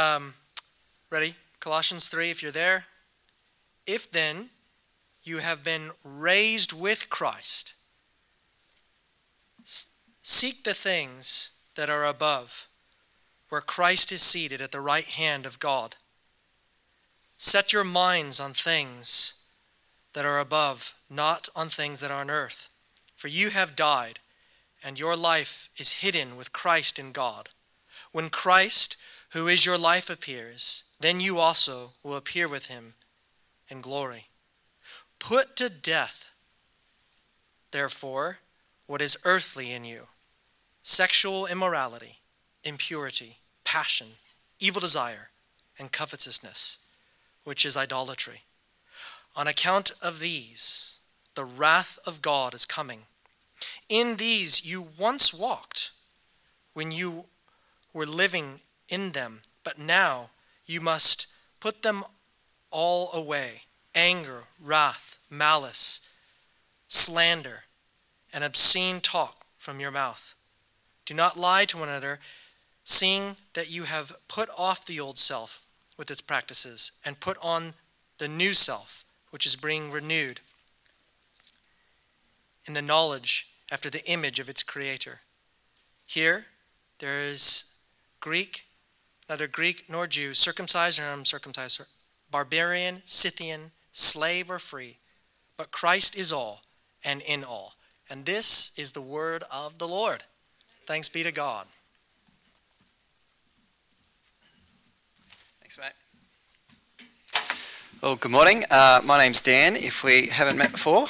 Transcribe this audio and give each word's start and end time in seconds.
Um, 0.00 0.32
ready? 1.10 1.34
Colossians 1.58 2.08
3, 2.08 2.30
if 2.30 2.42
you're 2.42 2.50
there. 2.50 2.86
If 3.86 4.10
then 4.10 4.48
you 5.22 5.38
have 5.38 5.62
been 5.62 5.90
raised 6.02 6.72
with 6.72 7.10
Christ, 7.10 7.74
seek 9.62 10.64
the 10.64 10.72
things 10.72 11.50
that 11.74 11.90
are 11.90 12.06
above, 12.06 12.66
where 13.50 13.60
Christ 13.60 14.10
is 14.10 14.22
seated 14.22 14.62
at 14.62 14.72
the 14.72 14.80
right 14.80 15.04
hand 15.04 15.44
of 15.44 15.58
God. 15.58 15.96
Set 17.36 17.74
your 17.74 17.84
minds 17.84 18.40
on 18.40 18.52
things 18.52 19.34
that 20.14 20.24
are 20.24 20.38
above, 20.40 20.94
not 21.10 21.50
on 21.54 21.68
things 21.68 22.00
that 22.00 22.10
are 22.10 22.22
on 22.22 22.30
earth. 22.30 22.70
For 23.16 23.28
you 23.28 23.50
have 23.50 23.76
died, 23.76 24.20
and 24.82 24.98
your 24.98 25.14
life 25.14 25.68
is 25.76 26.00
hidden 26.00 26.38
with 26.38 26.54
Christ 26.54 26.98
in 26.98 27.12
God. 27.12 27.50
When 28.12 28.30
Christ, 28.30 28.96
who 29.30 29.46
is 29.48 29.64
your 29.64 29.78
life, 29.78 30.10
appears, 30.10 30.84
then 31.00 31.20
you 31.20 31.38
also 31.38 31.92
will 32.02 32.16
appear 32.16 32.48
with 32.48 32.66
him 32.66 32.94
in 33.68 33.80
glory. 33.80 34.26
Put 35.18 35.56
to 35.56 35.68
death, 35.68 36.30
therefore, 37.70 38.38
what 38.86 39.00
is 39.00 39.18
earthly 39.24 39.72
in 39.72 39.84
you 39.84 40.08
sexual 40.82 41.46
immorality, 41.46 42.18
impurity, 42.64 43.36
passion, 43.64 44.08
evil 44.58 44.80
desire, 44.80 45.30
and 45.78 45.92
covetousness, 45.92 46.78
which 47.44 47.64
is 47.64 47.76
idolatry. 47.76 48.42
On 49.36 49.46
account 49.46 49.92
of 50.02 50.18
these, 50.18 50.98
the 51.34 51.44
wrath 51.44 51.98
of 52.06 52.20
God 52.20 52.54
is 52.54 52.66
coming. 52.66 53.00
In 53.88 54.16
these 54.16 54.64
you 54.64 54.88
once 54.98 55.32
walked 55.32 55.92
when 56.74 56.90
you 56.90 57.26
were 57.92 58.06
living 58.06 58.60
in 58.90 59.12
them, 59.12 59.40
but 59.64 59.78
now 59.78 60.30
you 60.66 60.80
must 60.80 61.26
put 61.60 61.82
them 61.82 62.04
all 62.70 63.10
away 63.12 63.62
anger, 63.94 64.44
wrath, 64.62 65.18
malice, 65.30 66.00
slander, 66.86 67.64
and 68.32 68.44
obscene 68.44 69.00
talk 69.00 69.44
from 69.58 69.80
your 69.80 69.90
mouth. 69.90 70.34
Do 71.06 71.14
not 71.14 71.36
lie 71.36 71.64
to 71.66 71.76
one 71.76 71.88
another, 71.88 72.20
seeing 72.84 73.36
that 73.54 73.70
you 73.70 73.84
have 73.84 74.12
put 74.28 74.48
off 74.56 74.86
the 74.86 75.00
old 75.00 75.18
self 75.18 75.66
with 75.96 76.10
its 76.10 76.22
practices 76.22 76.92
and 77.04 77.18
put 77.18 77.36
on 77.42 77.74
the 78.18 78.28
new 78.28 78.52
self, 78.54 79.04
which 79.30 79.44
is 79.44 79.56
being 79.56 79.90
renewed 79.90 80.40
in 82.64 82.74
the 82.74 82.82
knowledge 82.82 83.48
after 83.70 83.90
the 83.90 84.08
image 84.08 84.38
of 84.38 84.48
its 84.48 84.62
creator. 84.62 85.20
Here, 86.06 86.46
there 87.00 87.20
is 87.20 87.72
Greek, 88.20 88.64
neither 89.30 89.46
Greek 89.46 89.84
nor 89.88 90.08
Jew, 90.08 90.34
circumcised 90.34 90.98
or 90.98 91.04
uncircumcised, 91.04 91.80
barbarian, 92.32 93.00
Scythian, 93.04 93.70
slave 93.92 94.50
or 94.50 94.58
free, 94.58 94.98
but 95.56 95.70
Christ 95.70 96.18
is 96.18 96.32
all 96.32 96.62
and 97.04 97.22
in 97.22 97.44
all. 97.44 97.74
And 98.10 98.26
this 98.26 98.76
is 98.76 98.90
the 98.90 99.00
word 99.00 99.44
of 99.54 99.78
the 99.78 99.86
Lord. 99.86 100.24
Thanks 100.84 101.08
be 101.08 101.22
to 101.22 101.30
God. 101.30 101.66
Thanks, 105.60 105.78
mate. 105.78 105.92
Well, 108.02 108.16
good 108.16 108.32
morning. 108.32 108.64
Uh, 108.68 109.00
my 109.04 109.16
name's 109.16 109.40
Dan. 109.40 109.76
If 109.76 110.02
we 110.02 110.26
haven't 110.26 110.58
met 110.58 110.72
before, 110.72 111.06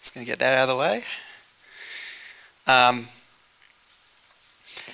just 0.00 0.12
going 0.12 0.26
to 0.26 0.30
get 0.30 0.40
that 0.40 0.58
out 0.58 0.68
of 0.68 0.76
the 0.76 0.76
way. 0.76 1.04
Um, 2.66 3.06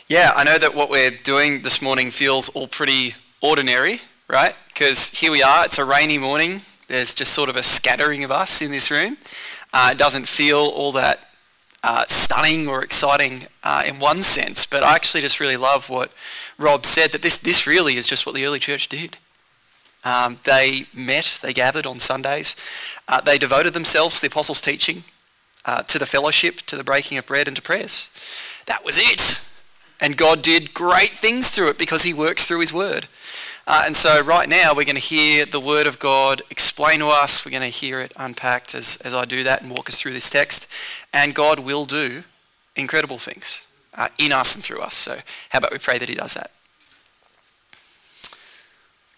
yeah, 0.09 0.33
I 0.35 0.43
know 0.43 0.57
that 0.57 0.75
what 0.75 0.89
we're 0.89 1.11
doing 1.11 1.61
this 1.63 1.83
morning 1.83 2.11
feels 2.11 2.49
all 2.51 2.67
pretty 2.67 3.15
ordinary, 3.43 4.01
right? 4.27 4.55
Because 4.69 5.11
here 5.11 5.31
we 5.31 5.43
are, 5.43 5.67
it's 5.67 5.77
a 5.77 5.85
rainy 5.85 6.17
morning. 6.17 6.63
There's 6.87 7.15
just 7.15 7.35
sort 7.35 7.51
of 7.51 7.57
a 7.57 7.63
scattering 7.63 8.25
of 8.25 8.31
us 8.31 8.63
in 8.63 8.71
this 8.71 8.91
room. 8.91 9.19
Uh, 9.71 9.91
it 9.93 9.99
doesn't 9.99 10.27
feel 10.27 10.61
all 10.61 10.93
that 10.93 11.29
uh, 11.85 12.07
stunning 12.09 12.67
or 12.67 12.83
exciting 12.83 13.49
uh, 13.63 13.83
in 13.85 13.99
one 13.99 14.23
sense, 14.23 14.65
but 14.65 14.83
I 14.83 14.95
actually 14.95 15.21
just 15.21 15.41
really 15.41 15.59
love 15.59 15.91
what 15.91 16.11
Rob 16.57 16.87
said 16.87 17.13
that 17.13 17.21
this, 17.21 17.37
this 17.37 17.67
really 17.67 17.99
is 17.99 18.07
just 18.07 18.25
what 18.25 18.35
the 18.35 18.47
early 18.47 18.59
church 18.59 18.89
did. 18.89 19.19
Um, 20.05 20.39
they 20.45 20.87
met, 20.95 21.39
they 21.43 21.53
gathered 21.53 21.85
on 21.85 21.99
Sundays, 21.99 22.57
uh, 23.09 23.21
they 23.21 23.37
devoted 23.37 23.75
themselves 23.75 24.17
to 24.17 24.21
the 24.23 24.29
apostles' 24.29 24.63
teaching, 24.63 25.05
uh, 25.67 25.83
to 25.83 25.99
the 25.99 26.07
fellowship, 26.07 26.63
to 26.63 26.77
the 26.79 26.85
breaking 26.85 27.19
of 27.19 27.27
bread, 27.27 27.47
and 27.47 27.57
to 27.57 27.63
prayers. 27.63 28.09
That 28.65 28.87
was 28.87 28.97
it. 28.97 29.45
And 30.01 30.17
God 30.17 30.43
did 30.43 30.75
great 30.75 31.11
things 31.11 31.51
through 31.51 31.71
it 31.71 31.79
because 31.79 32.05
he 32.05 32.15
works 32.15 32.47
through 32.47 32.61
his 32.61 32.73
word. 32.73 33.09
Uh, 33.67 33.83
and 33.85 33.97
so 33.97 34.23
right 34.23 34.49
now 34.49 34.73
we're 34.75 34.85
going 34.85 34.95
to 34.95 35.01
hear 35.01 35.45
the 35.45 35.61
word 35.61 35.87
of 35.87 35.99
God 35.99 36.41
explain 36.51 37.01
to 37.01 37.09
us. 37.09 37.45
We're 37.45 37.51
going 37.51 37.63
to 37.63 37.69
hear 37.69 38.01
it 38.01 38.13
unpacked 38.17 38.75
as, 38.75 38.97
as 39.05 39.15
I 39.15 39.25
do 39.25 39.45
that 39.45 39.61
and 39.61 39.71
walk 39.71 39.89
us 39.89 40.01
through 40.01 40.13
this 40.13 40.31
text. 40.31 40.73
And 41.13 41.35
God 41.35 41.59
will 41.59 41.85
do 41.85 42.23
incredible 42.77 43.19
things 43.19 43.67
uh, 43.95 44.09
in 44.19 44.33
us 44.33 44.55
and 44.55 44.65
through 44.65 44.81
us. 44.81 44.95
So 44.95 45.19
how 45.51 45.59
about 45.59 45.73
we 45.73 45.79
pray 45.79 45.99
that 45.99 46.09
he 46.09 46.15
does 46.15 46.35
that? 46.35 46.51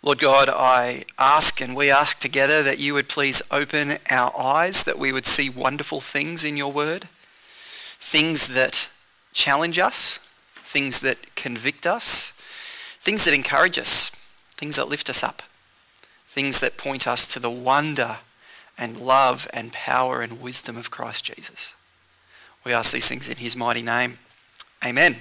Lord 0.03 0.19
God, 0.19 0.49
I 0.49 1.05
ask 1.19 1.61
and 1.61 1.77
we 1.77 1.91
ask 1.91 2.19
together 2.19 2.63
that 2.63 2.79
you 2.79 2.95
would 2.95 3.07
please 3.07 3.43
open 3.53 3.99
our 4.09 4.33
eyes, 4.37 4.83
that 4.85 4.99
we 4.99 5.13
would 5.13 5.27
see 5.27 5.51
wonderful 5.51 6.01
things 6.01 6.43
in 6.43 6.57
your 6.57 6.73
word, 6.73 7.05
things 7.99 8.55
that 8.55 8.89
challenge 9.35 9.79
us, 9.79 10.27
things 10.71 11.01
that 11.01 11.35
convict 11.35 11.85
us, 11.85 12.31
things 13.01 13.25
that 13.25 13.35
encourage 13.35 13.77
us, 13.77 14.11
things 14.53 14.77
that 14.77 14.89
lift 14.89 15.11
us 15.11 15.25
up, 15.25 15.43
things 16.29 16.61
that 16.61 16.79
point 16.79 17.09
us 17.09 17.33
to 17.33 17.41
the 17.41 17.51
wonder 17.51 18.19
and 18.79 18.97
love 18.97 19.49
and 19.53 19.73
power 19.73 20.23
and 20.23 20.41
wisdom 20.41 20.77
of 20.77 20.89
Christ 20.89 21.25
Jesus. 21.25 21.75
We 22.65 22.73
ask 22.73 22.93
these 22.93 23.09
things 23.09 23.29
in 23.29 23.39
his 23.39 23.57
mighty 23.57 23.83
name. 23.83 24.19
Amen. 24.85 25.17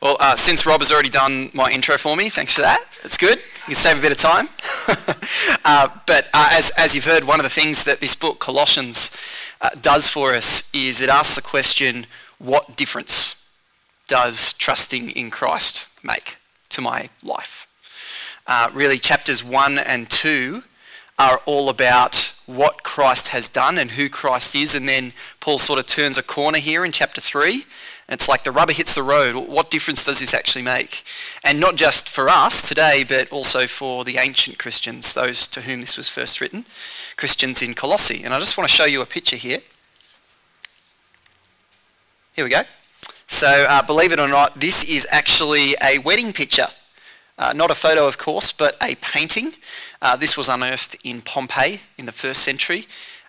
Well, 0.00 0.16
uh, 0.20 0.36
since 0.36 0.64
Rob 0.64 0.80
has 0.80 0.92
already 0.92 1.08
done 1.08 1.50
my 1.52 1.68
intro 1.72 1.98
for 1.98 2.16
me, 2.16 2.28
thanks 2.28 2.52
for 2.52 2.60
that. 2.60 2.84
It's 3.02 3.18
good. 3.18 3.38
You 3.38 3.64
can 3.64 3.74
save 3.74 3.98
a 3.98 4.00
bit 4.00 4.12
of 4.12 4.18
time. 4.18 4.46
uh, 5.64 5.88
but 6.06 6.28
uh, 6.32 6.50
as, 6.52 6.70
as 6.78 6.94
you've 6.94 7.04
heard, 7.04 7.24
one 7.24 7.40
of 7.40 7.44
the 7.44 7.50
things 7.50 7.82
that 7.82 7.98
this 7.98 8.14
book, 8.14 8.38
Colossians, 8.38 9.10
uh, 9.60 9.70
does 9.82 10.08
for 10.08 10.34
us 10.34 10.72
is 10.72 11.02
it 11.02 11.10
asks 11.10 11.34
the 11.34 11.42
question, 11.42 12.06
what 12.38 12.76
difference 12.76 13.39
does 14.10 14.52
trusting 14.54 15.10
in 15.10 15.30
Christ 15.30 15.86
make 16.02 16.36
to 16.70 16.80
my 16.80 17.10
life? 17.22 18.36
Uh, 18.44 18.68
really, 18.74 18.98
chapters 18.98 19.44
1 19.44 19.78
and 19.78 20.10
2 20.10 20.64
are 21.16 21.40
all 21.46 21.68
about 21.68 22.34
what 22.46 22.82
Christ 22.82 23.28
has 23.28 23.46
done 23.46 23.78
and 23.78 23.92
who 23.92 24.08
Christ 24.08 24.56
is. 24.56 24.74
And 24.74 24.88
then 24.88 25.12
Paul 25.38 25.58
sort 25.58 25.78
of 25.78 25.86
turns 25.86 26.18
a 26.18 26.24
corner 26.24 26.58
here 26.58 26.84
in 26.84 26.90
chapter 26.90 27.20
3. 27.20 27.52
And 27.52 27.62
it's 28.18 28.28
like 28.28 28.42
the 28.42 28.50
rubber 28.50 28.72
hits 28.72 28.96
the 28.96 29.04
road. 29.04 29.36
What 29.36 29.70
difference 29.70 30.04
does 30.04 30.18
this 30.18 30.34
actually 30.34 30.62
make? 30.62 31.04
And 31.44 31.60
not 31.60 31.76
just 31.76 32.08
for 32.08 32.28
us 32.28 32.68
today, 32.68 33.04
but 33.08 33.30
also 33.30 33.68
for 33.68 34.02
the 34.02 34.16
ancient 34.16 34.58
Christians, 34.58 35.14
those 35.14 35.46
to 35.46 35.60
whom 35.60 35.82
this 35.82 35.96
was 35.96 36.08
first 36.08 36.40
written, 36.40 36.64
Christians 37.16 37.62
in 37.62 37.74
Colossae. 37.74 38.24
And 38.24 38.34
I 38.34 38.40
just 38.40 38.58
want 38.58 38.68
to 38.68 38.74
show 38.74 38.86
you 38.86 39.02
a 39.02 39.06
picture 39.06 39.36
here. 39.36 39.60
Here 42.34 42.44
we 42.44 42.50
go. 42.50 42.62
So, 43.32 43.46
uh, 43.68 43.80
believe 43.82 44.10
it 44.10 44.18
or 44.18 44.26
not, 44.26 44.58
this 44.58 44.90
is 44.90 45.06
actually 45.08 45.76
a 45.80 45.98
wedding 45.98 46.32
picture. 46.32 46.66
Uh, 47.38 47.52
not 47.54 47.70
a 47.70 47.76
photo, 47.76 48.08
of 48.08 48.18
course, 48.18 48.50
but 48.50 48.76
a 48.82 48.96
painting. 48.96 49.52
Uh, 50.02 50.16
this 50.16 50.36
was 50.36 50.48
unearthed 50.48 50.96
in 51.04 51.22
Pompeii 51.22 51.80
in 51.96 52.06
the 52.06 52.12
first 52.12 52.42
century. 52.42 52.88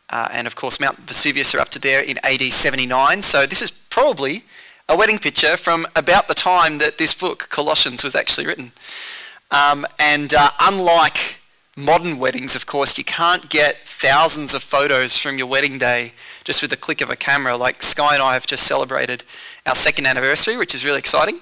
Uh, 0.10 0.28
and 0.32 0.48
of 0.48 0.56
course, 0.56 0.80
Mount 0.80 0.98
Vesuvius 0.98 1.52
to 1.52 1.80
there 1.80 2.02
in 2.02 2.18
AD 2.24 2.42
79. 2.42 3.22
So, 3.22 3.46
this 3.46 3.62
is 3.62 3.70
probably 3.70 4.44
a 4.90 4.98
wedding 4.98 5.20
picture 5.20 5.56
from 5.56 5.86
about 5.96 6.28
the 6.28 6.34
time 6.34 6.80
that 6.80 6.98
this 6.98 7.14
book, 7.14 7.48
Colossians, 7.50 8.04
was 8.04 8.16
actually 8.16 8.48
written. 8.48 8.72
Um, 9.52 9.86
and 10.00 10.34
uh, 10.34 10.50
unlike 10.60 11.41
modern 11.78 12.18
weddings, 12.18 12.56
of 12.56 12.66
course, 12.66 12.98
you 12.98 13.04
can't 13.04 13.50
get 13.50 13.78
thousands 13.78 14.54
of 14.54 14.62
photos 14.62 15.18
from 15.18 15.38
your 15.38 15.48
wedding 15.48 15.78
day 15.78 16.14
just 16.44 16.62
with 16.62 16.72
the 16.72 16.78
click 16.78 17.02
of 17.02 17.10
a 17.10 17.16
camera. 17.16 17.56
Like 17.56 17.82
Sky 17.82 18.14
and 18.14 18.24
I 18.24 18.34
have 18.34 18.46
just 18.46 18.68
celebrated 18.68 19.24
our 19.66 19.76
second 19.76 20.06
anniversary, 20.06 20.58
which 20.58 20.76
is 20.76 20.84
really 20.84 21.00
exciting. 21.00 21.40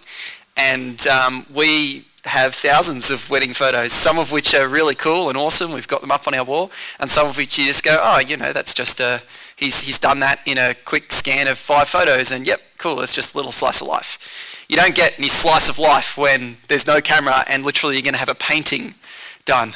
And 0.56 1.06
um, 1.08 1.46
we 1.54 2.06
have 2.26 2.54
thousands 2.54 3.10
of 3.10 3.30
wedding 3.30 3.54
photos, 3.54 3.94
some 3.94 4.20
of 4.20 4.31
which 4.31 4.54
are 4.54 4.68
really 4.68 4.94
cool 4.94 5.30
and 5.30 5.38
awesome. 5.38 5.72
We've 5.72 5.88
got 5.88 6.02
them 6.02 6.12
up 6.12 6.28
on 6.28 6.36
our 6.36 6.44
wall, 6.44 6.70
and 7.00 7.10
some 7.10 7.28
of 7.28 7.38
which 7.38 7.58
you 7.58 7.66
just 7.66 7.84
go, 7.84 7.98
oh, 8.00 8.20
you 8.20 8.38
know, 8.38 8.52
that's 8.52 8.74
just 8.74 9.00
a 9.00 9.22
he's 9.56 9.81
he's 9.81 9.98
done 9.98 10.20
that 10.20 10.42
in 10.46 10.58
a 10.58 10.76
quick 10.86 11.12
scan 11.12 11.48
of 11.48 11.58
five 11.58 11.88
photos, 11.88 12.31
and 12.31 12.46
yep, 12.46 12.62
cool. 12.78 13.02
It's 13.02 13.16
just 13.16 13.34
a 13.34 13.38
little 13.38 13.54
slice 13.54 13.81
of 13.81 13.88
life. 13.88 14.66
You 14.70 14.76
don't 14.76 14.94
get 14.94 15.18
any 15.18 15.30
slice 15.30 15.68
of 15.68 15.80
life 15.80 16.16
when 16.16 16.58
there's 16.68 16.86
no 16.86 17.02
camera 17.02 17.44
and 17.48 17.64
literally 17.64 17.96
you're 17.96 18.04
going 18.04 18.14
to 18.14 18.20
have 18.20 18.30
a 18.30 18.36
painting 18.36 18.94
done. 19.50 19.69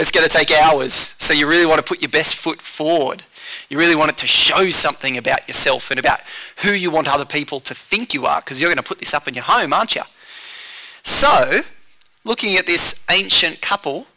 it's 0.00 0.10
going 0.10 0.28
to 0.28 0.32
take 0.32 0.50
hours, 0.50 0.92
so 0.92 1.32
you 1.32 1.46
really 1.46 1.64
want 1.64 1.78
to 1.78 1.84
put 1.84 2.02
your 2.02 2.08
best 2.08 2.34
foot 2.34 2.60
forward. 2.60 3.22
You 3.68 3.78
really 3.78 3.94
want 3.94 4.10
it 4.10 4.16
to 4.18 4.26
show 4.26 4.68
something 4.70 5.16
about 5.16 5.46
yourself 5.46 5.92
and 5.92 6.00
about 6.00 6.20
who 6.64 6.72
you 6.72 6.90
want 6.90 7.06
other 7.06 7.24
people 7.24 7.60
to 7.60 7.72
think 7.72 8.12
you 8.12 8.26
are, 8.26 8.40
because 8.40 8.60
you're 8.60 8.68
going 8.68 8.82
to 8.82 8.88
put 8.88 8.98
this 8.98 9.14
up 9.14 9.28
in 9.28 9.34
your 9.34 9.44
home, 9.44 9.72
aren't 9.72 9.94
you? 9.94 10.02
So, 11.04 11.60
looking 12.24 12.56
at 12.56 12.66
this 12.66 13.06
ancient 13.08 13.60
couple, 13.60 14.08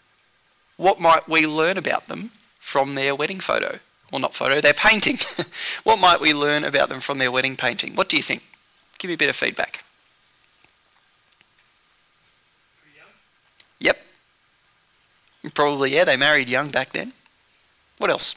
what 0.78 1.00
might 1.00 1.30
we 1.30 1.46
learn 1.46 1.78
about 1.78 2.08
them 2.08 2.31
from 2.60 2.96
their 2.96 3.14
wedding 3.14 3.40
photo? 3.40 3.78
Well, 4.12 4.22
not 4.22 4.34
photo, 4.34 4.60
their 4.60 4.74
painting. 4.74 5.18
what 5.84 6.00
might 6.00 6.19
we 6.19 6.34
learn 6.34 6.64
about 6.64 6.90
them 6.90 7.00
from 7.00 7.19
their 7.19 7.31
wedding 7.31 7.56
painting? 7.56 7.94
What 7.94 8.10
do 8.10 8.18
you 8.18 8.24
think? 8.24 8.42
Give 8.98 9.10
me 9.10 9.14
a 9.14 9.18
bit 9.18 9.30
of 9.30 9.36
feedback. 9.36 9.84
Yep. 13.80 13.98
Probably, 15.51 15.94
yeah, 15.94 16.06
they 16.06 16.16
married 16.16 16.50
young 16.50 16.69
back 16.69 16.94
then. 16.94 17.12
What 17.98 18.10
else? 18.10 18.36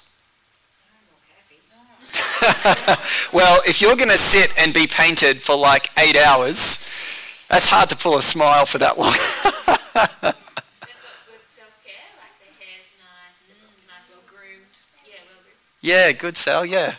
well, 3.32 3.60
if 3.66 3.80
you're 3.80 3.96
going 3.96 4.08
to 4.08 4.18
sit 4.18 4.52
and 4.58 4.74
be 4.74 4.86
painted 4.86 5.40
for 5.40 5.56
like 5.56 5.88
eight 5.98 6.16
hours, 6.16 6.90
that's 7.48 7.68
hard 7.68 7.88
to 7.90 7.96
pull 7.96 8.16
a 8.16 8.22
smile 8.22 8.66
for 8.66 8.78
that 8.78 8.98
long. 8.98 9.12
yeah, 15.80 16.12
good 16.12 16.36
Sal, 16.36 16.66
yeah. 16.66 16.94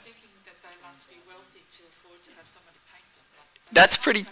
That's 3.74 3.98
pretty 3.98 4.26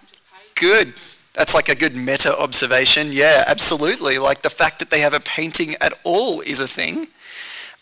good. 0.55 0.93
That's 1.35 1.53
like 1.53 1.67
a 1.67 1.75
good 1.75 1.97
meta 1.97 2.37
observation. 2.37 3.11
Yeah, 3.11 3.43
absolutely. 3.45 4.17
Like 4.17 4.41
the 4.41 4.49
fact 4.49 4.79
that 4.79 4.89
they 4.89 5.01
have 5.01 5.13
a 5.13 5.19
painting 5.19 5.75
at 5.81 5.93
all 6.05 6.39
is 6.39 6.61
a 6.61 6.67
thing. 6.67 7.07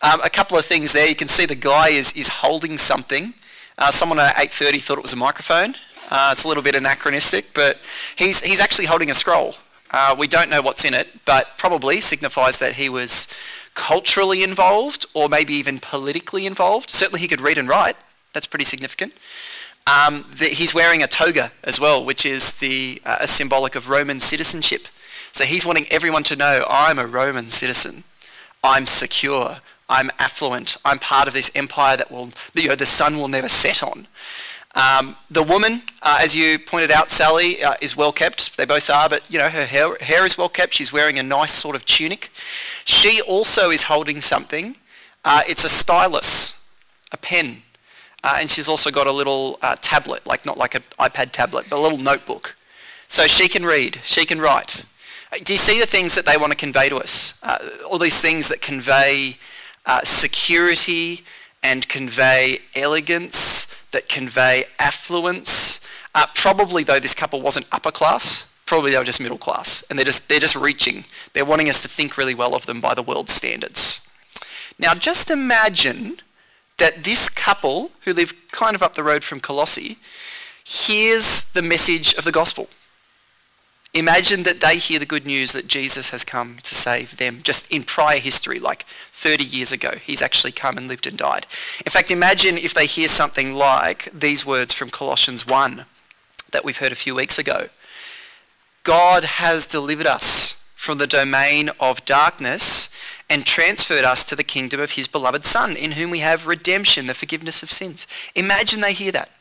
Um, 0.02 0.20
a 0.22 0.30
couple 0.30 0.58
of 0.58 0.66
things 0.66 0.92
there. 0.92 1.08
You 1.08 1.16
can 1.16 1.28
see 1.28 1.46
the 1.46 1.56
guy 1.56 1.90
is, 1.90 2.18
is 2.18 2.28
holding 2.28 2.80
something. 2.80 3.36
Uh, 3.78 3.92
someone 3.92 4.20
at 4.20 4.36
8.30 4.36 4.82
thought 4.82 4.98
it 4.98 5.04
was 5.04 5.14
a 5.14 5.18
microphone. 5.18 5.76
Uh, 6.10 6.30
it's 6.32 6.44
a 6.44 6.48
little 6.48 6.64
bit 6.64 6.76
anachronistic, 6.76 7.54
but 7.54 7.80
he's, 8.16 8.42
he's 8.44 8.60
actually 8.60 8.86
holding 8.86 9.12
a 9.12 9.14
scroll. 9.14 9.56
Uh, 9.92 10.16
we 10.18 10.28
don't 10.28 10.50
know 10.50 10.62
what's 10.62 10.84
in 10.84 10.96
it, 10.96 11.08
but 11.26 11.56
probably 11.58 12.02
signifies 12.02 12.58
that 12.58 12.74
he 12.74 12.90
was 12.90 13.28
culturally 13.76 14.44
involved 14.44 15.06
or 15.14 15.30
maybe 15.30 15.54
even 15.54 15.80
politically 15.80 16.48
involved. 16.48 16.90
Certainly 16.90 17.22
he 17.22 17.28
could 17.28 17.42
read 17.42 17.60
and 17.60 17.68
write. 17.68 17.96
That's 18.34 18.48
pretty 18.48 18.66
significant. 18.66 19.14
Um, 19.86 20.26
the, 20.30 20.46
he's 20.46 20.74
wearing 20.74 21.04
a 21.04 21.08
toga 21.08 21.52
as 21.64 21.80
well, 21.80 22.04
which 22.04 22.26
is 22.26 22.60
the 22.60 23.02
uh, 23.06 23.26
symbolic 23.26 23.76
of 23.76 23.90
Roman 23.90 24.20
citizenship. 24.20 24.88
So 25.34 25.44
he's 25.44 25.66
wanting 25.66 25.86
everyone 25.92 26.24
to 26.24 26.36
know, 26.36 26.64
I'm 26.70 27.00
a 27.00 27.08
Roman 27.08 27.50
citizen. 27.50 28.04
I'm 28.64 28.86
secure. 28.86 29.58
I'm 29.90 30.10
affluent. 30.20 30.78
I'm 30.86 31.00
part 31.00 31.28
of 31.28 31.34
this 31.34 31.52
empire 31.56 31.98
that 31.98 32.12
will, 32.12 32.30
you 32.54 32.70
know, 32.70 32.76
the 32.76 32.86
sun 32.86 33.18
will 33.18 33.28
never 33.28 33.50
set 33.50 33.84
on. 33.84 34.08
Um, 34.76 35.18
the 35.30 35.44
woman, 35.44 35.82
uh, 36.02 36.20
as 36.22 36.36
you 36.36 36.58
pointed 36.58 36.90
out, 36.90 37.10
Sally, 37.10 37.64
uh, 37.64 37.76
is 37.82 37.96
well 37.96 38.12
kept. 38.12 38.58
They 38.58 38.66
both 38.66 38.90
are, 38.90 39.10
but 39.10 39.30
you 39.30 39.38
know 39.38 39.50
her 39.50 39.66
hair, 39.66 39.96
hair, 40.02 40.26
is 40.26 40.38
well 40.38 40.50
kept. 40.50 40.74
She's 40.74 40.92
wearing 40.92 41.20
a 41.20 41.24
nice 41.24 41.54
sort 41.54 41.76
of 41.76 41.86
tunic. 41.86 42.32
She 42.86 43.22
also 43.22 43.70
is 43.70 43.84
holding 43.84 44.20
something. 44.20 44.76
Uh, 45.24 45.42
it's 45.48 45.64
a 45.64 45.70
stylus, 45.70 46.72
a 47.12 47.18
pen, 47.18 47.63
uh, 48.24 48.38
and 48.40 48.50
she's 48.50 48.70
also 48.70 48.90
got 48.90 49.08
a 49.08 49.12
little 49.12 49.60
uh, 49.62 49.76
tablet, 49.82 50.26
like 50.26 50.46
not 50.46 50.58
like 50.58 50.76
an 50.76 50.84
iPad 51.00 51.32
tablet, 51.32 51.66
but 51.70 51.78
a 51.78 51.82
little 51.82 51.98
notebook. 51.98 52.56
So 53.08 53.28
she 53.28 53.48
can 53.48 53.66
read, 53.66 54.00
she 54.04 54.26
can 54.26 54.40
write. 54.40 54.86
Uh, 55.32 55.38
do 55.44 55.54
you 55.54 55.60
see 55.60 55.80
the 55.80 55.86
things 55.86 56.16
that 56.16 56.26
they 56.26 56.38
want 56.38 56.52
to 56.52 56.58
convey 56.58 56.90
to 56.90 56.98
us? 56.98 57.40
all 57.90 58.00
these 58.00 58.22
things 58.22 58.48
that 58.48 58.62
convey 58.62 59.38
uh, 59.86 60.02
security 60.02 61.24
and 61.62 61.88
convey 61.88 62.58
elegance, 62.76 63.66
that 63.92 64.10
convey 64.10 64.64
affluence. 64.80 65.80
Uh, 66.16 66.26
probably, 66.36 66.84
though, 66.84 67.00
this 67.00 67.14
couple 67.14 67.42
wasn't 67.42 67.66
upper 67.72 67.92
class. 67.92 68.50
Probably 68.66 68.92
they 68.92 68.98
were 68.98 69.04
just 69.04 69.22
middle 69.22 69.38
class, 69.38 69.84
and 69.90 70.00
they're 70.00 70.06
just 70.06 70.30
they're 70.30 70.40
just 70.40 70.56
reaching. 70.56 71.04
They're 71.34 71.46
wanting 71.46 71.70
us 71.70 71.82
to 71.82 71.88
think 71.88 72.18
really 72.18 72.34
well 72.34 72.56
of 72.56 72.66
them 72.66 72.82
by 72.82 72.94
the 72.94 73.04
world's 73.04 73.34
standards. 73.34 74.08
Now, 74.80 74.94
just 74.94 75.30
imagine 75.30 76.18
that 76.78 77.04
this 77.04 77.30
couple, 77.30 77.92
who 78.02 78.14
live 78.14 78.34
kind 78.52 78.76
of 78.76 78.84
up 78.84 78.94
the 78.94 79.04
road 79.04 79.24
from 79.24 79.40
Colossae, 79.40 79.98
hears 80.66 81.52
the 81.52 81.62
message 81.62 82.14
of 82.16 82.24
the 82.24 82.32
gospel. 82.32 82.70
Imagine 83.94 84.42
that 84.44 84.60
they 84.60 84.78
hear 84.78 84.98
the 84.98 85.06
good 85.06 85.26
news 85.26 85.52
that 85.52 85.68
Jesus 85.68 86.10
has 86.10 86.26
come 86.26 86.58
to 86.64 86.74
save 86.74 87.18
them 87.18 87.42
just 87.44 87.72
in 87.72 87.84
prior 87.84 88.18
history, 88.18 88.60
like 88.60 88.84
30 89.12 89.44
years 89.44 89.72
ago. 89.72 89.92
He's 90.02 90.22
actually 90.22 90.52
come 90.52 90.78
and 90.78 90.88
lived 90.88 91.06
and 91.06 91.16
died. 91.16 91.46
In 91.86 91.92
fact, 91.92 92.10
imagine 92.10 92.58
if 92.58 92.74
they 92.74 92.88
hear 92.88 93.08
something 93.08 93.54
like 93.54 94.06
these 94.12 94.48
words 94.48 94.74
from 94.74 94.90
Colossians 94.90 95.46
1 95.46 95.86
that 96.52 96.66
we've 96.66 96.80
heard 96.80 96.92
a 96.92 96.96
few 96.96 97.14
weeks 97.14 97.38
ago. 97.38 97.68
God 98.84 99.24
has 99.24 99.68
delivered 99.68 100.08
us 100.08 100.72
from 100.76 100.98
the 100.98 101.08
domain 101.08 101.70
of 101.80 102.04
darkness 102.04 102.90
and 103.34 103.46
transferred 103.46 104.06
us 104.06 104.26
to 104.26 104.36
the 104.36 104.44
kingdom 104.44 104.80
of 104.80 104.92
his 104.92 105.08
beloved 105.08 105.44
Son, 105.44 105.76
in 105.76 105.94
whom 105.94 106.12
we 106.12 106.20
have 106.20 106.46
redemption, 106.46 107.08
the 107.08 107.14
forgiveness 107.16 107.64
of 107.64 107.72
sins. 107.72 108.06
Imagine 108.36 108.82
they 108.82 108.94
hear 108.94 109.12
that. 109.12 109.32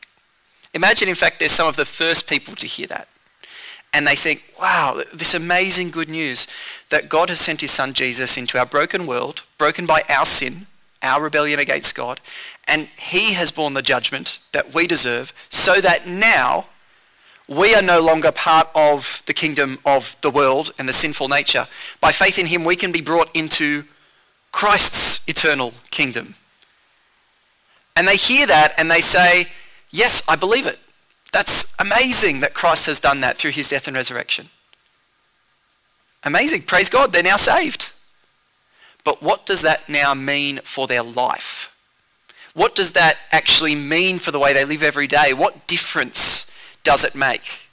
Imagine, 0.73 1.07
in 1.07 1.15
fact, 1.15 1.39
they're 1.39 1.47
some 1.47 1.67
of 1.67 1.75
the 1.75 1.85
first 1.85 2.27
people 2.27 2.55
to 2.55 2.65
hear 2.65 2.87
that 2.87 3.07
and 3.93 4.07
they 4.07 4.15
think, 4.15 4.43
wow, 4.59 5.01
this 5.13 5.35
amazing 5.35 5.91
good 5.91 6.09
news 6.09 6.47
that 6.89 7.09
God 7.09 7.29
has 7.29 7.39
sent 7.39 7.61
his 7.61 7.71
son 7.71 7.93
Jesus 7.93 8.37
into 8.37 8.57
our 8.57 8.65
broken 8.65 9.05
world, 9.05 9.43
broken 9.57 9.85
by 9.85 10.01
our 10.09 10.25
sin, 10.25 10.65
our 11.03 11.21
rebellion 11.21 11.59
against 11.59 11.95
God, 11.95 12.19
and 12.67 12.87
he 12.97 13.33
has 13.33 13.51
borne 13.51 13.73
the 13.73 13.81
judgment 13.81 14.39
that 14.51 14.73
we 14.73 14.87
deserve 14.87 15.31
so 15.49 15.79
that 15.79 16.07
now 16.07 16.65
we 17.47 17.75
are 17.75 17.81
no 17.81 18.01
longer 18.01 18.31
part 18.31 18.69
of 18.73 19.21
the 19.25 19.33
kingdom 19.33 19.79
of 19.85 20.15
the 20.21 20.29
world 20.29 20.71
and 20.79 20.87
the 20.87 20.93
sinful 20.93 21.27
nature. 21.27 21.67
By 21.99 22.11
faith 22.11 22.39
in 22.39 22.45
him, 22.47 22.63
we 22.63 22.75
can 22.75 22.91
be 22.91 23.01
brought 23.01 23.29
into 23.33 23.83
Christ's 24.51 25.27
eternal 25.27 25.73
kingdom. 25.91 26.35
And 27.95 28.07
they 28.07 28.15
hear 28.15 28.47
that 28.47 28.73
and 28.77 28.89
they 28.89 29.01
say, 29.01 29.45
yes, 29.91 30.27
I 30.29 30.35
believe 30.35 30.65
it. 30.65 30.79
That's 31.33 31.75
amazing 31.79 32.39
that 32.41 32.53
Christ 32.53 32.85
has 32.85 32.99
done 32.99 33.21
that 33.21 33.37
through 33.37 33.51
his 33.51 33.69
death 33.69 33.87
and 33.87 33.95
resurrection. 33.95 34.49
Amazing. 36.23 36.61
Praise 36.61 36.89
God. 36.89 37.11
They're 37.11 37.23
now 37.23 37.35
saved. 37.35 37.91
But 39.03 39.21
what 39.21 39.45
does 39.45 39.61
that 39.63 39.89
now 39.89 40.13
mean 40.13 40.59
for 40.63 40.87
their 40.87 41.03
life? 41.03 41.75
What 42.53 42.75
does 42.75 42.93
that 42.93 43.17
actually 43.31 43.75
mean 43.75 44.19
for 44.19 44.31
the 44.31 44.39
way 44.39 44.53
they 44.53 44.63
live 44.63 44.83
every 44.83 45.07
day? 45.07 45.33
What 45.33 45.67
difference 45.67 46.42
does 46.83 47.03
it 47.03 47.15
make? 47.15 47.67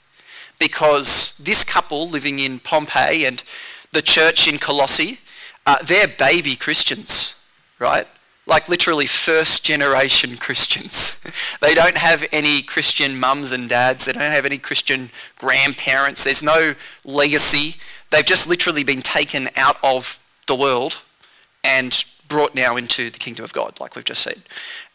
Because 0.59 1.37
this 1.37 1.63
couple 1.63 2.07
living 2.07 2.39
in 2.39 2.59
Pompeii 2.59 3.25
and 3.25 3.43
the 3.91 4.01
church 4.01 4.47
in 4.47 4.57
Colossae, 4.57 5.19
uh, 5.65 5.77
they're 5.83 6.07
baby 6.07 6.55
Christians, 6.55 7.35
right? 7.79 8.07
like 8.47 8.67
literally 8.67 9.05
first 9.05 9.63
generation 9.63 10.35
Christians. 10.35 11.23
they 11.61 11.73
don't 11.73 11.97
have 11.97 12.25
any 12.31 12.61
Christian 12.61 13.19
mums 13.19 13.51
and 13.51 13.69
dads. 13.69 14.05
They 14.05 14.13
don't 14.13 14.31
have 14.31 14.45
any 14.45 14.57
Christian 14.57 15.09
grandparents. 15.37 16.23
There's 16.23 16.43
no 16.43 16.75
legacy. 17.05 17.75
They've 18.09 18.25
just 18.25 18.49
literally 18.49 18.83
been 18.83 19.01
taken 19.01 19.49
out 19.55 19.77
of 19.83 20.19
the 20.47 20.55
world 20.55 21.01
and 21.63 22.03
brought 22.27 22.55
now 22.55 22.75
into 22.77 23.09
the 23.09 23.19
kingdom 23.19 23.45
of 23.45 23.53
God, 23.53 23.79
like 23.79 23.95
we've 23.95 24.05
just 24.05 24.23
said. 24.23 24.41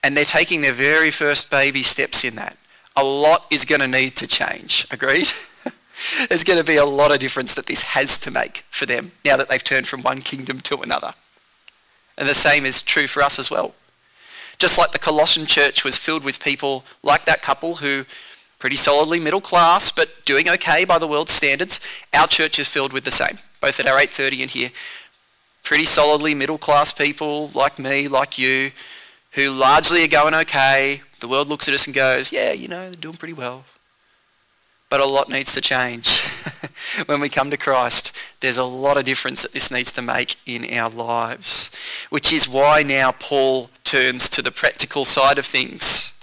And 0.03 0.17
they're 0.17 0.25
taking 0.25 0.61
their 0.61 0.73
very 0.73 1.11
first 1.11 1.51
baby 1.51 1.83
steps 1.83 2.25
in 2.25 2.35
that. 2.37 2.57
A 2.97 3.05
lot 3.05 3.47
is 3.51 3.65
going 3.65 3.81
to 3.81 3.87
need 3.87 4.17
to 4.17 4.27
change. 4.27 4.87
Agreed? 4.91 5.29
There's 6.29 6.45
going 6.45 6.59
to 6.59 6.65
be 6.65 6.77
a 6.77 6.85
lot 6.85 7.13
of 7.13 7.19
difference 7.19 7.55
that 7.55 7.67
this 7.67 7.83
has 7.83 8.19
to 8.21 8.31
make 8.31 8.59
for 8.69 8.87
them 8.87 9.13
now 9.25 9.37
that 9.37 9.49
they've 9.49 9.63
turned 9.63 9.87
from 9.87 10.03
one 10.03 10.21
kingdom 10.21 10.61
to 10.61 10.79
another. 10.79 11.15
And 12.19 12.29
the 12.29 12.35
same 12.35 12.65
is 12.65 12.83
true 12.83 13.07
for 13.07 13.23
us 13.23 13.39
as 13.39 13.51
well. 13.51 13.75
Just 14.59 14.79
like 14.79 14.93
the 14.93 14.99
Colossian 14.99 15.47
church 15.47 15.85
was 15.85 15.99
filled 15.99 16.25
with 16.25 16.43
people 16.43 16.85
like 17.03 17.27
that 17.27 17.43
couple 17.43 17.77
who 17.77 18.07
pretty 18.59 18.77
solidly 18.77 19.21
middle 19.21 19.41
class 19.41 19.93
but 19.93 20.25
doing 20.25 20.49
okay 20.49 20.85
by 20.85 20.99
the 20.99 21.07
world's 21.07 21.33
standards, 21.33 21.81
our 22.15 22.27
church 22.27 22.59
is 22.59 22.69
filled 22.69 22.93
with 22.93 23.05
the 23.05 23.11
same, 23.11 23.39
both 23.61 23.79
at 23.79 23.87
our 23.87 23.99
8.30 23.99 24.43
and 24.43 24.51
here. 24.51 24.71
Pretty 25.63 25.85
solidly 25.85 26.35
middle 26.35 26.59
class 26.59 26.93
people 26.93 27.51
like 27.55 27.79
me, 27.79 28.09
like 28.09 28.39
you, 28.39 28.71
who 29.33 29.51
largely 29.51 30.03
are 30.05 30.09
going 30.09 30.35
okay. 30.35 31.03
The 31.27 31.31
world 31.31 31.49
looks 31.49 31.67
at 31.67 31.75
us 31.75 31.87
and 31.87 31.95
goes, 31.95 32.31
yeah, 32.31 32.53
you 32.53 32.69
know, 32.69 32.85
they're 32.85 32.95
doing 32.95 33.17
pretty 33.17 33.35
well. 33.35 33.65
But 34.89 35.01
a 35.01 35.07
lot 35.07 35.29
needs 35.29 35.53
to 35.55 35.61
change 35.61 36.07
when 37.07 37.21
we 37.21 37.29
come 37.29 37.51
to 37.51 37.57
Christ. 37.57 38.17
There's 38.41 38.59
a 38.59 38.63
lot 38.63 38.97
of 38.97 39.05
difference 39.05 39.43
that 39.43 39.53
this 39.53 39.73
needs 39.73 39.91
to 39.95 40.03
make 40.03 40.37
in 40.47 40.73
our 40.73 40.89
lives, 40.89 42.07
which 42.11 42.33
is 42.33 42.49
why 42.49 42.85
now 42.85 43.11
Paul 43.11 43.71
turns 43.83 44.31
to 44.31 44.41
the 44.41 44.53
practical 44.53 45.05
side 45.05 45.37
of 45.37 45.45
things. 45.45 46.17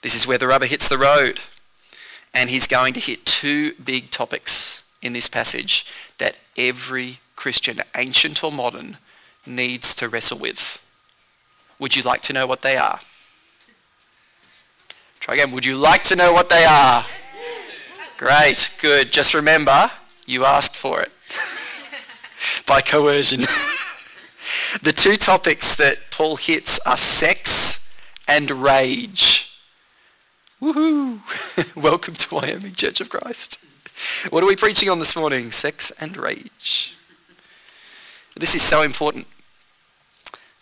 This 0.00 0.14
is 0.14 0.26
where 0.26 0.38
the 0.38 0.48
rubber 0.48 0.64
hits 0.64 0.88
the 0.88 0.96
road. 0.96 1.40
And 2.32 2.48
he's 2.48 2.66
going 2.66 2.94
to 2.94 3.00
hit 3.00 3.26
two 3.26 3.74
big 3.74 4.10
topics 4.10 4.90
in 5.02 5.12
this 5.12 5.28
passage 5.28 5.84
that 6.16 6.36
every 6.56 7.18
Christian, 7.36 7.80
ancient 7.94 8.42
or 8.42 8.50
modern, 8.50 8.96
needs 9.44 9.94
to 9.96 10.08
wrestle 10.08 10.38
with. 10.38 10.80
Would 11.78 11.94
you 11.94 12.00
like 12.00 12.22
to 12.22 12.32
know 12.32 12.46
what 12.46 12.62
they 12.62 12.78
are? 12.78 13.00
Try 15.24 15.36
again. 15.36 15.52
Would 15.52 15.64
you 15.64 15.78
like 15.78 16.02
to 16.02 16.16
know 16.16 16.34
what 16.34 16.50
they 16.50 16.66
are? 16.66 17.02
Great, 18.18 18.70
good. 18.82 19.10
Just 19.10 19.32
remember, 19.32 19.90
you 20.26 20.44
asked 20.44 20.76
for 20.76 21.00
it. 21.00 21.10
by 22.66 22.82
coercion. 22.82 23.40
the 24.82 24.92
two 24.92 25.16
topics 25.16 25.76
that 25.76 26.10
Paul 26.10 26.36
hits 26.36 26.78
are 26.86 26.98
sex 26.98 27.98
and 28.28 28.50
rage. 28.50 29.58
Woohoo! 30.60 31.20
Welcome 31.82 32.12
to 32.12 32.34
Wyoming 32.34 32.74
Church 32.74 33.00
of 33.00 33.08
Christ. 33.08 33.64
What 34.28 34.44
are 34.44 34.46
we 34.46 34.56
preaching 34.56 34.90
on 34.90 34.98
this 34.98 35.16
morning? 35.16 35.50
Sex 35.50 35.90
and 35.98 36.18
rage. 36.18 36.94
This 38.36 38.54
is 38.54 38.60
so 38.60 38.82
important 38.82 39.26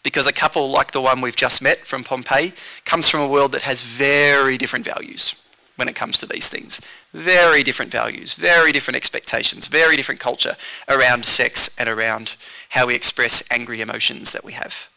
because 0.03 0.27
a 0.27 0.33
couple 0.33 0.71
like 0.71 0.91
the 0.91 1.01
one 1.01 1.21
we've 1.21 1.37
just 1.37 1.63
met 1.63 1.79
from 1.79 2.05
Pompeii 2.05 2.53
comes 2.85 3.09
from 3.09 3.21
a 3.21 3.29
world 3.29 3.53
that 3.53 3.63
has 3.63 3.83
very 3.83 4.59
different 4.59 4.85
values 4.85 5.35
when 5.77 5.89
it 5.89 5.95
comes 5.95 6.19
to 6.21 6.27
these 6.27 6.49
things. 6.49 6.81
Very 7.13 7.63
different 7.63 7.91
values, 7.91 8.35
very 8.35 8.73
different 8.73 8.97
expectations, 8.97 9.67
very 9.69 9.97
different 9.97 10.21
culture 10.21 10.57
around 10.89 11.25
sex 11.25 11.77
and 11.79 11.89
around 11.89 12.37
how 12.71 12.87
we 12.87 12.95
express 12.95 13.43
angry 13.51 13.81
emotions 13.81 14.33
that 14.33 14.45
we 14.45 14.53
have. 14.53 14.89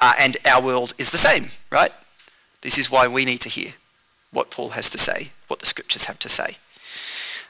Uh, 0.00 0.14
and 0.18 0.36
our 0.46 0.62
world 0.62 0.94
is 0.98 1.10
the 1.10 1.18
same, 1.18 1.46
right? 1.70 1.92
This 2.62 2.78
is 2.78 2.90
why 2.90 3.08
we 3.08 3.24
need 3.24 3.40
to 3.42 3.48
hear 3.48 3.72
what 4.32 4.50
Paul 4.50 4.70
has 4.70 4.90
to 4.90 4.98
say, 4.98 5.30
what 5.46 5.60
the 5.60 5.66
scriptures 5.66 6.04
have 6.06 6.18
to 6.20 6.28
say. 6.28 6.56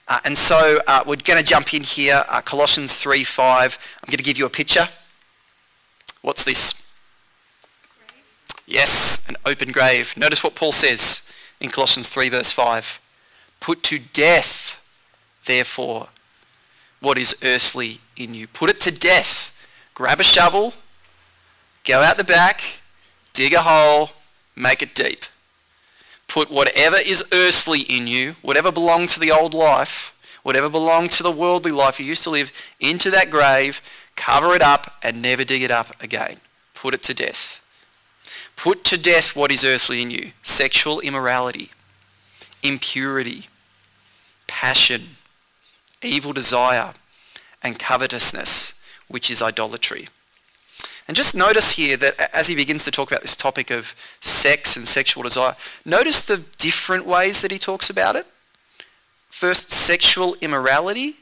Uh, 0.06 0.20
and 0.24 0.38
so 0.38 0.78
uh, 0.86 1.02
we're 1.06 1.16
going 1.16 1.38
to 1.38 1.44
jump 1.44 1.74
in 1.74 1.82
here, 1.82 2.24
uh, 2.30 2.40
Colossians 2.40 2.96
3 2.96 3.24
5. 3.24 3.78
I'm 4.02 4.10
going 4.10 4.16
to 4.16 4.22
give 4.22 4.38
you 4.38 4.46
a 4.46 4.50
picture. 4.50 4.88
What's 6.22 6.44
this? 6.44 6.77
Yes, 8.68 9.26
an 9.30 9.37
open 9.46 9.72
grave. 9.72 10.14
Notice 10.14 10.44
what 10.44 10.54
Paul 10.54 10.72
says 10.72 11.32
in 11.58 11.70
Colossians 11.70 12.10
3, 12.10 12.28
verse 12.28 12.52
5. 12.52 13.00
Put 13.60 13.82
to 13.84 13.98
death, 13.98 14.78
therefore, 15.46 16.08
what 17.00 17.16
is 17.16 17.34
earthly 17.42 18.00
in 18.14 18.34
you. 18.34 18.46
Put 18.46 18.68
it 18.68 18.78
to 18.80 18.90
death. 18.90 19.54
Grab 19.94 20.20
a 20.20 20.22
shovel, 20.22 20.75
go 21.84 22.02
out 22.02 22.18
the 22.18 22.25
back, 22.25 22.80
dig 23.32 23.54
a 23.54 23.62
hole, 23.62 24.10
make 24.54 24.82
it 24.82 24.94
deep. 24.94 25.25
Put 26.28 26.50
whatever 26.50 26.98
is 26.98 27.25
earthly 27.32 27.80
in 27.80 28.06
you, 28.06 28.37
whatever 28.42 28.70
belonged 28.70 29.08
to 29.08 29.18
the 29.20 29.32
old 29.32 29.54
life, 29.54 30.14
whatever 30.42 30.68
belonged 30.68 31.10
to 31.12 31.22
the 31.22 31.32
worldly 31.32 31.72
life 31.72 31.98
you 31.98 32.04
used 32.04 32.25
to 32.25 32.30
live, 32.30 32.52
into 32.78 33.10
that 33.10 33.30
grave, 33.30 33.80
cover 34.14 34.54
it 34.54 34.60
up, 34.60 34.98
and 35.02 35.22
never 35.22 35.42
dig 35.42 35.62
it 35.62 35.70
up 35.70 36.00
again. 36.02 36.37
Put 36.75 36.92
it 36.92 37.02
to 37.04 37.14
death. 37.14 37.57
Put 38.58 38.82
to 38.86 38.98
death 38.98 39.36
what 39.36 39.52
is 39.52 39.64
earthly 39.64 40.02
in 40.02 40.10
you 40.10 40.32
sexual 40.42 40.98
immorality, 40.98 41.70
impurity, 42.60 43.44
passion, 44.48 45.10
evil 46.02 46.32
desire, 46.32 46.92
and 47.62 47.78
covetousness, 47.78 48.82
which 49.06 49.30
is 49.30 49.40
idolatry. 49.40 50.08
And 51.06 51.16
just 51.16 51.36
notice 51.36 51.76
here 51.76 51.96
that 51.98 52.34
as 52.34 52.48
he 52.48 52.56
begins 52.56 52.84
to 52.84 52.90
talk 52.90 53.12
about 53.12 53.22
this 53.22 53.36
topic 53.36 53.70
of 53.70 53.94
sex 54.20 54.76
and 54.76 54.88
sexual 54.88 55.22
desire, 55.22 55.54
notice 55.84 56.26
the 56.26 56.38
different 56.58 57.06
ways 57.06 57.42
that 57.42 57.52
he 57.52 57.60
talks 57.60 57.88
about 57.88 58.16
it. 58.16 58.26
First, 59.28 59.70
sexual 59.70 60.34
immorality. 60.40 61.14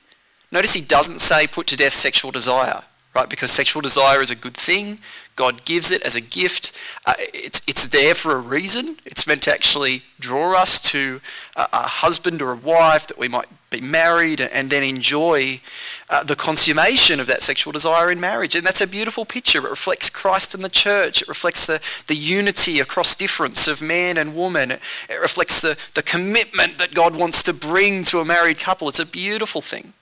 Notice 0.51 0.73
he 0.73 0.81
doesn't 0.81 1.19
say 1.19 1.47
put 1.47 1.67
to 1.67 1.77
death 1.77 1.93
sexual 1.93 2.31
desire 2.31 2.85
right? 3.17 3.29
Because 3.29 3.51
sexual 3.51 3.81
desire 3.81 4.21
is 4.21 4.31
a 4.31 4.37
good 4.37 4.55
thing. 4.55 4.99
God 5.37 5.65
gives 5.65 5.91
it 5.91 6.03
as 6.03 6.15
a 6.15 6.21
gift. 6.21 6.73
Uh, 7.07 7.15
it's, 7.19 7.63
it's 7.67 7.89
there 7.89 8.15
for 8.15 8.33
a 8.33 8.39
reason. 8.39 8.97
It's 9.05 9.27
meant 9.27 9.43
to 9.43 9.53
actually 9.53 10.03
draw 10.21 10.55
us 10.55 10.81
to 10.93 11.21
a, 11.57 11.69
a 11.73 11.89
husband 11.89 12.41
or 12.43 12.53
a 12.53 12.57
wife 12.57 13.07
that 13.07 13.19
we 13.19 13.29
might 13.29 13.49
be 13.71 13.81
married 13.81 14.41
and 14.41 14.71
then 14.71 14.83
enjoy 14.83 15.61
uh, 16.09 16.23
the 16.23 16.37
consummation 16.37 17.19
of 17.21 17.27
that 17.27 17.43
sexual 17.43 17.73
desire 17.73 18.11
in 18.11 18.21
marriage. 18.21 18.55
And 18.55 18.67
that's 18.67 18.81
a 18.81 18.87
beautiful 18.87 19.25
picture. 19.25 19.67
It 19.67 19.71
reflects 19.71 20.11
Christ 20.11 20.55
and 20.55 20.63
the 20.63 20.69
church. 20.69 21.23
It 21.23 21.29
reflects 21.29 21.67
the, 21.67 21.81
the 22.07 22.15
unity 22.15 22.81
across 22.81 23.17
difference 23.17 23.67
of 23.67 23.83
man 23.83 24.17
and 24.19 24.37
woman. 24.37 24.71
It, 24.71 24.81
it 25.09 25.21
reflects 25.21 25.61
the, 25.61 25.79
the 25.95 26.03
commitment 26.03 26.79
that 26.79 26.95
God 26.95 27.17
wants 27.17 27.43
to 27.45 27.53
bring 27.53 28.05
to 28.05 28.21
a 28.21 28.25
married 28.25 28.59
couple. 28.59 28.89
It's 28.89 28.99
a 28.99 29.07
beautiful 29.07 29.61
thing. 29.61 29.95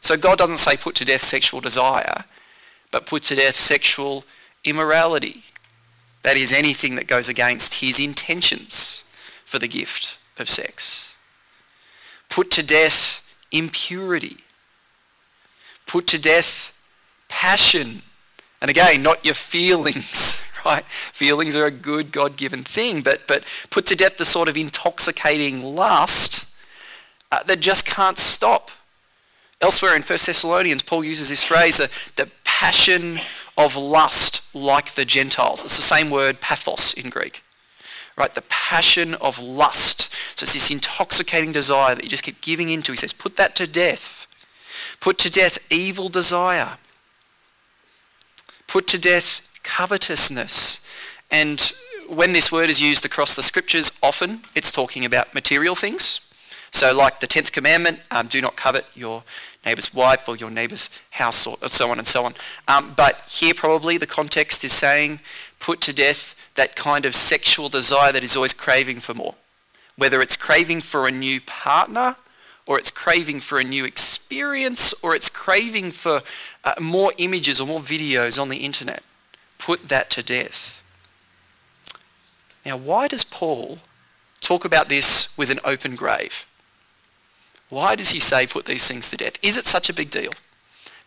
So 0.00 0.16
God 0.16 0.38
doesn't 0.38 0.58
say 0.58 0.76
put 0.76 0.94
to 0.96 1.04
death 1.04 1.22
sexual 1.22 1.60
desire, 1.60 2.24
but 2.90 3.06
put 3.06 3.24
to 3.24 3.36
death 3.36 3.56
sexual 3.56 4.24
immorality. 4.64 5.42
That 6.22 6.36
is 6.36 6.52
anything 6.52 6.94
that 6.96 7.06
goes 7.06 7.28
against 7.28 7.80
his 7.80 7.98
intentions 7.98 9.04
for 9.44 9.58
the 9.58 9.68
gift 9.68 10.18
of 10.38 10.48
sex. 10.48 11.14
Put 12.28 12.50
to 12.52 12.62
death 12.62 13.24
impurity. 13.52 14.38
Put 15.86 16.06
to 16.08 16.20
death 16.20 16.74
passion. 17.28 18.02
And 18.60 18.70
again, 18.70 19.02
not 19.02 19.24
your 19.24 19.34
feelings, 19.34 20.52
right? 20.64 20.84
Feelings 20.84 21.56
are 21.56 21.66
a 21.66 21.70
good 21.70 22.12
God-given 22.12 22.64
thing, 22.64 23.00
but, 23.00 23.26
but 23.26 23.44
put 23.70 23.86
to 23.86 23.96
death 23.96 24.18
the 24.18 24.24
sort 24.24 24.48
of 24.48 24.56
intoxicating 24.56 25.62
lust 25.62 26.54
uh, 27.30 27.42
that 27.44 27.60
just 27.60 27.86
can't 27.86 28.18
stop 28.18 28.70
Elsewhere 29.60 29.96
in 29.96 30.02
1 30.02 30.08
Thessalonians, 30.24 30.82
Paul 30.82 31.02
uses 31.04 31.28
this 31.28 31.42
phrase, 31.42 31.78
the, 31.78 31.90
the 32.16 32.30
passion 32.44 33.18
of 33.56 33.76
lust 33.76 34.54
like 34.54 34.92
the 34.92 35.04
Gentiles. 35.04 35.64
It's 35.64 35.76
the 35.76 35.82
same 35.82 36.10
word, 36.10 36.40
pathos, 36.40 36.94
in 36.94 37.10
Greek. 37.10 37.42
Right? 38.16 38.32
The 38.32 38.42
passion 38.42 39.14
of 39.14 39.40
lust. 39.40 40.12
So 40.38 40.44
it's 40.44 40.52
this 40.52 40.70
intoxicating 40.70 41.52
desire 41.52 41.96
that 41.96 42.04
you 42.04 42.10
just 42.10 42.24
keep 42.24 42.40
giving 42.40 42.68
into. 42.68 42.92
He 42.92 42.98
says, 42.98 43.12
put 43.12 43.36
that 43.36 43.56
to 43.56 43.66
death. 43.66 44.26
Put 45.00 45.18
to 45.18 45.30
death 45.30 45.72
evil 45.72 46.08
desire. 46.08 46.78
Put 48.68 48.86
to 48.88 48.98
death 48.98 49.48
covetousness. 49.64 50.84
And 51.30 51.72
when 52.08 52.32
this 52.32 52.52
word 52.52 52.70
is 52.70 52.80
used 52.80 53.04
across 53.04 53.34
the 53.34 53.42
scriptures, 53.42 53.98
often 54.02 54.42
it's 54.54 54.72
talking 54.72 55.04
about 55.04 55.34
material 55.34 55.74
things. 55.74 56.20
So 56.70 56.94
like 56.96 57.20
the 57.20 57.26
10th 57.26 57.52
commandment, 57.52 58.00
um, 58.10 58.26
do 58.26 58.40
not 58.40 58.56
covet 58.56 58.86
your 58.94 59.22
neighbour's 59.64 59.92
wife 59.92 60.28
or 60.28 60.36
your 60.36 60.50
neighbour's 60.50 60.90
house 61.10 61.46
or, 61.46 61.56
so 61.68 61.90
on 61.90 61.98
and 61.98 62.06
so 62.06 62.24
on. 62.24 62.34
Um, 62.66 62.94
but 62.96 63.22
here 63.28 63.54
probably 63.54 63.98
the 63.98 64.06
context 64.06 64.64
is 64.64 64.72
saying 64.72 65.20
put 65.60 65.80
to 65.82 65.92
death 65.92 66.34
that 66.54 66.76
kind 66.76 67.04
of 67.04 67.14
sexual 67.14 67.68
desire 67.68 68.12
that 68.12 68.24
is 68.24 68.36
always 68.36 68.54
craving 68.54 69.00
for 69.00 69.14
more. 69.14 69.34
Whether 69.96 70.20
it's 70.20 70.36
craving 70.36 70.80
for 70.80 71.06
a 71.06 71.10
new 71.10 71.40
partner 71.40 72.16
or 72.66 72.78
it's 72.78 72.90
craving 72.90 73.40
for 73.40 73.58
a 73.58 73.64
new 73.64 73.84
experience 73.84 74.92
or 75.02 75.14
it's 75.14 75.30
craving 75.30 75.90
for 75.90 76.22
uh, 76.64 76.74
more 76.80 77.12
images 77.18 77.60
or 77.60 77.66
more 77.66 77.80
videos 77.80 78.40
on 78.40 78.48
the 78.48 78.58
internet. 78.58 79.02
Put 79.58 79.88
that 79.88 80.10
to 80.10 80.22
death. 80.22 80.82
Now, 82.64 82.76
why 82.76 83.08
does 83.08 83.24
Paul 83.24 83.78
talk 84.40 84.64
about 84.64 84.88
this 84.88 85.36
with 85.38 85.50
an 85.50 85.60
open 85.64 85.96
grave? 85.96 86.44
Why 87.68 87.94
does 87.94 88.10
he 88.10 88.20
say 88.20 88.46
put 88.46 88.64
these 88.64 88.86
things 88.88 89.10
to 89.10 89.16
death? 89.16 89.38
Is 89.42 89.56
it 89.56 89.66
such 89.66 89.88
a 89.90 89.94
big 89.94 90.10
deal? 90.10 90.32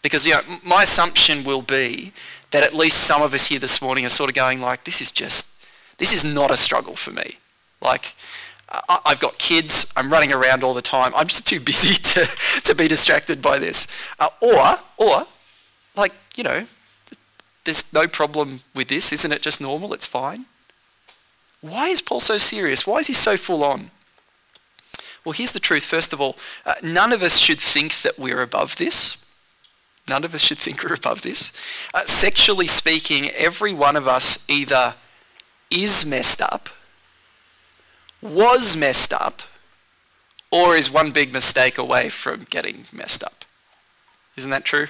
Because 0.02 0.26
you 0.26 0.34
know, 0.34 0.42
my 0.64 0.84
assumption 0.84 1.44
will 1.44 1.62
be 1.62 2.14
that 2.52 2.64
at 2.64 2.76
least 2.76 3.06
some 3.06 3.22
of 3.22 3.34
us 3.34 3.48
here 3.48 3.60
this 3.60 3.82
morning 3.82 4.06
are 4.06 4.10
sort 4.10 4.30
of 4.30 4.36
going 4.36 4.60
like, 4.62 4.84
this 4.84 5.02
is 5.02 5.12
just, 5.12 5.66
this 5.98 6.14
is 6.14 6.24
not 6.24 6.52
a 6.52 6.58
struggle 6.58 6.96
for 6.96 7.12
me. 7.12 7.38
Like, 7.82 8.14
I've 8.88 9.20
got 9.20 9.38
kids, 9.38 9.92
I'm 9.98 10.12
running 10.12 10.32
around 10.32 10.64
all 10.64 10.74
the 10.74 10.82
time, 10.82 11.12
I'm 11.16 11.28
just 11.28 11.48
too 11.48 11.60
busy 11.60 11.94
to, 12.14 12.26
to 12.64 12.76
be 12.76 12.88
distracted 12.88 13.42
by 13.42 13.60
this. 13.60 14.12
Uh, 14.20 14.30
or, 14.42 14.78
or, 14.98 15.26
like, 15.96 16.14
you 16.36 16.44
know, 16.44 16.66
there's 17.66 17.92
no 17.94 18.08
problem 18.08 18.62
with 18.74 18.88
this, 18.88 19.12
isn't 19.12 19.32
it 19.32 19.42
just 19.42 19.62
normal, 19.62 19.94
it's 19.94 20.06
fine? 20.06 20.46
Why 21.62 21.90
is 21.90 22.02
Paul 22.02 22.20
so 22.20 22.38
serious? 22.38 22.88
Why 22.88 22.98
is 22.98 23.08
he 23.08 23.14
so 23.14 23.38
full 23.38 23.64
on? 23.64 23.92
Well, 25.24 25.34
here's 25.34 25.52
the 25.52 25.60
truth. 25.60 25.84
First 25.84 26.14
of 26.14 26.22
all, 26.22 26.36
uh, 26.66 26.76
none 26.82 27.14
of 27.14 27.22
us 27.22 27.38
should 27.38 27.60
think 27.60 28.02
that 28.02 28.18
we're 28.18 28.42
above 28.42 28.78
this. 28.78 29.18
None 30.10 30.24
of 30.24 30.34
us 30.34 30.42
should 30.42 30.58
think 30.60 30.84
we're 30.84 30.96
above 30.96 31.22
this. 31.22 31.52
Uh, 31.94 32.02
sexually 32.02 32.68
speaking, 32.68 33.30
every 33.32 33.74
one 33.74 33.96
of 33.96 34.08
us 34.08 34.50
either 34.50 34.96
is 35.70 36.06
messed 36.06 36.42
up, 36.42 36.70
was 38.22 38.76
messed 38.76 39.14
up, 39.14 39.44
or 40.50 40.76
is 40.76 40.92
one 40.92 41.12
big 41.12 41.32
mistake 41.32 41.78
away 41.78 42.10
from 42.10 42.46
getting 42.50 42.86
messed 42.92 43.24
up. 43.24 43.46
Isn't 44.38 44.52
that 44.52 44.66
true? 44.66 44.88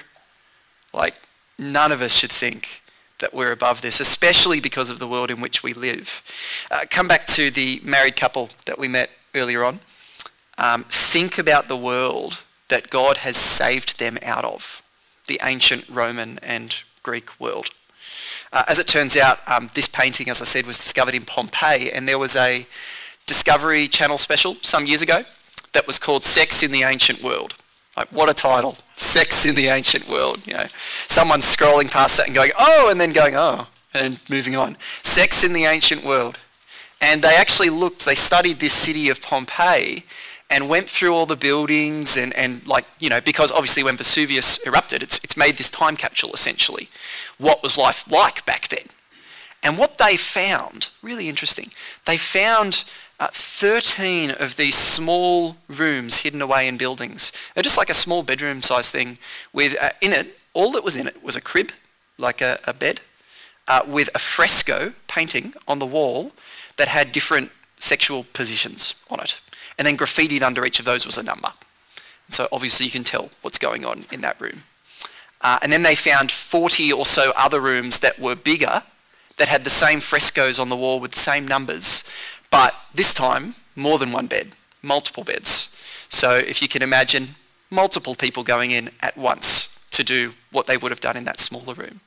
Like, 0.92 1.14
none 1.58 1.92
of 1.92 2.02
us 2.02 2.14
should 2.14 2.32
think 2.32 2.82
that 3.20 3.32
we're 3.32 3.52
above 3.52 3.82
this, 3.82 4.00
especially 4.00 4.58
because 4.58 4.90
of 4.90 4.98
the 4.98 5.06
world 5.06 5.30
in 5.30 5.40
which 5.40 5.62
we 5.62 5.72
live. 5.72 6.66
Uh, 6.70 6.80
come 6.90 7.06
back 7.06 7.26
to 7.26 7.50
the 7.50 7.80
married 7.84 8.16
couple 8.16 8.50
that 8.66 8.78
we 8.78 8.88
met 8.88 9.10
earlier 9.34 9.62
on 9.62 9.78
um, 10.58 10.84
think 10.84 11.38
about 11.38 11.68
the 11.68 11.76
world 11.76 12.44
that 12.68 12.90
God 12.90 13.18
has 13.18 13.36
saved 13.36 13.98
them 13.98 14.18
out 14.22 14.44
of, 14.44 14.82
the 15.26 15.40
ancient 15.42 15.88
Roman 15.88 16.38
and 16.42 16.82
Greek 17.02 17.38
world. 17.40 17.70
Uh, 18.52 18.64
as 18.68 18.78
it 18.78 18.86
turns 18.86 19.16
out, 19.16 19.38
um, 19.48 19.70
this 19.74 19.88
painting, 19.88 20.28
as 20.28 20.40
I 20.40 20.44
said, 20.44 20.66
was 20.66 20.78
discovered 20.78 21.14
in 21.14 21.24
Pompeii, 21.24 21.90
and 21.90 22.06
there 22.06 22.18
was 22.18 22.36
a 22.36 22.66
Discovery 23.26 23.88
Channel 23.88 24.18
special 24.18 24.54
some 24.56 24.86
years 24.86 25.00
ago 25.00 25.24
that 25.72 25.86
was 25.86 25.98
called 25.98 26.22
Sex 26.22 26.62
in 26.62 26.70
the 26.70 26.82
Ancient 26.82 27.22
World. 27.22 27.54
Like, 27.96 28.08
what 28.08 28.28
a 28.28 28.34
title. 28.34 28.76
Sex 28.94 29.44
in 29.44 29.54
the 29.54 29.68
Ancient 29.68 30.08
World. 30.08 30.46
You 30.46 30.54
know, 30.54 30.66
someone 30.66 31.40
scrolling 31.40 31.90
past 31.90 32.16
that 32.16 32.26
and 32.26 32.34
going, 32.34 32.52
oh, 32.58 32.88
and 32.90 33.00
then 33.00 33.12
going, 33.12 33.34
oh, 33.36 33.68
and 33.94 34.18
moving 34.30 34.56
on. 34.56 34.76
Sex 34.80 35.44
in 35.44 35.52
the 35.52 35.64
Ancient 35.64 36.04
World. 36.04 36.38
And 37.02 37.20
they 37.20 37.34
actually 37.36 37.68
looked, 37.68 38.06
they 38.06 38.14
studied 38.14 38.60
this 38.60 38.72
city 38.72 39.08
of 39.08 39.20
Pompeii 39.20 40.04
and 40.48 40.68
went 40.68 40.88
through 40.88 41.12
all 41.12 41.26
the 41.26 41.36
buildings 41.36 42.16
and, 42.16 42.32
and 42.34 42.64
like, 42.66 42.86
you 43.00 43.10
know, 43.10 43.20
because 43.20 43.50
obviously 43.50 43.82
when 43.82 43.96
Vesuvius 43.96 44.64
erupted, 44.64 45.02
it's, 45.02 45.22
it's 45.24 45.36
made 45.36 45.56
this 45.56 45.68
time 45.68 45.96
capsule 45.96 46.30
essentially. 46.32 46.88
What 47.38 47.62
was 47.62 47.76
life 47.76 48.10
like 48.10 48.46
back 48.46 48.68
then? 48.68 48.86
And 49.64 49.78
what 49.78 49.98
they 49.98 50.16
found, 50.16 50.90
really 51.02 51.28
interesting, 51.28 51.70
they 52.04 52.16
found 52.16 52.84
uh, 53.18 53.28
13 53.32 54.32
of 54.32 54.56
these 54.56 54.76
small 54.76 55.56
rooms 55.68 56.20
hidden 56.20 56.42
away 56.42 56.68
in 56.68 56.76
buildings. 56.76 57.32
They're 57.54 57.62
just 57.62 57.78
like 57.78 57.90
a 57.90 57.94
small 57.94 58.22
bedroom 58.22 58.62
size 58.62 58.90
thing 58.90 59.18
with, 59.52 59.76
uh, 59.80 59.90
in 60.00 60.12
it, 60.12 60.38
all 60.54 60.72
that 60.72 60.84
was 60.84 60.96
in 60.96 61.06
it 61.06 61.22
was 61.22 61.34
a 61.34 61.40
crib, 61.40 61.70
like 62.18 62.40
a, 62.40 62.58
a 62.64 62.74
bed, 62.74 63.00
uh, 63.66 63.82
with 63.86 64.08
a 64.14 64.18
fresco 64.18 64.92
painting 65.08 65.54
on 65.66 65.78
the 65.78 65.86
wall 65.86 66.32
that 66.76 66.88
had 66.88 67.12
different 67.12 67.50
sexual 67.78 68.24
positions 68.32 68.94
on 69.10 69.20
it. 69.20 69.40
And 69.78 69.86
then 69.86 69.96
graffitied 69.96 70.42
under 70.42 70.64
each 70.64 70.78
of 70.78 70.84
those 70.84 71.06
was 71.06 71.18
a 71.18 71.22
number. 71.22 71.48
So 72.30 72.48
obviously 72.52 72.86
you 72.86 72.92
can 72.92 73.04
tell 73.04 73.30
what's 73.42 73.58
going 73.58 73.84
on 73.84 74.04
in 74.10 74.20
that 74.22 74.40
room. 74.40 74.62
Uh, 75.40 75.58
and 75.62 75.72
then 75.72 75.82
they 75.82 75.94
found 75.94 76.30
40 76.30 76.92
or 76.92 77.04
so 77.04 77.32
other 77.36 77.60
rooms 77.60 77.98
that 77.98 78.18
were 78.18 78.36
bigger 78.36 78.82
that 79.38 79.48
had 79.48 79.64
the 79.64 79.70
same 79.70 80.00
frescoes 80.00 80.58
on 80.58 80.68
the 80.68 80.76
wall 80.76 81.00
with 81.00 81.12
the 81.12 81.18
same 81.18 81.48
numbers, 81.48 82.08
but 82.50 82.74
this 82.94 83.12
time 83.12 83.54
more 83.74 83.98
than 83.98 84.12
one 84.12 84.26
bed, 84.26 84.48
multiple 84.82 85.24
beds. 85.24 85.74
So 86.08 86.36
if 86.36 86.62
you 86.62 86.68
can 86.68 86.82
imagine 86.82 87.34
multiple 87.70 88.14
people 88.14 88.44
going 88.44 88.70
in 88.70 88.90
at 89.00 89.16
once 89.16 89.86
to 89.90 90.04
do 90.04 90.34
what 90.50 90.66
they 90.66 90.76
would 90.76 90.92
have 90.92 91.00
done 91.00 91.16
in 91.16 91.24
that 91.24 91.40
smaller 91.40 91.74
room. 91.74 92.00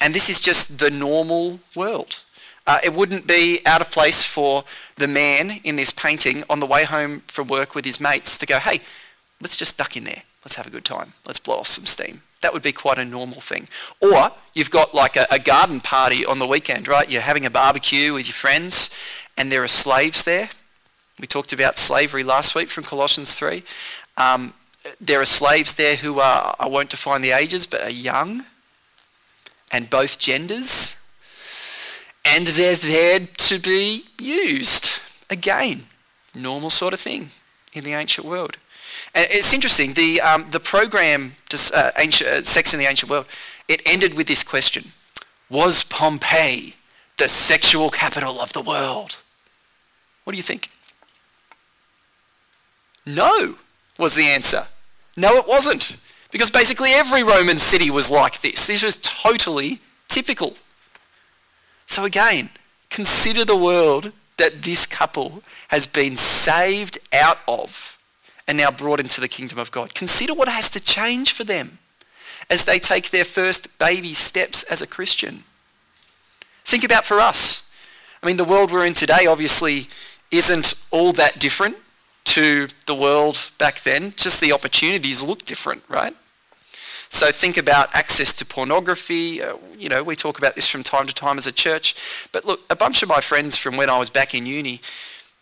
And 0.00 0.14
this 0.14 0.28
is 0.28 0.40
just 0.40 0.78
the 0.78 0.90
normal 0.90 1.60
world. 1.74 2.24
Uh, 2.66 2.78
it 2.84 2.94
wouldn't 2.94 3.26
be 3.26 3.60
out 3.66 3.80
of 3.80 3.90
place 3.90 4.22
for 4.22 4.64
the 4.96 5.08
man 5.08 5.60
in 5.64 5.76
this 5.76 5.92
painting 5.92 6.44
on 6.48 6.60
the 6.60 6.66
way 6.66 6.84
home 6.84 7.20
from 7.20 7.48
work 7.48 7.74
with 7.74 7.84
his 7.84 8.00
mates 8.00 8.38
to 8.38 8.46
go, 8.46 8.58
hey, 8.58 8.80
let's 9.40 9.56
just 9.56 9.78
duck 9.78 9.96
in 9.96 10.04
there. 10.04 10.22
Let's 10.44 10.56
have 10.56 10.66
a 10.66 10.70
good 10.70 10.84
time. 10.84 11.12
Let's 11.26 11.38
blow 11.38 11.58
off 11.58 11.66
some 11.66 11.86
steam. 11.86 12.22
That 12.40 12.52
would 12.52 12.62
be 12.62 12.72
quite 12.72 12.98
a 12.98 13.04
normal 13.04 13.40
thing. 13.40 13.68
Or 14.00 14.30
you've 14.54 14.70
got 14.70 14.94
like 14.94 15.16
a, 15.16 15.26
a 15.30 15.38
garden 15.38 15.80
party 15.80 16.24
on 16.24 16.38
the 16.38 16.46
weekend, 16.46 16.88
right? 16.88 17.10
You're 17.10 17.20
having 17.20 17.44
a 17.44 17.50
barbecue 17.50 18.14
with 18.14 18.26
your 18.26 18.34
friends 18.34 18.90
and 19.36 19.50
there 19.52 19.62
are 19.62 19.68
slaves 19.68 20.24
there. 20.24 20.48
We 21.18 21.26
talked 21.26 21.52
about 21.52 21.76
slavery 21.76 22.24
last 22.24 22.54
week 22.54 22.68
from 22.68 22.84
Colossians 22.84 23.34
3. 23.34 23.62
Um, 24.16 24.54
there 25.00 25.20
are 25.20 25.26
slaves 25.26 25.74
there 25.74 25.96
who 25.96 26.20
are, 26.20 26.56
I 26.58 26.66
won't 26.66 26.88
define 26.88 27.20
the 27.20 27.32
ages, 27.32 27.66
but 27.66 27.82
are 27.82 27.90
young 27.90 28.44
and 29.70 29.90
both 29.90 30.18
genders 30.18 30.99
and 32.30 32.46
they're 32.46 32.76
there 32.76 33.20
to 33.20 33.58
be 33.58 34.04
used. 34.20 35.00
Again, 35.28 35.82
normal 36.34 36.70
sort 36.70 36.94
of 36.94 37.00
thing 37.00 37.28
in 37.72 37.82
the 37.82 37.92
ancient 37.92 38.26
world. 38.26 38.56
And 39.14 39.26
it's 39.30 39.52
interesting, 39.52 39.94
the, 39.94 40.20
um, 40.20 40.46
the 40.50 40.60
program, 40.60 41.32
uh, 41.52 41.90
ancient, 41.98 42.30
uh, 42.30 42.42
Sex 42.42 42.72
in 42.72 42.78
the 42.78 42.86
Ancient 42.86 43.10
World, 43.10 43.26
it 43.66 43.82
ended 43.84 44.14
with 44.14 44.28
this 44.28 44.44
question. 44.44 44.92
Was 45.48 45.82
Pompeii 45.82 46.76
the 47.16 47.28
sexual 47.28 47.90
capital 47.90 48.40
of 48.40 48.52
the 48.52 48.60
world? 48.60 49.20
What 50.24 50.32
do 50.32 50.36
you 50.36 50.42
think? 50.42 50.68
No, 53.04 53.56
was 53.98 54.14
the 54.14 54.26
answer. 54.26 54.62
No, 55.16 55.36
it 55.36 55.48
wasn't. 55.48 55.96
Because 56.30 56.50
basically 56.50 56.90
every 56.92 57.24
Roman 57.24 57.58
city 57.58 57.90
was 57.90 58.10
like 58.10 58.40
this. 58.40 58.66
This 58.66 58.84
was 58.84 58.96
totally 58.96 59.80
typical. 60.06 60.54
So 61.90 62.04
again, 62.04 62.50
consider 62.88 63.44
the 63.44 63.56
world 63.56 64.12
that 64.36 64.62
this 64.62 64.86
couple 64.86 65.42
has 65.70 65.88
been 65.88 66.14
saved 66.14 66.98
out 67.12 67.38
of 67.48 67.98
and 68.46 68.56
now 68.56 68.70
brought 68.70 69.00
into 69.00 69.20
the 69.20 69.26
kingdom 69.26 69.58
of 69.58 69.72
God. 69.72 69.92
Consider 69.92 70.32
what 70.32 70.46
has 70.46 70.70
to 70.70 70.80
change 70.80 71.32
for 71.32 71.42
them 71.42 71.78
as 72.48 72.64
they 72.64 72.78
take 72.78 73.10
their 73.10 73.24
first 73.24 73.76
baby 73.80 74.14
steps 74.14 74.62
as 74.62 74.80
a 74.80 74.86
Christian. 74.86 75.42
Think 76.64 76.84
about 76.84 77.04
for 77.04 77.18
us. 77.18 77.74
I 78.22 78.26
mean, 78.28 78.36
the 78.36 78.44
world 78.44 78.70
we're 78.70 78.86
in 78.86 78.94
today 78.94 79.26
obviously 79.26 79.88
isn't 80.30 80.74
all 80.92 81.12
that 81.14 81.40
different 81.40 81.76
to 82.26 82.68
the 82.86 82.94
world 82.94 83.50
back 83.58 83.80
then. 83.80 84.14
Just 84.16 84.40
the 84.40 84.52
opportunities 84.52 85.24
look 85.24 85.44
different, 85.44 85.82
right? 85.88 86.14
So 87.10 87.32
think 87.32 87.56
about 87.56 87.92
access 87.94 88.32
to 88.34 88.46
pornography. 88.46 89.42
Uh, 89.42 89.56
you 89.76 89.88
know, 89.88 90.02
we 90.02 90.14
talk 90.14 90.38
about 90.38 90.54
this 90.54 90.68
from 90.68 90.84
time 90.84 91.08
to 91.08 91.14
time 91.14 91.38
as 91.38 91.46
a 91.46 91.52
church. 91.52 91.94
But 92.30 92.44
look, 92.44 92.60
a 92.70 92.76
bunch 92.76 93.02
of 93.02 93.08
my 93.08 93.20
friends 93.20 93.56
from 93.56 93.76
when 93.76 93.90
I 93.90 93.98
was 93.98 94.10
back 94.10 94.32
in 94.32 94.46
uni, 94.46 94.80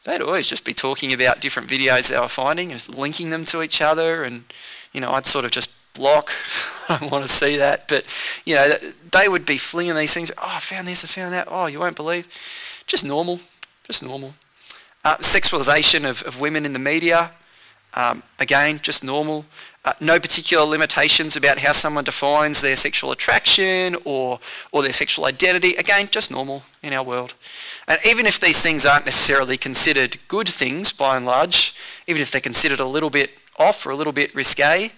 they'd 0.05 0.23
always 0.23 0.47
just 0.47 0.65
be 0.65 0.73
talking 0.73 1.13
about 1.13 1.43
different 1.43 1.69
videos 1.69 2.09
they 2.09 2.19
were 2.19 2.27
finding, 2.27 2.71
just 2.71 2.97
linking 2.97 3.29
them 3.29 3.45
to 3.47 3.63
each 3.63 3.83
other. 3.83 4.25
And, 4.25 4.45
you 4.95 5.01
know, 5.03 5.13
I'd 5.13 5.27
sort 5.27 5.45
of 5.45 5.51
just 5.51 5.93
block. 5.93 6.31
I 6.89 6.99
don't 6.99 7.13
want 7.13 7.27
to 7.27 7.31
see 7.31 7.57
that. 7.59 7.87
But, 7.87 8.07
you 8.47 8.55
know, 8.55 8.73
they 9.13 9.29
would 9.29 9.45
be 9.45 9.59
flinging 9.59 9.95
these 9.95 10.15
things. 10.15 10.31
Oh, 10.39 10.55
I 10.57 10.61
found 10.61 10.89
this, 10.89 11.05
I 11.05 11.07
found 11.07 11.35
that. 11.35 11.49
Oh, 11.51 11.67
you 11.67 11.81
won't 11.81 11.97
believe. 11.97 12.27
Just 12.87 13.05
normal. 13.05 13.41
Just 13.85 14.03
normal. 14.03 14.33
Uh, 15.05 15.17
sexualization 15.19 16.09
of, 16.09 16.23
of 16.23 16.41
women 16.41 16.65
in 16.65 16.73
the 16.73 16.79
media. 16.79 17.33
Um, 17.99 18.23
again, 18.39 18.79
just 18.81 19.03
normal. 19.03 19.45
Uh, 19.85 19.93
no 20.01 20.21
particular 20.21 20.65
limitations 20.65 21.37
about 21.37 21.59
how 21.59 21.73
someone 21.73 22.05
defines 22.05 22.61
their 22.61 22.77
sexual 22.77 23.11
attraction 23.11 23.97
or, 24.05 24.39
or 24.71 24.83
their 24.83 24.93
sexual 24.93 25.25
identity. 25.25 25.75
Again, 25.75 26.07
just 26.09 26.31
normal 26.31 26.63
in 26.81 26.93
our 26.93 27.03
world. 27.03 27.35
And 27.89 27.99
even 28.07 28.25
if 28.25 28.39
these 28.39 28.61
things 28.61 28.87
aren't 28.87 29.05
necessarily 29.05 29.57
considered 29.57 30.17
good 30.29 30.47
things 30.47 30.93
by 30.93 31.17
and 31.17 31.27
large, 31.27 31.75
even 32.07 32.23
if 32.23 32.31
they're 32.31 32.41
considered 32.41 32.79
a 32.79 32.87
little 32.87 33.11
bit 33.11 33.33
off 33.59 33.85
or 33.85 33.91
a 33.91 33.97
little 33.97 34.13
bit 34.13 34.33
risque, 34.33 34.93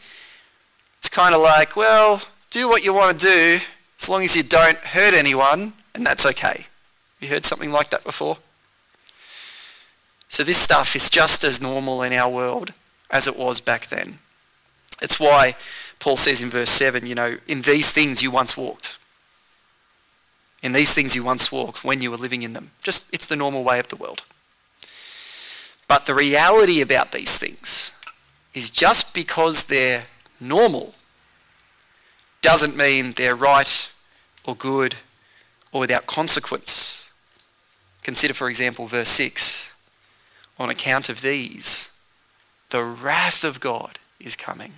it's 0.98 1.08
kind 1.08 1.34
of 1.34 1.40
like, 1.40 1.76
well, 1.76 2.20
do 2.50 2.68
what 2.68 2.84
you 2.84 2.92
want 2.92 3.18
to 3.18 3.26
do 3.26 3.60
as 3.98 4.10
long 4.10 4.24
as 4.24 4.36
you 4.36 4.42
don't 4.42 4.78
hurt 4.78 5.14
anyone, 5.14 5.72
and 5.94 6.04
that's 6.04 6.26
okay. 6.26 6.66
You 7.18 7.28
heard 7.28 7.44
something 7.44 7.72
like 7.72 7.88
that 7.90 8.04
before? 8.04 8.36
So 10.28 10.42
this 10.42 10.58
stuff 10.58 10.94
is 10.94 11.08
just 11.08 11.44
as 11.44 11.62
normal 11.62 12.02
in 12.02 12.12
our 12.12 12.28
world 12.28 12.74
as 13.10 13.26
it 13.26 13.38
was 13.38 13.60
back 13.60 13.86
then. 13.86 14.18
It's 15.02 15.18
why 15.18 15.56
Paul 15.98 16.16
says 16.16 16.42
in 16.42 16.50
verse 16.50 16.70
7, 16.70 17.06
you 17.06 17.14
know, 17.14 17.38
in 17.46 17.62
these 17.62 17.92
things 17.92 18.22
you 18.22 18.30
once 18.30 18.56
walked. 18.56 18.98
In 20.62 20.72
these 20.72 20.92
things 20.92 21.14
you 21.14 21.24
once 21.24 21.50
walked 21.50 21.84
when 21.84 22.00
you 22.00 22.10
were 22.10 22.16
living 22.16 22.42
in 22.42 22.52
them. 22.52 22.70
Just, 22.82 23.12
it's 23.12 23.26
the 23.26 23.36
normal 23.36 23.64
way 23.64 23.78
of 23.78 23.88
the 23.88 23.96
world. 23.96 24.24
But 25.88 26.06
the 26.06 26.14
reality 26.14 26.80
about 26.80 27.12
these 27.12 27.36
things 27.38 27.92
is 28.54 28.70
just 28.70 29.14
because 29.14 29.66
they're 29.66 30.04
normal 30.40 30.94
doesn't 32.42 32.76
mean 32.76 33.12
they're 33.12 33.36
right 33.36 33.90
or 34.44 34.54
good 34.54 34.96
or 35.72 35.80
without 35.80 36.06
consequence. 36.06 37.10
Consider, 38.02 38.34
for 38.34 38.48
example, 38.48 38.86
verse 38.86 39.10
6. 39.10 39.74
On 40.58 40.68
account 40.68 41.08
of 41.08 41.22
these, 41.22 41.89
the 42.70 42.82
wrath 42.82 43.44
of 43.44 43.60
God 43.60 43.98
is 44.18 44.36
coming. 44.36 44.72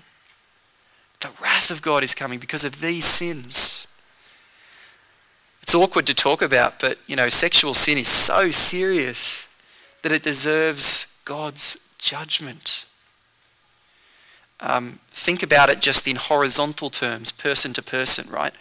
The 1.20 1.30
wrath 1.40 1.70
of 1.70 1.82
God 1.82 2.02
is 2.02 2.14
coming 2.14 2.38
because 2.38 2.64
of 2.64 2.80
these 2.80 3.04
sins. 3.04 3.86
It's 5.62 5.74
awkward 5.74 6.06
to 6.06 6.14
talk 6.14 6.42
about, 6.42 6.80
but 6.80 6.98
you 7.06 7.16
know, 7.16 7.28
sexual 7.28 7.74
sin 7.74 7.98
is 7.98 8.08
so 8.08 8.50
serious 8.50 9.46
that 10.02 10.12
it 10.12 10.22
deserves 10.22 11.20
God's 11.24 11.78
judgment. 11.98 12.86
Um, 14.60 14.98
think 15.10 15.42
about 15.42 15.70
it 15.70 15.80
just 15.80 16.06
in 16.06 16.16
horizontal 16.16 16.90
terms, 16.90 17.30
person 17.32 17.72
to 17.74 17.82
person, 17.82 18.30
right? 18.30 18.52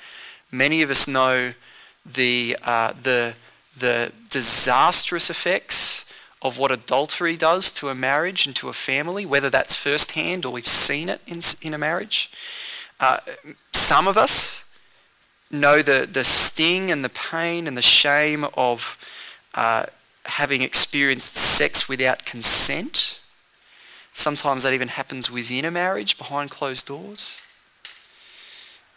Many 0.51 0.81
of 0.81 0.89
us 0.89 1.07
know 1.07 1.53
the, 2.05 2.57
uh, 2.63 2.93
the, 3.01 3.33
the 3.77 4.11
disastrous 4.29 5.29
effects 5.29 5.90
of 6.41 6.57
what 6.57 6.71
adultery 6.71 7.37
does 7.37 7.71
to 7.71 7.89
a 7.89 7.95
marriage 7.95 8.45
and 8.45 8.55
to 8.55 8.69
a 8.69 8.73
family, 8.73 9.25
whether 9.25 9.49
that's 9.49 9.75
firsthand 9.75 10.45
or 10.45 10.51
we've 10.51 10.67
seen 10.67 11.07
it 11.07 11.21
in, 11.27 11.39
in 11.61 11.73
a 11.73 11.77
marriage. 11.77 12.31
Uh, 12.99 13.17
some 13.71 14.07
of 14.07 14.17
us 14.17 14.73
know 15.51 15.81
the, 15.81 16.07
the 16.11 16.23
sting 16.23 16.89
and 16.89 17.03
the 17.03 17.09
pain 17.09 17.67
and 17.67 17.77
the 17.77 17.81
shame 17.81 18.45
of 18.55 18.97
uh, 19.53 19.85
having 20.25 20.61
experienced 20.61 21.35
sex 21.35 21.87
without 21.87 22.25
consent. 22.25 23.19
Sometimes 24.13 24.63
that 24.63 24.73
even 24.73 24.87
happens 24.89 25.29
within 25.29 25.65
a 25.65 25.71
marriage, 25.71 26.17
behind 26.17 26.49
closed 26.49 26.87
doors. 26.87 27.41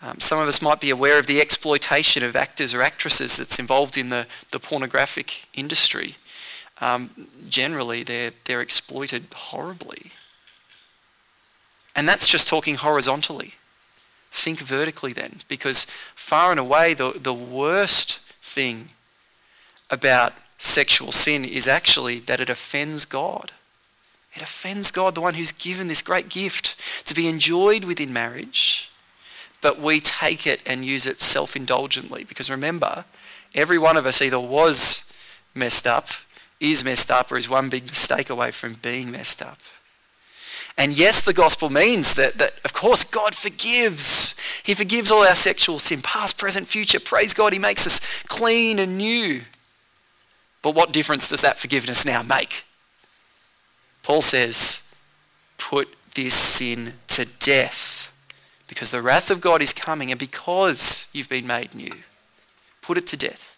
Um, 0.02 0.20
some 0.20 0.38
of 0.38 0.48
us 0.48 0.60
might 0.60 0.80
be 0.80 0.90
aware 0.90 1.18
of 1.18 1.26
the 1.26 1.40
exploitation 1.40 2.22
of 2.22 2.36
actors 2.36 2.74
or 2.74 2.82
actresses 2.82 3.36
that's 3.36 3.58
involved 3.58 3.96
in 3.96 4.10
the, 4.10 4.26
the 4.50 4.58
pornographic 4.58 5.46
industry 5.54 6.16
um, 6.80 7.28
generally 7.48 8.02
they're, 8.02 8.32
they're 8.44 8.60
exploited 8.60 9.26
horribly. 9.34 10.10
And 11.96 12.08
that's 12.08 12.26
just 12.26 12.48
talking 12.48 12.74
horizontally. 12.74 13.54
Think 14.30 14.58
vertically 14.58 15.12
then, 15.12 15.36
because 15.46 15.84
far 15.84 16.50
and 16.50 16.58
away 16.58 16.92
the, 16.92 17.12
the 17.12 17.34
worst 17.34 18.18
thing 18.42 18.88
about 19.90 20.32
sexual 20.58 21.12
sin 21.12 21.44
is 21.44 21.68
actually 21.68 22.18
that 22.20 22.40
it 22.40 22.48
offends 22.48 23.04
God. 23.04 23.52
It 24.34 24.42
offends 24.42 24.90
God, 24.90 25.14
the 25.14 25.20
one 25.20 25.34
who's 25.34 25.52
given 25.52 25.86
this 25.86 26.02
great 26.02 26.28
gift 26.28 27.06
to 27.06 27.14
be 27.14 27.28
enjoyed 27.28 27.84
within 27.84 28.12
marriage. 28.12 28.90
But 29.60 29.78
we 29.78 30.00
take 30.00 30.46
it 30.46 30.60
and 30.66 30.84
use 30.84 31.06
it 31.06 31.20
self 31.20 31.54
indulgently. 31.54 32.24
Because 32.24 32.50
remember, 32.50 33.04
every 33.54 33.78
one 33.78 33.96
of 33.96 34.04
us 34.04 34.20
either 34.20 34.40
was 34.40 35.12
messed 35.54 35.86
up, 35.86 36.08
is 36.60 36.84
messed 36.84 37.10
up, 37.10 37.30
or 37.30 37.36
is 37.36 37.48
one 37.48 37.68
big 37.68 37.84
mistake 37.84 38.30
away 38.30 38.50
from 38.50 38.74
being 38.74 39.10
messed 39.10 39.42
up. 39.42 39.58
And 40.76 40.96
yes, 40.96 41.24
the 41.24 41.32
gospel 41.32 41.70
means 41.70 42.14
that, 42.14 42.34
that, 42.34 42.54
of 42.64 42.72
course, 42.72 43.04
God 43.04 43.34
forgives. 43.34 44.34
He 44.64 44.74
forgives 44.74 45.10
all 45.10 45.24
our 45.24 45.34
sexual 45.34 45.78
sin, 45.78 46.02
past, 46.02 46.36
present, 46.36 46.66
future. 46.66 46.98
Praise 46.98 47.32
God, 47.32 47.52
He 47.52 47.58
makes 47.58 47.86
us 47.86 48.22
clean 48.24 48.78
and 48.78 48.98
new. 48.98 49.42
But 50.62 50.74
what 50.74 50.92
difference 50.92 51.28
does 51.28 51.42
that 51.42 51.58
forgiveness 51.58 52.04
now 52.04 52.22
make? 52.22 52.64
Paul 54.02 54.22
says, 54.22 54.92
put 55.58 55.88
this 56.14 56.34
sin 56.34 56.94
to 57.08 57.26
death 57.40 58.12
because 58.68 58.90
the 58.90 59.02
wrath 59.02 59.30
of 59.30 59.40
God 59.40 59.62
is 59.62 59.72
coming 59.72 60.10
and 60.10 60.18
because 60.18 61.08
you've 61.12 61.28
been 61.28 61.46
made 61.46 61.74
new. 61.74 61.92
Put 62.82 62.98
it 62.98 63.06
to 63.08 63.16
death. 63.16 63.50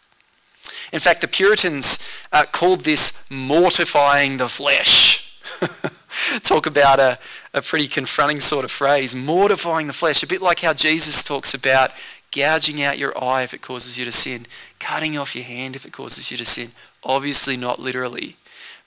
In 0.93 0.99
fact, 0.99 1.21
the 1.21 1.29
Puritans 1.29 1.99
uh, 2.33 2.45
called 2.51 2.81
this 2.81 3.31
mortifying 3.31 4.37
the 4.37 4.49
flesh. 4.49 5.39
Talk 6.43 6.67
about 6.67 6.99
a, 6.99 7.19
a 7.55 7.63
pretty 7.63 7.89
confronting 7.89 8.41
sort 8.41 8.65
of 8.65 8.71
phrase, 8.71 9.15
mortifying 9.15 9.87
the 9.87 9.93
flesh, 9.93 10.23
a 10.23 10.27
bit 10.27 10.43
like 10.43 10.61
how 10.61 10.73
Jesus 10.73 11.23
talks 11.23 11.55
about 11.55 11.93
gouging 12.33 12.83
out 12.83 12.99
your 12.99 13.17
eye 13.23 13.43
if 13.43 13.55
it 13.55 13.63
causes 13.63 13.97
you 13.97 14.05
to 14.05 14.13
sin, 14.13 14.47
cutting 14.79 15.17
off 15.17 15.35
your 15.35 15.45
hand 15.45 15.77
if 15.77 15.87
it 15.87 15.93
causes 15.93 16.31
you 16.31 16.37
to 16.37 16.45
sin. 16.45 16.71
Obviously, 17.03 17.57
not 17.57 17.79
literally, 17.79 18.37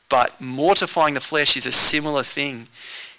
but 0.10 0.40
mortifying 0.42 1.14
the 1.14 1.20
flesh 1.20 1.56
is 1.56 1.66
a 1.66 1.72
similar 1.72 2.24
thing. 2.24 2.68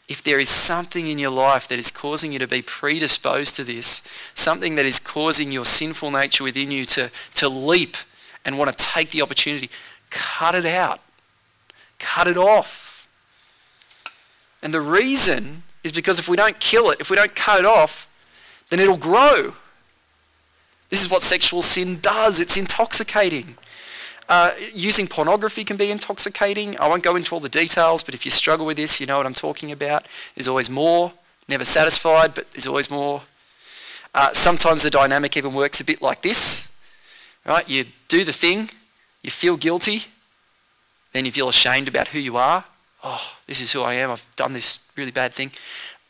If 0.09 0.23
there 0.23 0.41
is 0.41 0.49
something 0.49 1.07
in 1.07 1.19
your 1.19 1.31
life 1.31 1.69
that 1.69 1.79
is 1.79 1.93
causing 1.93 2.33
you 2.33 2.41
to 2.41 2.49
be 2.49 2.63
predisposed 2.63 3.55
to 3.57 3.65
this, 3.65 4.03
something 4.35 4.75
that 4.75 4.87
is 4.87 4.99
causing 4.99 5.53
your 5.53 5.65
sinful 5.65 6.11
nature 6.11 6.45
within 6.45 6.71
you 6.71 6.85
to, 6.87 7.11
to 7.37 7.49
leap 7.49 7.97
and 8.45 8.59
want 8.59 8.77
to 8.77 8.85
take 8.85 9.11
the 9.11 9.23
opportunity, 9.23 9.71
cut 10.11 10.55
it 10.55 10.67
out. 10.67 11.01
Cut 11.99 12.27
it 12.27 12.37
off. 12.37 13.09
And 14.63 14.75
the 14.75 14.81
reason 14.81 15.63
is 15.83 15.93
because 15.93 16.19
if 16.19 16.29
we 16.29 16.37
don't 16.37 16.59
kill 16.61 16.91
it, 16.91 17.01
if 17.01 17.11
we 17.11 17.17
don't 17.17 17.35
cut 17.35 17.61
it 17.61 17.67
off, 17.67 18.09
then 18.69 18.79
it'll 18.79 18.97
grow. 18.97 19.55
This 20.91 21.03
is 21.03 21.11
what 21.11 21.23
sexual 21.23 21.63
sin 21.63 22.01
does. 22.01 22.41
It's 22.41 22.57
intoxicating. 22.57 23.57
Uh, 24.29 24.53
using 24.73 25.07
pornography 25.07 25.65
can 25.65 25.77
be 25.77 25.91
intoxicating. 25.91 26.79
I 26.79 26.89
won't 26.89 27.03
go 27.03 27.17
into 27.17 27.35
all 27.35 27.41
the 27.41 27.49
details, 27.49 28.03
but 28.03 28.15
if 28.15 28.25
you 28.25 28.31
struggle 28.31 28.67
with 28.67 28.77
this, 28.77 29.01
you 29.01 29.07
know 29.07 29.17
what 29.17 29.27
I'm 29.27 29.35
talking 29.35 29.73
about. 29.73 30.07
There's 30.35 30.47
always 30.47 30.71
more. 30.71 31.13
Never 31.49 31.65
satisfied, 31.65 32.35
but 32.35 32.51
there's 32.53 32.67
always 32.67 32.91
more. 32.91 33.23
Uh, 34.15 34.31
sometimes 34.33 34.83
the 34.83 34.91
dynamic 34.91 35.37
even 35.37 35.53
works 35.53 35.81
a 35.81 35.85
bit 35.85 36.01
like 36.01 36.23
this. 36.23 36.81
Right? 37.45 37.69
You 37.69 37.87
do 38.09 38.25
the 38.25 38.33
thing, 38.33 38.71
you 39.23 39.31
feel 39.31 39.57
guilty, 39.57 40.03
then 41.13 41.25
you 41.25 41.33
feel 41.33 41.49
ashamed 41.49 41.89
about 41.89 42.09
who 42.09 42.19
you 42.19 42.37
are. 42.37 42.65
Oh, 43.03 43.37
this 43.47 43.61
is 43.61 43.73
who 43.73 43.83
I 43.83 43.95
am. 43.95 44.11
I've 44.11 44.27
done 44.37 44.53
this 44.53 44.91
really 44.97 45.11
bad 45.11 45.33
thing. 45.33 45.51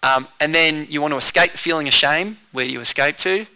Um, 0.03 0.29
and 0.41 0.55
then 0.55 0.87
you 0.89 1.01
want 1.01 1.13
to 1.13 1.19
escape 1.19 1.53
the 1.53 1.59
feeling 1.59 1.87
of 1.89 1.95
shame. 1.95 2.39
Where 2.53 2.65
you 2.65 2.81
escape 2.81 3.17
to? 3.19 3.47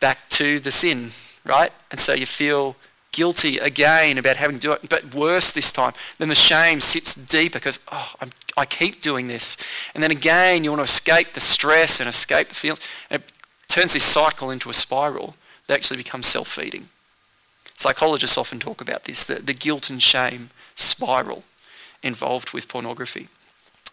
Back 0.00 0.28
to 0.30 0.60
the 0.60 0.70
sin, 0.70 1.10
right? 1.44 1.72
And 1.90 2.00
so 2.00 2.14
you 2.14 2.26
feel 2.26 2.76
guilty 3.12 3.58
again 3.58 4.18
about 4.18 4.36
having 4.36 4.56
to 4.56 4.60
do 4.60 4.72
it, 4.72 4.88
but 4.88 5.14
worse 5.14 5.52
this 5.52 5.72
time. 5.72 5.92
Then 6.18 6.28
the 6.28 6.34
shame 6.34 6.80
sits 6.80 7.14
deeper 7.14 7.58
because, 7.58 7.78
oh, 7.90 8.12
I'm, 8.20 8.30
i 8.56 8.64
keep 8.64 9.00
doing 9.00 9.28
this. 9.28 9.56
And 9.94 10.02
then 10.02 10.10
again, 10.10 10.64
you 10.64 10.70
want 10.70 10.80
to 10.80 10.84
escape 10.84 11.32
the 11.32 11.40
stress 11.40 12.00
and 12.00 12.08
escape 12.08 12.48
the 12.48 12.54
feelings. 12.54 12.86
And 13.10 13.22
it 13.22 13.32
turns 13.68 13.92
this 13.92 14.04
cycle 14.04 14.50
into 14.50 14.70
a 14.70 14.74
spiral 14.74 15.34
that 15.66 15.74
actually 15.74 15.98
becomes 15.98 16.26
self-feeding. 16.26 16.88
Psychologists 17.80 18.36
often 18.36 18.58
talk 18.58 18.82
about 18.82 19.04
this, 19.04 19.24
the, 19.24 19.36
the 19.36 19.54
guilt 19.54 19.88
and 19.88 20.02
shame 20.02 20.50
spiral 20.74 21.44
involved 22.02 22.52
with 22.52 22.68
pornography. 22.68 23.28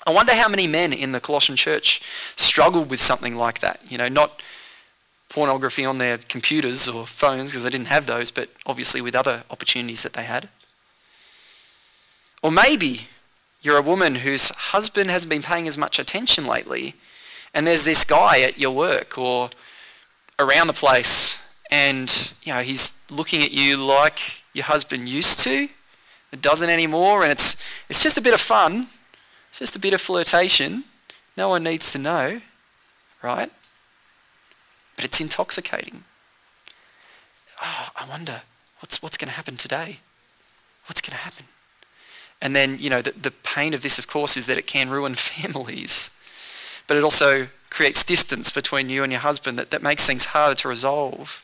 I 0.05 0.11
wonder 0.11 0.33
how 0.33 0.49
many 0.49 0.67
men 0.67 0.91
in 0.91 1.13
the 1.13 1.21
Colossian 1.21 1.55
church 1.55 2.01
struggled 2.35 2.89
with 2.89 2.99
something 2.99 3.37
like 3.37 3.59
that. 3.59 3.81
You 3.89 3.97
know, 3.97 4.09
not 4.09 4.41
pornography 5.29 5.85
on 5.85 5.99
their 5.99 6.17
computers 6.17 6.89
or 6.89 7.05
phones 7.05 7.51
because 7.51 7.63
they 7.63 7.69
didn't 7.69 7.87
have 7.87 8.07
those, 8.07 8.29
but 8.29 8.49
obviously 8.65 8.99
with 8.99 9.15
other 9.15 9.43
opportunities 9.49 10.03
that 10.03 10.11
they 10.11 10.23
had. 10.23 10.49
Or 12.43 12.51
maybe 12.51 13.07
you're 13.61 13.77
a 13.77 13.81
woman 13.81 14.15
whose 14.15 14.49
husband 14.49 15.09
hasn't 15.09 15.29
been 15.29 15.43
paying 15.43 15.65
as 15.65 15.77
much 15.77 15.97
attention 15.97 16.45
lately, 16.45 16.95
and 17.53 17.65
there's 17.65 17.85
this 17.85 18.03
guy 18.03 18.41
at 18.41 18.59
your 18.59 18.71
work 18.71 19.17
or 19.17 19.49
around 20.37 20.67
the 20.67 20.73
place, 20.73 21.41
and 21.71 22.33
you 22.43 22.53
know 22.53 22.61
he's 22.61 23.05
looking 23.11 23.43
at 23.43 23.51
you 23.51 23.77
like 23.77 24.41
your 24.53 24.65
husband 24.65 25.07
used 25.09 25.41
to. 25.41 25.69
It 26.31 26.41
doesn't 26.41 26.69
anymore, 26.69 27.23
and 27.23 27.31
it's 27.31 27.55
it's 27.89 28.03
just 28.03 28.17
a 28.17 28.21
bit 28.21 28.33
of 28.33 28.41
fun. 28.41 28.87
It's 29.49 29.59
just 29.59 29.75
a 29.75 29.79
bit 29.79 29.93
of 29.93 30.01
flirtation. 30.01 30.83
No 31.35 31.49
one 31.49 31.63
needs 31.63 31.91
to 31.91 31.99
know, 31.99 32.41
right? 33.21 33.51
but 34.97 35.05
it's 35.05 35.21
intoxicating. 35.21 36.03
Oh, 37.61 37.89
I 37.95 38.09
wonder 38.09 38.41
what's, 38.81 39.01
what's 39.01 39.15
going 39.15 39.29
to 39.29 39.35
happen 39.35 39.55
today? 39.55 39.99
What's 40.87 41.01
going 41.01 41.15
to 41.15 41.23
happen? 41.23 41.45
And 42.41 42.55
then, 42.55 42.77
you 42.79 42.89
know, 42.89 43.01
the, 43.01 43.11
the 43.11 43.31
pain 43.31 43.73
of 43.73 43.83
this, 43.83 43.97
of 43.97 44.07
course, 44.07 44.35
is 44.35 44.47
that 44.47 44.57
it 44.57 44.67
can 44.67 44.89
ruin 44.89 45.15
families. 45.15 46.09
But 46.87 46.97
it 46.97 47.03
also 47.03 47.47
creates 47.69 48.03
distance 48.03 48.51
between 48.51 48.89
you 48.89 49.03
and 49.03 49.11
your 49.11 49.21
husband 49.21 49.57
that, 49.59 49.69
that 49.69 49.83
makes 49.83 50.05
things 50.05 50.25
harder 50.25 50.55
to 50.55 50.67
resolve. 50.67 51.43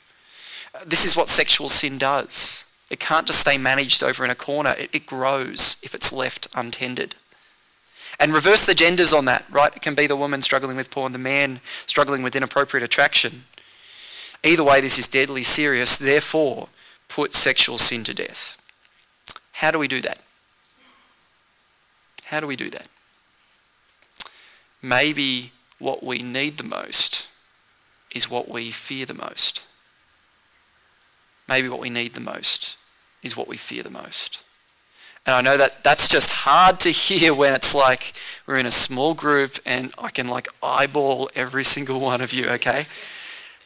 This 0.86 1.06
is 1.06 1.16
what 1.16 1.30
sexual 1.30 1.70
sin 1.70 1.98
does. 1.98 2.66
It 2.90 3.00
can't 3.00 3.28
just 3.28 3.42
stay 3.42 3.58
managed 3.58 4.04
over 4.04 4.24
in 4.26 4.32
a 4.32 4.36
corner. 4.36 4.76
It, 4.78 4.90
it 4.94 5.06
grows 5.06 5.78
if 5.84 5.96
it's 5.96 6.12
left 6.12 6.48
untended. 6.56 7.16
And 8.20 8.34
reverse 8.34 8.66
the 8.66 8.76
genders 8.76 9.14
on 9.14 9.26
that, 9.26 9.46
right? 9.50 9.76
It 9.76 9.82
can 9.82 9.96
be 9.96 10.08
the 10.08 10.16
woman 10.16 10.42
struggling 10.42 10.78
with 10.78 10.92
porn, 10.92 11.12
the 11.12 11.18
man 11.18 11.62
struggling 11.88 12.22
with 12.22 12.36
inappropriate 12.36 12.84
attraction. 12.84 13.46
Either 14.44 14.64
way, 14.64 14.82
this 14.82 15.00
is 15.00 15.08
deadly 15.08 15.44
serious. 15.44 15.98
Therefore, 15.98 16.68
put 17.08 17.34
sexual 17.34 17.78
sin 17.78 18.04
to 18.04 18.14
death. 18.14 18.58
How 19.54 19.72
do 19.72 19.80
we 19.80 19.88
do 19.88 20.02
that? 20.02 20.22
How 22.26 22.40
do 22.40 22.48
we 22.48 22.56
do 22.56 22.70
that? 22.70 22.88
Maybe 24.82 25.52
what 25.80 26.04
we 26.04 26.20
need 26.20 26.58
the 26.58 26.64
most 26.64 27.28
is 28.14 28.30
what 28.30 28.50
we 28.50 28.72
fear 28.72 29.06
the 29.06 29.14
most. 29.14 29.64
Maybe 31.48 31.70
what 31.70 31.80
we 31.80 31.90
need 31.90 32.14
the 32.14 32.20
most 32.20 32.78
is 33.22 33.38
what 33.38 33.48
we 33.48 33.58
fear 33.58 33.84
the 33.84 33.90
most. 33.90 34.44
And 35.26 35.36
I 35.36 35.42
know 35.42 35.58
that 35.58 35.84
that's 35.84 36.10
just 36.10 36.32
hard 36.32 36.80
to 36.82 36.90
hear 36.90 37.34
when 37.34 37.54
it's 37.54 37.74
like 37.74 38.14
we're 38.46 38.58
in 38.58 38.66
a 38.66 38.72
small 38.72 39.14
group 39.14 39.58
and 39.66 39.94
I 39.98 40.10
can 40.10 40.28
like 40.28 40.48
eyeball 40.62 41.30
every 41.36 41.64
single 41.64 42.00
one 42.00 42.20
of 42.22 42.34
you, 42.34 42.48
okay? 42.50 42.86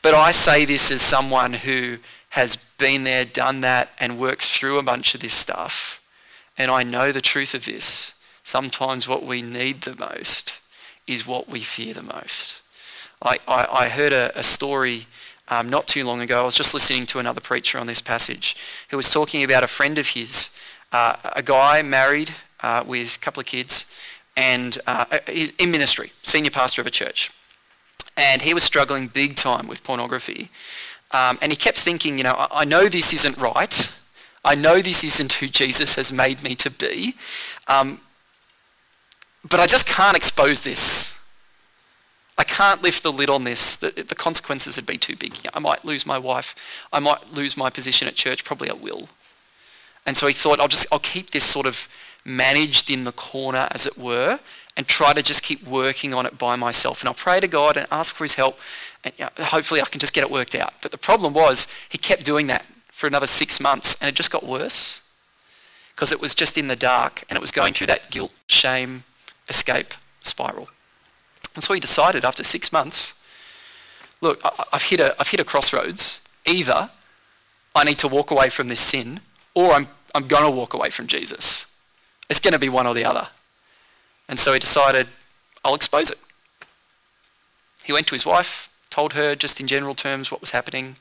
But 0.04 0.14
I 0.14 0.32
say 0.32 0.66
this 0.66 0.92
as 0.92 1.02
someone 1.02 1.54
who 1.54 1.98
has 2.30 2.56
been 2.56 3.04
there, 3.04 3.26
done 3.26 3.62
that, 3.62 3.90
and 4.00 4.20
worked 4.20 4.44
through 4.44 4.78
a 4.78 4.84
bunch 4.84 5.16
of 5.16 5.22
this 5.22 5.34
stuff. 5.34 6.04
And 6.58 6.70
I 6.70 6.84
know 6.84 7.12
the 7.12 7.22
truth 7.22 7.56
of 7.56 7.66
this. 7.66 8.14
Sometimes 8.44 9.08
what 9.08 9.24
we 9.24 9.42
need 9.42 9.82
the 9.82 9.96
most 9.96 10.62
is 11.08 11.26
what 11.26 11.50
we 11.50 11.62
fear 11.62 11.94
the 11.94 12.04
most. 12.04 12.62
I, 13.22 13.40
I, 13.48 13.68
I 13.72 13.90
heard 13.90 14.14
a, 14.14 14.38
a 14.38 14.44
story 14.44 15.08
um, 15.50 15.70
not 15.70 15.88
too 15.88 16.04
long 16.06 16.22
ago. 16.22 16.42
I 16.42 16.46
was 16.46 16.56
just 16.56 16.74
listening 16.74 17.06
to 17.08 17.20
another 17.20 17.42
preacher 17.42 17.80
on 17.80 17.88
this 17.88 18.02
passage 18.02 18.56
who 18.90 18.98
was 18.98 19.12
talking 19.12 19.44
about 19.44 19.64
a 19.64 19.68
friend 19.68 19.98
of 19.98 20.10
his 20.10 20.56
uh, 20.92 21.16
a 21.36 21.44
guy 21.44 21.82
married 21.82 22.32
uh, 22.62 22.84
with 22.86 23.18
a 23.18 23.20
couple 23.20 23.42
of 23.42 23.46
kids 23.46 23.94
and 24.36 24.78
uh, 24.88 25.06
in 25.28 25.72
ministry, 25.72 26.12
senior 26.22 26.52
pastor 26.52 26.82
of 26.82 26.88
a 26.88 26.92
church. 26.92 27.32
And 28.16 28.42
he 28.44 28.54
was 28.54 28.64
struggling 28.64 29.08
big 29.08 29.36
time 29.36 29.68
with 29.68 29.84
pornography. 29.84 30.50
Um, 31.12 31.38
and 31.42 31.52
he 31.52 31.56
kept 31.56 31.78
thinking, 31.78 32.18
you 32.18 32.24
know, 32.24 32.36
I, 32.38 32.48
I 32.52 32.66
know 32.66 32.88
this 32.88 33.14
isn't 33.14 33.38
right. 33.38 33.94
I 34.44 34.56
know 34.56 34.82
this 34.82 35.04
isn't 35.04 35.34
who 35.34 35.48
Jesus 35.48 35.96
has 35.96 36.14
made 36.14 36.44
me 36.44 36.56
to 36.56 36.70
be. 36.70 37.14
Um, 37.68 38.00
but 39.50 39.60
I 39.60 39.66
just 39.66 39.88
can't 39.88 40.18
expose 40.18 40.62
this. 40.62 41.17
I 42.38 42.44
can't 42.44 42.84
lift 42.84 43.04
the 43.04 43.12
lid 43.12 43.30
on 43.30 43.44
this. 43.44 43.76
The, 43.78 44.06
the, 44.08 44.16
consequences 44.16 44.76
would 44.76 44.86
be 44.86 44.98
too 44.98 45.16
big. 45.16 45.34
I 45.54 45.60
might 45.60 45.84
lose 45.84 46.06
my 46.06 46.20
wife. 46.20 46.86
I 46.94 47.00
might 47.00 47.34
lose 47.34 47.58
my 47.58 47.70
position 47.72 48.08
at 48.08 48.16
church. 48.16 48.44
Probably 48.44 48.70
I 48.70 48.74
will. 48.74 49.10
And 50.06 50.16
so 50.16 50.28
he 50.28 50.34
thought, 50.34 50.60
I'll 50.60 50.68
just, 50.68 50.86
I'll 50.92 51.00
keep 51.00 51.32
this 51.32 51.44
sort 51.44 51.66
of 51.66 51.90
managed 52.24 52.92
in 52.92 53.06
the 53.06 53.12
corner, 53.12 53.68
as 53.72 53.88
it 53.88 53.98
were, 53.98 54.40
and 54.76 54.88
try 54.88 55.14
to 55.14 55.24
just 55.24 55.42
keep 55.42 55.64
working 55.64 56.14
on 56.14 56.26
it 56.28 56.38
by 56.38 56.56
myself. 56.56 57.02
And 57.02 57.08
I'll 57.08 57.16
pray 57.16 57.40
to 57.40 57.48
God 57.48 57.76
and 57.76 57.88
ask 57.92 58.14
for 58.14 58.24
his 58.24 58.36
help 58.36 58.60
and 59.04 59.14
hopefully 59.40 59.82
I 59.82 59.86
can 59.86 60.00
just 60.00 60.14
get 60.14 60.24
it 60.24 60.32
worked 60.32 60.56
out. 60.56 60.74
But 60.82 60.92
the 60.92 60.98
problem 60.98 61.34
was 61.34 61.68
he 61.90 61.98
kept 61.98 62.26
doing 62.26 62.48
that 62.48 62.66
for 62.88 63.08
another 63.08 63.28
six 63.28 63.60
months 63.60 64.00
and 64.02 64.10
it 64.10 64.16
just 64.16 64.32
got 64.32 64.46
worse 64.46 65.02
because 65.90 66.12
it 66.12 66.22
was 66.22 66.36
just 66.36 66.58
in 66.58 66.68
the 66.68 66.76
dark 66.76 67.24
and 67.30 67.38
it 67.38 67.42
was 67.42 67.52
going 67.52 67.74
through 67.74 67.88
that 67.88 68.12
guilt, 68.12 68.34
shame, 68.48 69.04
escape 69.50 69.94
spiral. 70.22 70.70
And 71.58 71.64
so 71.64 71.74
he 71.74 71.80
decided 71.80 72.24
after 72.24 72.44
six 72.44 72.72
months, 72.72 73.20
look, 74.22 74.40
I've 74.72 74.84
hit 74.84 75.00
a, 75.00 75.20
I've 75.20 75.30
hit 75.30 75.40
a 75.40 75.44
crossroads. 75.44 76.24
Either 76.46 76.92
I 77.76 77.84
need 77.84 77.98
to 77.98 78.08
walk 78.08 78.30
away 78.30 78.50
from 78.50 78.68
this 78.68 78.80
sin 78.80 79.22
or 79.56 79.72
I'm, 79.74 79.88
I'm 80.14 80.28
going 80.28 80.44
to 80.44 80.52
walk 80.52 80.76
away 80.76 80.92
from 80.92 81.08
Jesus. 81.08 81.66
It's 82.30 82.40
going 82.40 82.54
to 82.54 82.60
be 82.60 82.70
one 82.70 82.86
or 82.86 82.94
the 82.94 83.04
other. 83.04 83.30
And 84.30 84.38
so 84.38 84.54
he 84.54 84.60
decided, 84.60 85.08
I'll 85.66 85.74
expose 85.74 86.12
it. 86.12 86.20
He 87.84 87.92
went 87.92 88.06
to 88.06 88.14
his 88.14 88.24
wife, 88.24 88.72
told 88.92 89.14
her 89.14 89.34
just 89.34 89.60
in 89.60 89.66
general 89.66 89.96
terms 89.96 90.32
what 90.32 90.42
was 90.42 90.52
happening, 90.52 90.98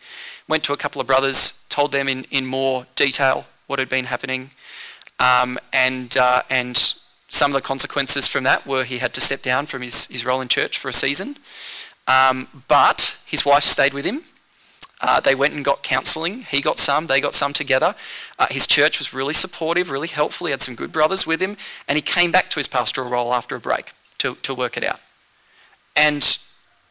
went 0.49 0.65
to 0.65 0.73
a 0.73 0.79
couple 0.79 1.03
of 1.03 1.07
brothers, 1.07 1.67
told 1.69 1.93
them 1.93 2.09
in, 2.09 2.25
in 2.31 2.47
more 2.47 2.87
detail 2.95 3.45
what 3.67 3.79
had 3.79 3.91
been 3.91 4.07
happening, 4.07 4.53
um, 5.21 5.59
and, 5.75 6.17
uh, 6.17 6.45
and 6.49 6.95
some 7.37 7.51
of 7.51 7.55
the 7.55 7.67
consequences 7.67 8.27
from 8.27 8.45
that 8.45 8.67
were 8.67 8.85
he 8.85 8.99
had 8.99 9.13
to 9.15 9.21
step 9.21 9.43
down 9.43 9.67
from 9.67 9.83
his, 9.83 10.07
his 10.07 10.25
role 10.25 10.41
in 10.41 10.49
church 10.49 10.79
for 10.79 10.89
a 10.89 10.93
season. 10.93 11.37
Um, 12.07 12.49
but 12.67 13.19
his 13.27 13.45
wife 13.45 13.63
stayed 13.63 13.93
with 13.93 14.05
him. 14.05 14.23
Uh, 15.03 15.21
they 15.21 15.35
went 15.35 15.53
and 15.53 15.65
got 15.65 15.83
counselling. 15.83 16.41
He 16.41 16.63
got 16.63 16.79
some, 16.79 17.07
they 17.07 17.21
got 17.21 17.35
some 17.35 17.53
together. 17.53 17.95
Uh, 18.39 18.47
his 18.51 18.67
church 18.67 18.99
was 18.99 19.13
really 19.13 19.35
supportive, 19.35 19.91
really 19.91 20.09
helpful. 20.09 20.47
He 20.47 20.53
had 20.53 20.63
some 20.63 20.75
good 20.75 20.91
brothers 20.91 21.27
with 21.27 21.41
him. 21.41 21.59
And 21.87 21.97
he 21.97 22.03
came 22.03 22.33
back 22.33 22.49
to 22.51 22.59
his 22.59 22.69
pastoral 22.69 23.11
role 23.11 23.35
after 23.35 23.55
a 23.55 23.61
break 23.61 23.93
to, 24.19 24.37
to 24.37 24.55
work 24.55 24.79
it 24.79 24.85
out. 24.85 25.01
And 25.95 26.39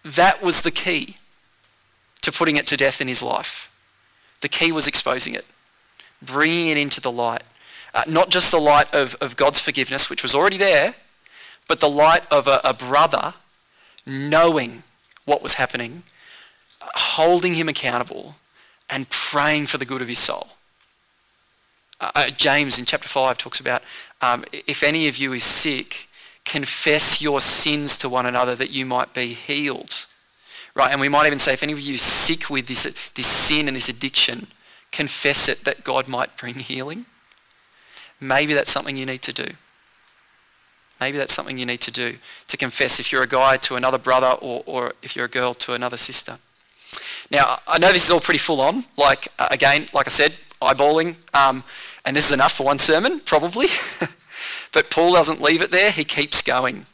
that 0.03 0.43
was 0.43 0.61
the 0.61 0.71
key 0.71 1.17
to 2.21 2.31
putting 2.31 2.57
it 2.57 2.67
to 2.67 2.77
death 2.77 3.01
in 3.01 3.07
his 3.07 3.23
life. 3.23 3.71
The 4.41 4.49
key 4.49 4.71
was 4.71 4.87
exposing 4.87 5.33
it, 5.33 5.45
bringing 6.21 6.67
it 6.67 6.77
into 6.77 7.01
the 7.01 7.11
light. 7.11 7.43
Uh, 7.95 8.03
not 8.07 8.29
just 8.29 8.51
the 8.51 8.59
light 8.59 8.93
of, 8.93 9.15
of 9.21 9.37
God's 9.37 9.59
forgiveness, 9.59 10.09
which 10.09 10.21
was 10.21 10.35
already 10.35 10.57
there, 10.57 10.95
but 11.65 11.79
the 11.79 11.89
light 11.89 12.29
of 12.29 12.45
a, 12.45 12.59
a 12.65 12.73
brother 12.73 13.35
knowing 14.05 14.83
what 15.23 15.41
was 15.41 15.53
happening, 15.53 16.03
holding 16.81 17.53
him 17.53 17.69
accountable, 17.69 18.35
and 18.89 19.09
praying 19.09 19.65
for 19.65 19.77
the 19.77 19.85
good 19.85 20.01
of 20.01 20.09
his 20.09 20.19
soul. 20.19 20.49
Uh, 22.01 22.11
uh 22.13 22.27
James 22.31 22.77
in 22.77 22.85
chapter 22.85 23.07
5 23.07 23.37
talks 23.37 23.61
about 23.61 23.81
um, 24.21 24.43
if 24.51 24.83
any 24.83 25.07
of 25.07 25.17
you 25.17 25.31
is 25.31 25.45
sick, 25.45 26.09
confess 26.43 27.21
your 27.21 27.39
sins 27.39 27.97
to 27.99 28.09
one 28.09 28.25
another 28.25 28.55
that 28.55 28.71
you 28.71 28.85
might 28.85 29.13
be 29.13 29.33
healed. 29.33 30.05
Right? 30.75 30.91
And 30.91 30.99
we 30.99 31.07
might 31.07 31.27
even 31.27 31.39
say, 31.39 31.53
if 31.53 31.63
any 31.63 31.71
of 31.71 31.79
you 31.79 31.93
is 31.93 32.01
sick 32.01 32.49
with 32.49 32.67
this, 32.67 32.83
this 33.11 33.25
sin 33.25 33.67
and 33.67 33.75
this 33.77 33.87
addiction, 33.87 34.47
confess 34.91 35.47
it 35.47 35.59
that 35.63 35.85
God 35.85 36.09
might 36.09 36.35
bring 36.35 36.55
healing. 36.55 37.05
Maybe 38.19 38.53
that's 38.53 38.71
something 38.71 38.97
you 38.97 39.05
need 39.05 39.21
to 39.23 39.33
do. 39.33 39.47
Maybe 40.99 41.17
that's 41.17 41.33
something 41.33 41.57
you 41.57 41.65
need 41.65 41.81
to 41.81 41.91
do, 41.91 42.17
to 42.47 42.57
confess 42.57 42.99
if 42.99 43.11
you're 43.11 43.23
a 43.23 43.27
guy 43.27 43.57
to 43.57 43.75
another 43.75 43.97
brother 43.97 44.37
or, 44.41 44.63
or 44.65 44.93
if 45.01 45.15
you're 45.15 45.25
a 45.25 45.29
girl 45.29 45.53
to 45.53 45.73
another 45.73 45.97
sister. 45.97 46.37
Now, 47.29 47.59
I 47.67 47.79
know 47.79 47.91
this 47.91 48.05
is 48.05 48.11
all 48.11 48.21
pretty 48.21 48.37
full 48.37 48.61
on. 48.61 48.83
Like, 48.95 49.27
uh, 49.37 49.49
again, 49.51 49.87
like 49.93 50.07
I 50.07 50.11
said, 50.11 50.33
eyeballing. 50.61 51.17
Um, 51.33 51.63
and 52.05 52.15
this 52.15 52.27
is 52.27 52.31
enough 52.31 52.53
for 52.53 52.63
one 52.63 52.79
sermon, 52.79 53.19
probably. 53.19 53.67
But 54.75 54.89
Paul 54.89 55.13
doesn't 55.13 55.41
leave 55.41 55.61
it 55.61 55.71
there. 55.71 55.89
He 55.89 56.03
keeps 56.03 56.41
going. 56.41 56.85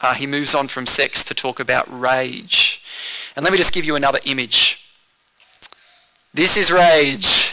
Uh, 0.00 0.14
he 0.14 0.26
moves 0.26 0.54
on 0.54 0.68
from 0.68 0.86
sex 0.86 1.22
to 1.24 1.34
talk 1.34 1.60
about 1.60 1.86
rage. 1.86 2.82
And 3.36 3.44
let 3.44 3.52
me 3.52 3.58
just 3.58 3.74
give 3.74 3.84
you 3.84 3.94
another 3.94 4.20
image. 4.24 4.90
This 6.32 6.56
is 6.56 6.72
rage, 6.72 7.49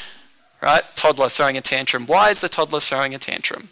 right? 0.62 0.84
Toddler 0.96 1.30
throwing 1.30 1.58
a 1.58 1.62
tantrum. 1.62 2.06
Why 2.06 2.30
is 2.30 2.42
the 2.42 2.50
toddler 2.50 2.80
throwing 2.80 3.14
a 3.14 3.18
tantrum? 3.18 3.70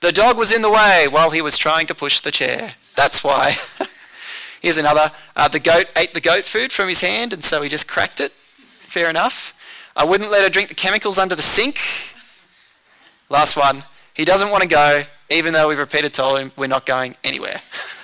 The 0.00 0.12
dog 0.12 0.36
was 0.36 0.52
in 0.52 0.62
the 0.62 0.70
way 0.70 1.08
while 1.08 1.30
he 1.30 1.40
was 1.40 1.56
trying 1.56 1.86
to 1.86 1.94
push 1.94 2.20
the 2.20 2.30
chair. 2.30 2.74
That's 2.94 3.24
why. 3.24 3.54
Here's 4.60 4.78
another. 4.78 5.12
Uh, 5.34 5.48
the 5.48 5.58
goat 5.58 5.86
ate 5.96 6.14
the 6.14 6.20
goat 6.20 6.44
food 6.44 6.72
from 6.72 6.88
his 6.88 7.00
hand, 7.00 7.32
and 7.32 7.42
so 7.42 7.62
he 7.62 7.68
just 7.68 7.88
cracked 7.88 8.20
it. 8.20 8.32
Fair 8.32 9.08
enough. 9.08 9.54
I 9.96 10.04
wouldn't 10.04 10.30
let 10.30 10.42
her 10.42 10.50
drink 10.50 10.68
the 10.68 10.74
chemicals 10.74 11.18
under 11.18 11.34
the 11.34 11.42
sink. 11.42 11.78
Last 13.30 13.56
one. 13.56 13.84
He 14.14 14.24
doesn't 14.24 14.50
want 14.50 14.62
to 14.62 14.68
go, 14.68 15.04
even 15.30 15.52
though 15.52 15.68
we've 15.68 15.78
repeatedly 15.78 16.10
told 16.10 16.38
him 16.38 16.52
we're 16.56 16.66
not 16.66 16.86
going 16.86 17.16
anywhere. 17.24 17.60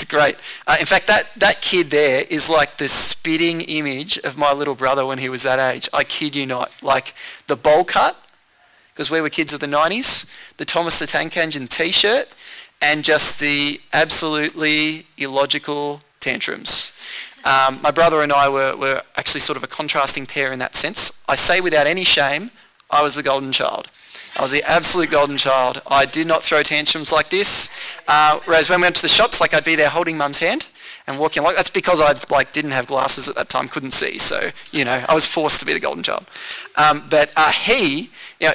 it's 0.00 0.08
great. 0.08 0.36
Uh, 0.64 0.76
in 0.78 0.86
fact, 0.86 1.08
that, 1.08 1.28
that 1.38 1.60
kid 1.60 1.90
there 1.90 2.24
is 2.30 2.48
like 2.48 2.76
the 2.76 2.86
spitting 2.86 3.62
image 3.62 4.16
of 4.18 4.38
my 4.38 4.52
little 4.52 4.76
brother 4.76 5.04
when 5.04 5.18
he 5.18 5.28
was 5.28 5.42
that 5.42 5.58
age. 5.58 5.88
I 5.92 6.04
kid 6.04 6.36
you 6.36 6.46
not. 6.46 6.80
Like 6.84 7.14
the 7.48 7.56
bowl 7.56 7.82
cut, 7.82 8.16
because 8.92 9.10
we 9.10 9.20
were 9.20 9.28
kids 9.28 9.52
of 9.52 9.58
the 9.58 9.66
90s, 9.66 10.32
the 10.56 10.64
Thomas 10.64 11.00
the 11.00 11.08
Tank 11.08 11.36
Engine 11.36 11.66
t-shirt, 11.66 12.28
and 12.80 13.02
just 13.02 13.40
the 13.40 13.80
absolutely 13.92 15.06
illogical 15.16 16.00
tantrums. 16.20 16.94
Um, 17.44 17.80
my 17.82 17.90
brother 17.90 18.22
and 18.22 18.32
I 18.32 18.48
were, 18.48 18.76
were 18.76 19.02
actually 19.16 19.40
sort 19.40 19.56
of 19.56 19.64
a 19.64 19.68
contrasting 19.68 20.26
pair 20.26 20.52
in 20.52 20.60
that 20.60 20.76
sense. 20.76 21.24
I 21.28 21.34
say 21.34 21.60
without 21.60 21.88
any 21.88 22.04
shame, 22.04 22.52
I 22.88 23.02
was 23.02 23.16
the 23.16 23.24
golden 23.24 23.50
child. 23.50 23.88
I 24.38 24.42
was 24.42 24.52
the 24.52 24.62
absolute 24.62 25.10
golden 25.10 25.36
child. 25.36 25.82
I 25.90 26.06
did 26.06 26.26
not 26.26 26.44
throw 26.44 26.62
tantrums 26.62 27.10
like 27.10 27.28
this. 27.28 27.98
Uh, 28.06 28.38
whereas 28.44 28.70
when 28.70 28.80
we 28.80 28.84
went 28.84 28.96
to 28.96 29.02
the 29.02 29.08
shops, 29.08 29.40
like 29.40 29.52
I'd 29.52 29.64
be 29.64 29.74
there 29.74 29.88
holding 29.88 30.16
mum's 30.16 30.38
hand 30.38 30.68
and 31.08 31.18
walking 31.18 31.42
like 31.42 31.56
that's 31.56 31.70
because 31.70 32.00
I 32.00 32.14
like 32.32 32.52
didn't 32.52 32.70
have 32.70 32.86
glasses 32.86 33.28
at 33.28 33.34
that 33.34 33.48
time, 33.48 33.66
couldn't 33.66 33.92
see. 33.92 34.18
So 34.18 34.50
you 34.70 34.84
know, 34.84 35.04
I 35.08 35.14
was 35.14 35.26
forced 35.26 35.58
to 35.60 35.66
be 35.66 35.72
the 35.72 35.80
golden 35.80 36.04
child. 36.04 36.24
Um, 36.76 37.04
but 37.10 37.32
uh, 37.36 37.50
he, 37.50 38.10
you 38.38 38.48
know, 38.48 38.52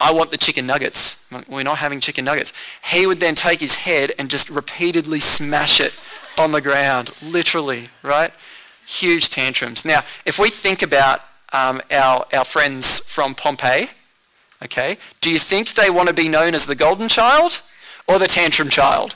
I 0.00 0.12
want 0.12 0.30
the 0.30 0.36
chicken 0.36 0.66
nuggets. 0.66 1.28
We're 1.48 1.64
not 1.64 1.78
having 1.78 1.98
chicken 1.98 2.24
nuggets. 2.24 2.52
He 2.92 3.04
would 3.04 3.18
then 3.18 3.34
take 3.34 3.58
his 3.58 3.74
head 3.74 4.12
and 4.18 4.30
just 4.30 4.48
repeatedly 4.48 5.18
smash 5.18 5.80
it 5.80 5.92
on 6.38 6.52
the 6.52 6.60
ground, 6.60 7.10
literally, 7.24 7.88
right? 8.04 8.30
Huge 8.86 9.30
tantrums. 9.30 9.84
Now, 9.84 10.02
if 10.24 10.38
we 10.38 10.50
think 10.50 10.82
about 10.82 11.22
um, 11.52 11.80
our, 11.90 12.24
our 12.32 12.44
friends 12.44 13.00
from 13.00 13.34
Pompeii, 13.34 13.88
Okay? 14.62 14.98
Do 15.20 15.30
you 15.30 15.38
think 15.38 15.74
they 15.74 15.90
want 15.90 16.08
to 16.08 16.14
be 16.14 16.28
known 16.28 16.54
as 16.54 16.66
the 16.66 16.74
golden 16.74 17.08
child 17.08 17.62
or 18.06 18.18
the 18.18 18.26
tantrum 18.26 18.68
child? 18.68 19.14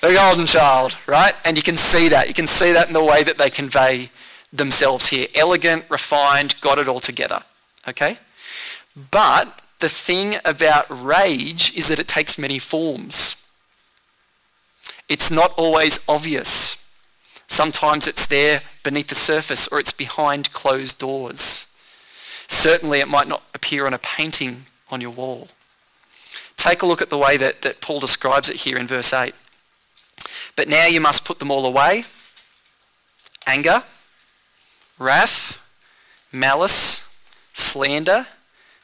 The 0.00 0.14
golden 0.14 0.46
child, 0.46 0.96
right? 1.06 1.34
And 1.44 1.56
you 1.56 1.62
can 1.62 1.76
see 1.76 2.08
that. 2.08 2.28
You 2.28 2.34
can 2.34 2.46
see 2.46 2.72
that 2.72 2.88
in 2.88 2.94
the 2.94 3.04
way 3.04 3.22
that 3.22 3.38
they 3.38 3.50
convey 3.50 4.10
themselves 4.52 5.08
here. 5.08 5.28
Elegant, 5.34 5.84
refined, 5.88 6.60
got 6.60 6.78
it 6.78 6.88
all 6.88 7.00
together. 7.00 7.42
Okay? 7.88 8.18
But 9.10 9.62
the 9.78 9.88
thing 9.88 10.36
about 10.44 10.86
rage 10.88 11.72
is 11.76 11.88
that 11.88 11.98
it 11.98 12.08
takes 12.08 12.38
many 12.38 12.58
forms. 12.58 13.38
It's 15.08 15.30
not 15.30 15.52
always 15.56 16.08
obvious. 16.08 16.78
Sometimes 17.46 18.06
it's 18.06 18.26
there 18.26 18.62
beneath 18.82 19.08
the 19.08 19.14
surface 19.14 19.68
or 19.68 19.78
it's 19.78 19.92
behind 19.92 20.52
closed 20.52 20.98
doors. 20.98 21.71
Certainly 22.48 23.00
it 23.00 23.08
might 23.08 23.28
not 23.28 23.42
appear 23.54 23.86
on 23.86 23.94
a 23.94 23.98
painting 23.98 24.62
on 24.90 25.00
your 25.00 25.10
wall. 25.10 25.48
Take 26.56 26.82
a 26.82 26.86
look 26.86 27.02
at 27.02 27.10
the 27.10 27.18
way 27.18 27.36
that, 27.36 27.62
that 27.62 27.80
Paul 27.80 28.00
describes 28.00 28.48
it 28.48 28.56
here 28.56 28.78
in 28.78 28.86
verse 28.86 29.12
8. 29.12 29.34
But 30.56 30.68
now 30.68 30.86
you 30.86 31.00
must 31.00 31.24
put 31.24 31.38
them 31.38 31.50
all 31.50 31.66
away. 31.66 32.04
Anger, 33.46 33.82
wrath, 34.98 35.58
malice, 36.32 37.08
slander, 37.52 38.26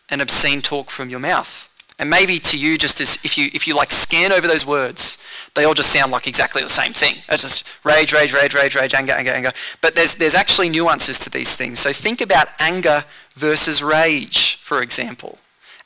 and 0.09 0.21
obscene 0.21 0.63
talk 0.63 0.91
from 0.91 1.09
your 1.09 1.21
mouth. 1.21 1.58
And 2.01 2.09
maybe 2.09 2.39
to 2.39 2.57
you, 2.57 2.79
just 2.79 3.01
as 3.01 3.25
if 3.25 3.37
you 3.37 3.51
if 3.53 3.67
you 3.67 3.75
like 3.75 3.91
scan 3.91 4.31
over 4.31 4.47
those 4.47 4.65
words, 4.65 5.19
they 5.55 5.65
all 5.65 5.75
just 5.75 5.93
sound 5.93 6.13
like 6.13 6.29
exactly 6.29 6.63
the 6.63 6.69
same 6.69 6.93
thing. 6.93 7.17
It's 7.29 7.43
just 7.43 7.85
rage, 7.85 8.13
rage, 8.13 8.33
rage, 8.33 8.55
rage, 8.55 8.77
rage, 8.77 8.95
anger, 8.95 9.13
anger, 9.13 9.33
anger. 9.33 9.53
But 9.81 9.97
there's 9.97 10.15
there's 10.15 10.37
actually 10.37 10.69
nuances 10.69 11.19
to 11.21 11.31
these 11.31 11.57
things. 11.57 11.81
So 11.81 11.93
think 11.93 12.21
about 12.21 12.49
anger 12.61 13.05
versus 13.35 13.83
rage, 13.83 14.57
for 14.57 14.81
example. 14.81 15.39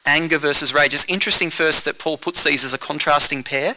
Anger 0.05 0.37
versus 0.37 0.75
rage. 0.75 0.93
It's 0.93 1.07
interesting 1.07 1.49
first 1.49 1.85
that 1.87 1.99
Paul 1.99 2.19
puts 2.19 2.45
these 2.45 2.65
as 2.65 2.75
a 2.75 2.79
contrasting 2.79 3.43
pair. 3.43 3.77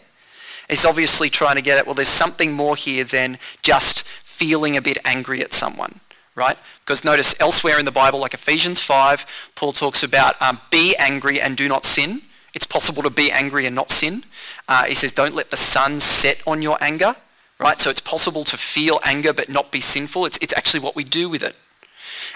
He's 0.67 0.85
obviously 0.85 1.29
trying 1.29 1.55
to 1.55 1.61
get 1.61 1.77
at, 1.77 1.85
well, 1.85 1.95
there's 1.95 2.07
something 2.07 2.51
more 2.51 2.75
here 2.75 3.03
than 3.03 3.37
just 3.61 4.03
feeling 4.03 4.75
a 4.75 4.81
bit 4.81 4.97
angry 5.05 5.41
at 5.41 5.53
someone, 5.53 5.99
right? 6.35 6.57
Because 6.81 7.03
notice 7.03 7.39
elsewhere 7.39 7.79
in 7.79 7.85
the 7.85 7.91
Bible, 7.91 8.19
like 8.19 8.33
Ephesians 8.33 8.81
5, 8.81 9.51
Paul 9.55 9.71
talks 9.71 10.03
about 10.03 10.39
um, 10.41 10.59
be 10.69 10.95
angry 10.97 11.39
and 11.39 11.55
do 11.55 11.67
not 11.67 11.85
sin. 11.85 12.21
It's 12.53 12.67
possible 12.67 13.03
to 13.03 13.09
be 13.09 13.31
angry 13.31 13.65
and 13.65 13.75
not 13.75 13.89
sin. 13.89 14.23
Uh, 14.67 14.85
he 14.85 14.95
says, 14.95 15.11
don't 15.11 15.33
let 15.33 15.49
the 15.49 15.57
sun 15.57 15.99
set 15.99 16.41
on 16.45 16.61
your 16.61 16.77
anger, 16.81 17.15
right? 17.59 17.79
So 17.79 17.89
it's 17.89 18.01
possible 18.01 18.43
to 18.45 18.57
feel 18.57 18.99
anger 19.03 19.33
but 19.33 19.49
not 19.49 19.71
be 19.71 19.81
sinful. 19.81 20.25
It's, 20.25 20.37
it's 20.37 20.53
actually 20.53 20.81
what 20.81 20.95
we 20.95 21.03
do 21.03 21.29
with 21.29 21.43
it. 21.43 21.55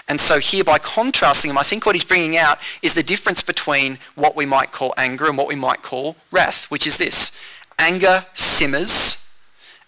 And 0.08 0.20
so 0.20 0.38
here 0.38 0.64
by 0.64 0.78
contrasting 0.78 1.48
them, 1.48 1.58
I 1.58 1.62
think 1.62 1.86
what 1.86 1.94
he's 1.94 2.04
bringing 2.04 2.36
out 2.36 2.58
is 2.82 2.94
the 2.94 3.02
difference 3.02 3.42
between 3.42 3.98
what 4.14 4.34
we 4.34 4.46
might 4.46 4.72
call 4.72 4.92
anger 4.96 5.26
and 5.26 5.36
what 5.36 5.46
we 5.46 5.54
might 5.54 5.82
call 5.82 6.16
wrath, 6.30 6.70
which 6.70 6.86
is 6.86 6.96
this. 6.96 7.38
Anger 7.78 8.24
simmers 8.34 9.38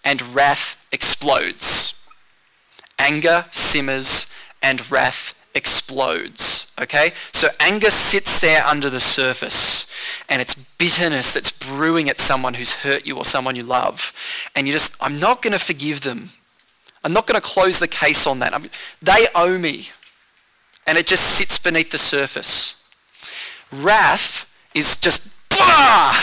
and 0.05 0.35
wrath 0.35 0.87
explodes. 0.93 1.92
Anger 2.99 3.47
simmers 3.51 4.33
and 4.63 4.91
wrath 4.91 5.35
explodes. 5.55 6.75
Okay? 6.81 7.13
So 7.33 7.49
anger 7.61 7.91
sits 7.91 8.41
there 8.41 8.65
under 8.65 8.89
the 8.89 9.01
surface 9.01 10.23
and 10.29 10.41
it's 10.41 10.77
bitterness 10.77 11.35
that's 11.35 11.53
brewing 11.53 12.09
at 12.09 12.21
someone 12.21 12.55
who's 12.55 12.73
hurt 12.73 13.07
you 13.07 13.17
or 13.17 13.25
someone 13.25 13.57
you 13.57 13.65
love. 13.65 14.13
And 14.55 14.67
you 14.67 14.73
just, 14.73 15.03
I'm 15.03 15.21
not 15.21 15.43
going 15.43 15.53
to 15.53 15.59
forgive 15.59 16.03
them. 16.03 16.29
I'm 17.05 17.13
not 17.13 17.27
going 17.27 17.41
to 17.41 17.47
close 17.47 17.79
the 17.79 17.89
case 17.89 18.27
on 18.27 18.39
that. 18.39 18.55
I 18.55 18.59
mean, 18.59 18.71
they 19.01 19.27
owe 19.35 19.59
me. 19.59 19.89
And 20.87 20.99
it 20.99 21.07
just 21.07 21.37
sits 21.37 21.59
beneath 21.59 21.91
the 21.91 21.99
surface. 21.99 22.79
Wrath 23.73 24.49
is 24.75 25.01
just 25.01 25.49
blah, 25.51 26.15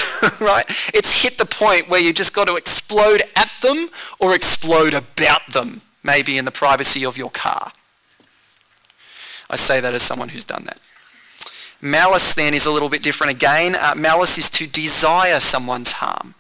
right? 0.48 0.66
It's 0.94 1.24
hit 1.24 1.38
the 1.38 1.46
point 1.46 1.90
where 1.90 2.00
you 2.00 2.14
just 2.14 2.34
got 2.34 2.48
to 2.48 2.56
explode 2.56 3.24
at 3.36 3.52
them 3.62 3.90
or 4.20 4.34
explode 4.34 4.94
about 4.94 5.42
them, 5.52 5.82
maybe 6.04 6.38
in 6.38 6.46
the 6.46 6.52
privacy 6.52 7.06
of 7.06 7.18
your 7.18 7.30
car. 7.30 7.72
I 9.50 9.56
say 9.56 9.82
that 9.82 9.94
as 9.94 10.04
someone 10.04 10.30
who's 10.30 10.46
done 10.46 10.66
that. 10.66 10.80
Malice 11.82 12.36
then 12.36 12.54
is 12.54 12.66
a 12.66 12.72
little 12.72 12.90
bit 12.90 13.02
different 13.02 13.32
again. 13.32 13.76
Uh, 13.76 13.94
malice 13.96 14.38
is 14.38 14.50
to 14.52 14.68
desire 14.68 15.40
someone's 15.40 15.94
harm. 15.94 16.36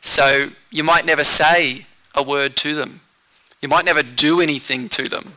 So 0.00 0.50
you 0.70 0.84
might 0.84 1.04
never 1.04 1.24
say 1.24 1.86
a 2.14 2.22
word 2.22 2.56
to 2.56 2.74
them. 2.74 3.00
You 3.60 3.68
might 3.68 3.84
never 3.84 4.02
do 4.02 4.40
anything 4.40 4.88
to 4.90 5.08
them. 5.08 5.34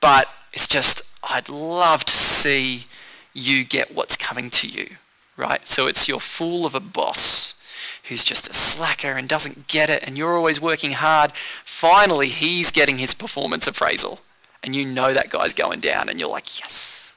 But 0.00 0.28
it's 0.52 0.68
just, 0.68 1.18
I'd 1.28 1.48
love 1.48 2.04
to 2.04 2.16
see 2.16 2.84
you 3.32 3.64
get 3.64 3.94
what's 3.94 4.16
coming 4.16 4.50
to 4.50 4.68
you, 4.68 4.96
right? 5.36 5.66
So 5.66 5.86
it's 5.86 6.08
your 6.08 6.20
fool 6.20 6.64
of 6.64 6.74
a 6.74 6.80
boss 6.80 7.60
who's 8.08 8.24
just 8.24 8.48
a 8.48 8.54
slacker 8.54 9.12
and 9.12 9.28
doesn't 9.28 9.66
get 9.66 9.90
it 9.90 10.06
and 10.06 10.16
you're 10.16 10.36
always 10.36 10.60
working 10.60 10.92
hard. 10.92 11.32
Finally, 11.76 12.28
he's 12.28 12.72
getting 12.72 12.96
his 12.96 13.12
performance 13.12 13.66
appraisal 13.66 14.20
and 14.62 14.74
you 14.74 14.82
know 14.82 15.12
that 15.12 15.28
guy's 15.28 15.52
going 15.52 15.78
down 15.78 16.08
and 16.08 16.18
you're 16.18 16.30
like, 16.30 16.58
yes, 16.58 17.14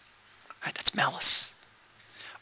right, 0.65 0.76
that's 0.76 0.93
malice. 0.93 1.56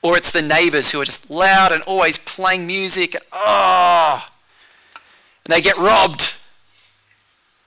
Or 0.02 0.18
it's 0.18 0.32
the 0.32 0.42
neighbors 0.42 0.90
who 0.90 1.00
are 1.00 1.06
just 1.06 1.30
loud 1.30 1.72
and 1.72 1.84
always 1.84 2.18
playing 2.18 2.66
music 2.66 3.14
and 3.14 3.24
oh, 3.32 4.28
and 5.46 5.54
they 5.54 5.62
get 5.62 5.78
robbed. 5.78 6.34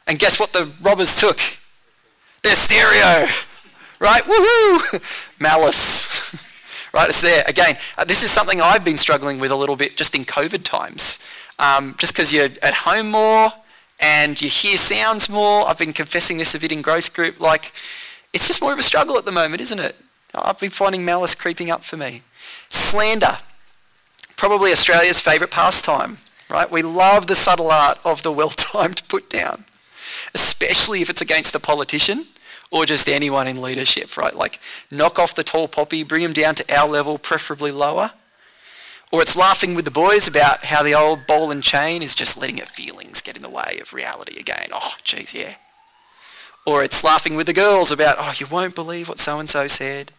And 0.08 0.18
guess 0.18 0.40
what 0.40 0.52
the 0.52 0.72
robbers 0.82 1.16
took? 1.16 1.38
Their 2.42 2.56
stereo, 2.56 3.28
right? 4.00 4.24
Woohoo! 4.24 5.30
Malice. 5.40 6.90
right, 6.92 7.08
it's 7.08 7.20
there. 7.20 7.44
Again, 7.46 7.78
uh, 7.96 8.02
this 8.02 8.24
is 8.24 8.32
something 8.32 8.60
I've 8.60 8.84
been 8.84 8.96
struggling 8.96 9.38
with 9.38 9.52
a 9.52 9.56
little 9.56 9.76
bit 9.76 9.96
just 9.96 10.16
in 10.16 10.24
COVID 10.24 10.64
times. 10.64 11.24
Um, 11.60 11.94
just 11.98 12.12
because 12.14 12.32
you're 12.32 12.48
at 12.64 12.74
home 12.74 13.12
more, 13.12 13.52
and 14.00 14.40
you 14.40 14.48
hear 14.48 14.76
sounds 14.76 15.28
more. 15.28 15.68
I've 15.68 15.78
been 15.78 15.92
confessing 15.92 16.38
this 16.38 16.54
a 16.54 16.58
bit 16.58 16.72
in 16.72 16.82
growth 16.82 17.12
group. 17.12 17.38
Like, 17.38 17.72
it's 18.32 18.46
just 18.46 18.62
more 18.62 18.72
of 18.72 18.78
a 18.78 18.82
struggle 18.82 19.16
at 19.16 19.24
the 19.24 19.32
moment, 19.32 19.60
isn't 19.60 19.78
it? 19.78 19.96
I've 20.34 20.58
been 20.58 20.70
finding 20.70 21.04
malice 21.04 21.34
creeping 21.34 21.70
up 21.70 21.82
for 21.82 21.96
me. 21.96 22.22
Slander, 22.68 23.38
probably 24.36 24.72
Australia's 24.72 25.20
favourite 25.20 25.50
pastime, 25.50 26.18
right? 26.48 26.70
We 26.70 26.82
love 26.82 27.26
the 27.26 27.36
subtle 27.36 27.70
art 27.70 27.98
of 28.04 28.22
the 28.22 28.32
well-timed 28.32 29.02
put 29.08 29.28
down, 29.28 29.64
especially 30.34 31.02
if 31.02 31.10
it's 31.10 31.20
against 31.20 31.54
a 31.54 31.60
politician 31.60 32.26
or 32.70 32.86
just 32.86 33.08
anyone 33.08 33.48
in 33.48 33.60
leadership, 33.60 34.16
right? 34.16 34.34
Like, 34.34 34.60
knock 34.90 35.18
off 35.18 35.34
the 35.34 35.42
tall 35.42 35.66
poppy, 35.66 36.04
bring 36.04 36.22
them 36.22 36.32
down 36.32 36.54
to 36.54 36.74
our 36.74 36.88
level, 36.88 37.18
preferably 37.18 37.72
lower. 37.72 38.12
Or 39.12 39.20
it's 39.20 39.36
laughing 39.36 39.74
with 39.74 39.84
the 39.84 39.90
boys 39.90 40.28
about 40.28 40.66
how 40.66 40.84
the 40.84 40.94
old 40.94 41.26
ball 41.26 41.50
and 41.50 41.64
chain 41.64 42.00
is 42.00 42.14
just 42.14 42.38
letting 42.38 42.58
her 42.58 42.66
feelings 42.66 43.20
get 43.20 43.34
in 43.36 43.42
the 43.42 43.50
way 43.50 43.78
of 43.80 43.92
reality 43.92 44.38
again. 44.38 44.68
Oh, 44.72 44.94
geez, 45.02 45.34
yeah. 45.34 45.54
Or 46.64 46.84
it's 46.84 47.02
laughing 47.02 47.34
with 47.34 47.46
the 47.46 47.52
girls 47.52 47.90
about, 47.90 48.16
oh, 48.20 48.32
you 48.36 48.46
won't 48.46 48.76
believe 48.76 49.08
what 49.08 49.18
so-and-so 49.18 49.66
said. 49.66 50.12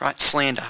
Right? 0.00 0.18
Slander. 0.18 0.68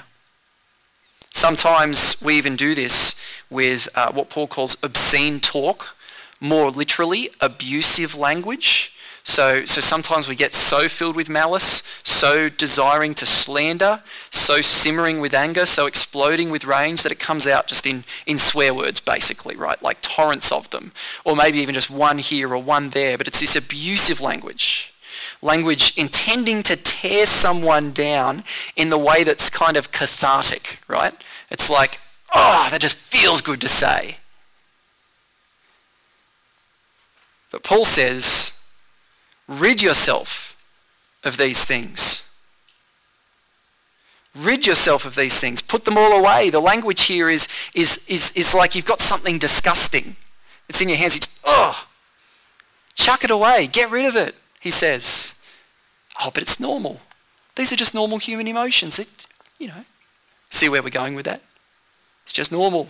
Sometimes 1.31 2.23
we 2.23 2.37
even 2.37 2.55
do 2.55 2.73
this 2.73 3.43
with 3.49 3.89
uh, 3.95 4.13
what 4.13 4.29
Paul 4.29 4.47
calls 4.47 4.81
obscene 4.81 5.41
talk, 5.41 5.97
more 6.39 6.69
literally 6.69 7.29
abusive 7.41 8.15
language. 8.15 8.92
So, 9.25 9.63
so 9.65 9.79
sometimes 9.79 10.27
we 10.27 10.35
get 10.35 10.51
so 10.51 10.89
filled 10.89 11.15
with 11.15 11.29
malice, 11.29 11.81
so 12.03 12.49
desiring 12.49 13.13
to 13.15 13.25
slander, 13.25 14.01
so 14.29 14.59
simmering 14.59 15.21
with 15.21 15.33
anger, 15.33 15.65
so 15.65 15.85
exploding 15.85 16.51
with 16.51 16.65
rage 16.65 17.03
that 17.03 17.11
it 17.11 17.19
comes 17.19 17.47
out 17.47 17.67
just 17.67 17.87
in, 17.87 18.03
in 18.25 18.37
swear 18.37 18.73
words, 18.73 18.99
basically, 18.99 19.55
right? 19.55 19.81
Like 19.81 20.01
torrents 20.01 20.51
of 20.51 20.69
them. 20.71 20.91
Or 21.23 21.37
maybe 21.37 21.59
even 21.59 21.73
just 21.73 21.89
one 21.89 22.17
here 22.17 22.53
or 22.53 22.61
one 22.61 22.89
there. 22.89 23.17
But 23.17 23.27
it's 23.27 23.39
this 23.39 23.55
abusive 23.55 24.19
language. 24.19 24.93
Language 25.41 25.97
intending 25.97 26.61
to 26.63 26.75
tear 26.75 27.25
someone 27.25 27.91
down 27.91 28.43
in 28.75 28.89
the 28.89 28.97
way 28.97 29.23
that's 29.23 29.49
kind 29.49 29.77
of 29.77 29.91
cathartic, 29.93 30.79
right? 30.89 31.13
It's 31.49 31.69
like, 31.69 31.97
oh, 32.33 32.67
that 32.71 32.81
just 32.81 32.97
feels 32.97 33.41
good 33.41 33.61
to 33.61 33.69
say. 33.69 34.17
But 37.51 37.63
Paul 37.63 37.85
says, 37.85 38.62
Rid 39.47 39.81
yourself 39.81 40.55
of 41.23 41.37
these 41.37 41.63
things. 41.65 42.29
Rid 44.35 44.65
yourself 44.65 45.05
of 45.05 45.15
these 45.15 45.39
things. 45.39 45.61
Put 45.61 45.85
them 45.85 45.97
all 45.97 46.11
away. 46.19 46.49
The 46.49 46.59
language 46.59 47.03
here 47.03 47.29
is, 47.29 47.47
is, 47.75 48.05
is, 48.07 48.35
is 48.35 48.55
like 48.55 48.73
you've 48.73 48.85
got 48.85 48.99
something 48.99 49.37
disgusting. 49.37 50.15
It's 50.67 50.81
in 50.81 50.89
your 50.89 50.97
hands. 50.97 51.15
It's, 51.15 51.41
oh, 51.45 51.87
chuck 52.95 53.23
it 53.23 53.31
away. 53.31 53.67
Get 53.71 53.91
rid 53.91 54.05
of 54.05 54.15
it, 54.15 54.35
he 54.59 54.71
says. 54.71 55.39
Oh, 56.21 56.31
but 56.33 56.41
it's 56.41 56.59
normal. 56.59 57.01
These 57.55 57.71
are 57.71 57.75
just 57.75 57.93
normal 57.93 58.17
human 58.17 58.47
emotions. 58.47 58.97
It, 58.97 59.27
you 59.59 59.67
know, 59.67 59.85
see 60.49 60.67
where 60.67 60.81
we're 60.81 60.89
going 60.89 61.15
with 61.15 61.25
that? 61.25 61.43
It's 62.23 62.33
just 62.33 62.51
normal. 62.51 62.89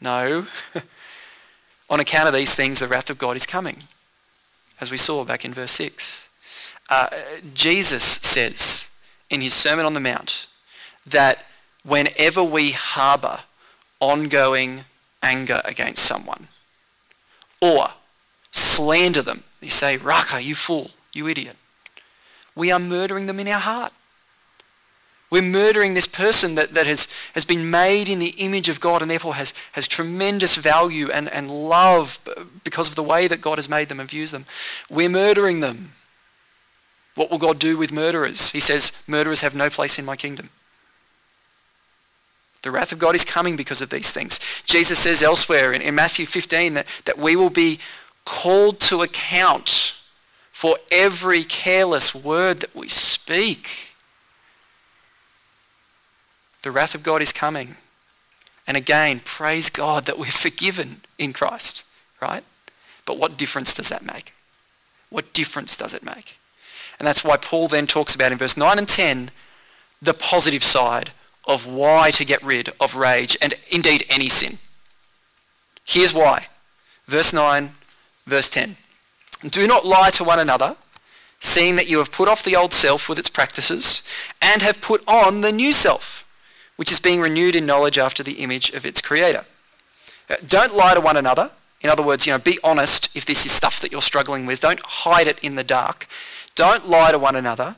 No. 0.00 0.46
On 1.90 2.00
account 2.00 2.26
of 2.26 2.34
these 2.34 2.54
things, 2.54 2.80
the 2.80 2.88
wrath 2.88 3.10
of 3.10 3.18
God 3.18 3.36
is 3.36 3.46
coming 3.46 3.84
as 4.80 4.90
we 4.90 4.96
saw 4.96 5.24
back 5.24 5.44
in 5.44 5.52
verse 5.52 5.72
6. 5.72 6.28
Uh, 6.88 7.06
Jesus 7.54 8.04
says 8.04 8.90
in 9.28 9.40
his 9.40 9.54
Sermon 9.54 9.86
on 9.86 9.94
the 9.94 10.00
Mount 10.00 10.46
that 11.06 11.46
whenever 11.84 12.42
we 12.42 12.72
harbour 12.72 13.40
ongoing 14.00 14.84
anger 15.22 15.60
against 15.64 16.04
someone 16.04 16.48
or 17.60 17.88
slander 18.52 19.22
them, 19.22 19.44
you 19.60 19.70
say, 19.70 19.96
Raka, 19.96 20.42
you 20.42 20.54
fool, 20.54 20.90
you 21.12 21.28
idiot, 21.28 21.56
we 22.56 22.72
are 22.72 22.80
murdering 22.80 23.26
them 23.26 23.38
in 23.38 23.48
our 23.48 23.60
heart. 23.60 23.92
We're 25.30 25.42
murdering 25.42 25.94
this 25.94 26.08
person 26.08 26.56
that, 26.56 26.74
that 26.74 26.88
has, 26.88 27.06
has 27.34 27.44
been 27.44 27.70
made 27.70 28.08
in 28.08 28.18
the 28.18 28.34
image 28.38 28.68
of 28.68 28.80
God 28.80 29.00
and 29.00 29.10
therefore 29.10 29.34
has, 29.34 29.54
has 29.72 29.86
tremendous 29.86 30.56
value 30.56 31.08
and, 31.10 31.28
and 31.32 31.48
love 31.48 32.18
because 32.64 32.88
of 32.88 32.96
the 32.96 33.02
way 33.02 33.28
that 33.28 33.40
God 33.40 33.56
has 33.56 33.68
made 33.68 33.88
them 33.88 34.00
and 34.00 34.10
views 34.10 34.32
them. 34.32 34.44
We're 34.90 35.08
murdering 35.08 35.60
them. 35.60 35.92
What 37.14 37.30
will 37.30 37.38
God 37.38 37.60
do 37.60 37.76
with 37.76 37.92
murderers? 37.92 38.50
He 38.50 38.60
says, 38.60 39.04
murderers 39.06 39.40
have 39.40 39.54
no 39.54 39.70
place 39.70 39.98
in 39.98 40.04
my 40.04 40.16
kingdom. 40.16 40.50
The 42.62 42.70
wrath 42.70 42.92
of 42.92 42.98
God 42.98 43.14
is 43.14 43.24
coming 43.24 43.56
because 43.56 43.80
of 43.80 43.90
these 43.90 44.12
things. 44.12 44.62
Jesus 44.66 44.98
says 44.98 45.22
elsewhere 45.22 45.72
in, 45.72 45.80
in 45.80 45.94
Matthew 45.94 46.26
15 46.26 46.74
that, 46.74 46.86
that 47.04 47.18
we 47.18 47.36
will 47.36 47.50
be 47.50 47.78
called 48.24 48.80
to 48.80 49.02
account 49.02 49.94
for 50.50 50.76
every 50.90 51.42
careless 51.44 52.14
word 52.14 52.60
that 52.60 52.74
we 52.74 52.88
speak. 52.88 53.89
The 56.62 56.70
wrath 56.70 56.94
of 56.94 57.02
God 57.02 57.22
is 57.22 57.32
coming. 57.32 57.76
And 58.66 58.76
again, 58.76 59.20
praise 59.24 59.70
God 59.70 60.06
that 60.06 60.18
we're 60.18 60.26
forgiven 60.30 61.02
in 61.18 61.32
Christ, 61.32 61.84
right? 62.20 62.44
But 63.06 63.18
what 63.18 63.36
difference 63.36 63.74
does 63.74 63.88
that 63.88 64.04
make? 64.04 64.32
What 65.08 65.32
difference 65.32 65.76
does 65.76 65.94
it 65.94 66.04
make? 66.04 66.38
And 66.98 67.06
that's 67.06 67.24
why 67.24 67.36
Paul 67.36 67.68
then 67.68 67.86
talks 67.86 68.14
about 68.14 68.30
in 68.30 68.38
verse 68.38 68.56
9 68.56 68.78
and 68.78 68.86
10 68.86 69.30
the 70.02 70.14
positive 70.14 70.62
side 70.62 71.10
of 71.46 71.66
why 71.66 72.10
to 72.12 72.24
get 72.24 72.42
rid 72.42 72.68
of 72.80 72.94
rage 72.94 73.36
and 73.40 73.54
indeed 73.70 74.04
any 74.08 74.28
sin. 74.28 74.58
Here's 75.84 76.14
why. 76.14 76.46
Verse 77.06 77.32
9, 77.32 77.70
verse 78.26 78.50
10. 78.50 78.76
Do 79.48 79.66
not 79.66 79.86
lie 79.86 80.10
to 80.10 80.24
one 80.24 80.38
another, 80.38 80.76
seeing 81.40 81.76
that 81.76 81.88
you 81.88 81.98
have 81.98 82.12
put 82.12 82.28
off 82.28 82.44
the 82.44 82.54
old 82.54 82.72
self 82.72 83.08
with 83.08 83.18
its 83.18 83.30
practices 83.30 84.02
and 84.40 84.62
have 84.62 84.80
put 84.80 85.02
on 85.08 85.40
the 85.40 85.50
new 85.50 85.72
self 85.72 86.19
which 86.80 86.90
is 86.90 86.98
being 86.98 87.20
renewed 87.20 87.54
in 87.54 87.66
knowledge 87.66 87.98
after 87.98 88.22
the 88.22 88.42
image 88.42 88.70
of 88.70 88.86
its 88.86 89.02
creator. 89.02 89.44
Uh, 90.30 90.36
don't 90.48 90.74
lie 90.74 90.94
to 90.94 91.00
one 91.02 91.14
another. 91.14 91.50
In 91.82 91.90
other 91.90 92.02
words, 92.02 92.26
you 92.26 92.32
know, 92.32 92.38
be 92.38 92.58
honest 92.64 93.14
if 93.14 93.26
this 93.26 93.44
is 93.44 93.52
stuff 93.52 93.80
that 93.80 93.92
you're 93.92 94.00
struggling 94.00 94.46
with. 94.46 94.62
Don't 94.62 94.80
hide 94.82 95.26
it 95.26 95.38
in 95.40 95.56
the 95.56 95.62
dark. 95.62 96.06
Don't 96.54 96.88
lie 96.88 97.12
to 97.12 97.18
one 97.18 97.36
another. 97.36 97.76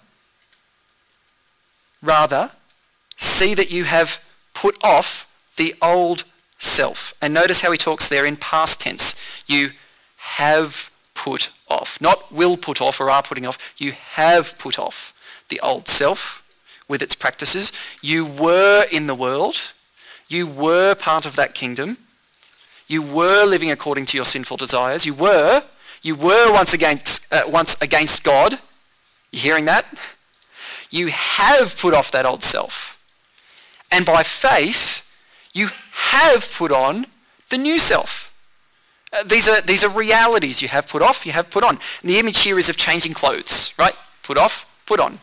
Rather, 2.00 2.52
see 3.16 3.54
that 3.54 3.72
you 3.72 3.82
have 3.82 4.22
put 4.54 4.78
off 4.84 5.26
the 5.56 5.74
old 5.82 6.22
self. 6.60 7.12
And 7.20 7.34
notice 7.34 7.62
how 7.62 7.72
he 7.72 7.78
talks 7.78 8.08
there 8.08 8.24
in 8.24 8.36
past 8.36 8.82
tense. 8.82 9.20
You 9.48 9.72
have 10.18 10.92
put 11.14 11.50
off. 11.68 12.00
Not 12.00 12.30
will 12.30 12.56
put 12.56 12.80
off 12.80 13.00
or 13.00 13.10
are 13.10 13.24
putting 13.24 13.46
off. 13.46 13.74
You 13.76 13.94
have 14.12 14.56
put 14.60 14.78
off 14.78 15.12
the 15.48 15.58
old 15.58 15.88
self 15.88 16.41
with 16.92 17.00
its 17.00 17.16
practices. 17.16 17.72
You 18.02 18.26
were 18.26 18.84
in 18.92 19.06
the 19.06 19.14
world. 19.14 19.72
You 20.28 20.46
were 20.46 20.94
part 20.94 21.24
of 21.24 21.36
that 21.36 21.54
kingdom. 21.54 21.96
You 22.86 23.00
were 23.00 23.46
living 23.46 23.70
according 23.70 24.04
to 24.06 24.18
your 24.18 24.26
sinful 24.26 24.58
desires. 24.58 25.06
You 25.06 25.14
were. 25.14 25.62
You 26.02 26.14
were 26.14 26.52
once 26.52 26.74
against, 26.74 27.32
uh, 27.32 27.44
once 27.48 27.80
against 27.80 28.22
God. 28.22 28.58
You 29.32 29.38
hearing 29.40 29.64
that? 29.64 29.86
You 30.90 31.08
have 31.08 31.78
put 31.80 31.94
off 31.94 32.10
that 32.10 32.26
old 32.26 32.42
self. 32.42 33.02
And 33.90 34.04
by 34.04 34.22
faith, 34.22 35.08
you 35.54 35.70
have 36.12 36.54
put 36.54 36.70
on 36.70 37.06
the 37.48 37.56
new 37.56 37.78
self. 37.78 38.34
Uh, 39.14 39.22
these, 39.22 39.48
are, 39.48 39.62
these 39.62 39.82
are 39.82 39.88
realities 39.88 40.60
you 40.60 40.68
have 40.68 40.86
put 40.88 41.00
off, 41.00 41.24
you 41.24 41.32
have 41.32 41.48
put 41.48 41.64
on. 41.64 41.78
And 42.02 42.10
the 42.10 42.18
image 42.18 42.42
here 42.42 42.58
is 42.58 42.68
of 42.68 42.76
changing 42.76 43.14
clothes, 43.14 43.74
right? 43.78 43.96
Put 44.22 44.36
off, 44.36 44.84
put 44.84 45.00
on. 45.00 45.18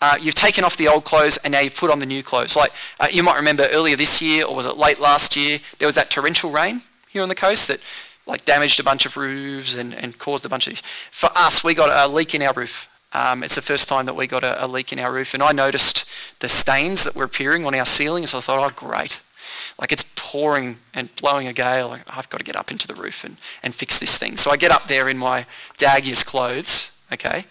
Uh, 0.00 0.16
you've 0.20 0.34
taken 0.34 0.64
off 0.64 0.76
the 0.76 0.88
old 0.88 1.04
clothes 1.04 1.38
and 1.38 1.52
now 1.52 1.60
you've 1.60 1.76
put 1.76 1.90
on 1.90 1.98
the 1.98 2.06
new 2.06 2.22
clothes. 2.22 2.56
Like 2.56 2.72
uh, 3.00 3.08
you 3.10 3.22
might 3.22 3.36
remember 3.36 3.66
earlier 3.72 3.96
this 3.96 4.22
year, 4.22 4.44
or 4.44 4.54
was 4.54 4.66
it 4.66 4.76
late 4.76 5.00
last 5.00 5.36
year, 5.36 5.58
there 5.78 5.86
was 5.86 5.96
that 5.96 6.10
torrential 6.10 6.50
rain 6.50 6.82
here 7.08 7.22
on 7.22 7.28
the 7.28 7.34
coast 7.34 7.68
that 7.68 7.80
like 8.26 8.44
damaged 8.44 8.78
a 8.78 8.84
bunch 8.84 9.06
of 9.06 9.16
roofs 9.16 9.74
and, 9.74 9.94
and 9.94 10.18
caused 10.18 10.44
a 10.44 10.48
bunch 10.48 10.66
of... 10.68 10.78
For 10.78 11.30
us, 11.34 11.64
we 11.64 11.74
got 11.74 11.90
a 11.90 12.12
leak 12.12 12.34
in 12.34 12.42
our 12.42 12.52
roof. 12.52 12.88
Um, 13.12 13.42
it's 13.42 13.54
the 13.54 13.62
first 13.62 13.88
time 13.88 14.04
that 14.06 14.14
we 14.14 14.26
got 14.26 14.44
a, 14.44 14.64
a, 14.64 14.68
leak 14.68 14.92
in 14.92 14.98
our 14.98 15.10
roof, 15.10 15.32
and 15.32 15.42
I 15.42 15.52
noticed 15.52 16.40
the 16.40 16.48
stains 16.48 17.04
that 17.04 17.16
were 17.16 17.24
appearing 17.24 17.64
on 17.64 17.74
our 17.74 17.86
ceiling, 17.86 18.26
so 18.26 18.36
I 18.36 18.40
thought, 18.42 18.72
oh, 18.72 18.74
great. 18.74 19.22
Like 19.80 19.92
it's 19.92 20.12
pouring 20.14 20.76
and 20.92 21.08
blowing 21.16 21.46
a 21.46 21.54
gale. 21.54 21.96
I've 22.08 22.28
got 22.28 22.38
to 22.38 22.44
get 22.44 22.54
up 22.54 22.70
into 22.70 22.86
the 22.86 22.94
roof 22.94 23.24
and, 23.24 23.38
and 23.62 23.74
fix 23.74 23.98
this 23.98 24.18
thing. 24.18 24.36
So 24.36 24.50
I 24.50 24.58
get 24.58 24.70
up 24.70 24.88
there 24.88 25.08
in 25.08 25.16
my 25.16 25.46
daggiest 25.78 26.26
clothes, 26.26 26.97
okay, 27.12 27.44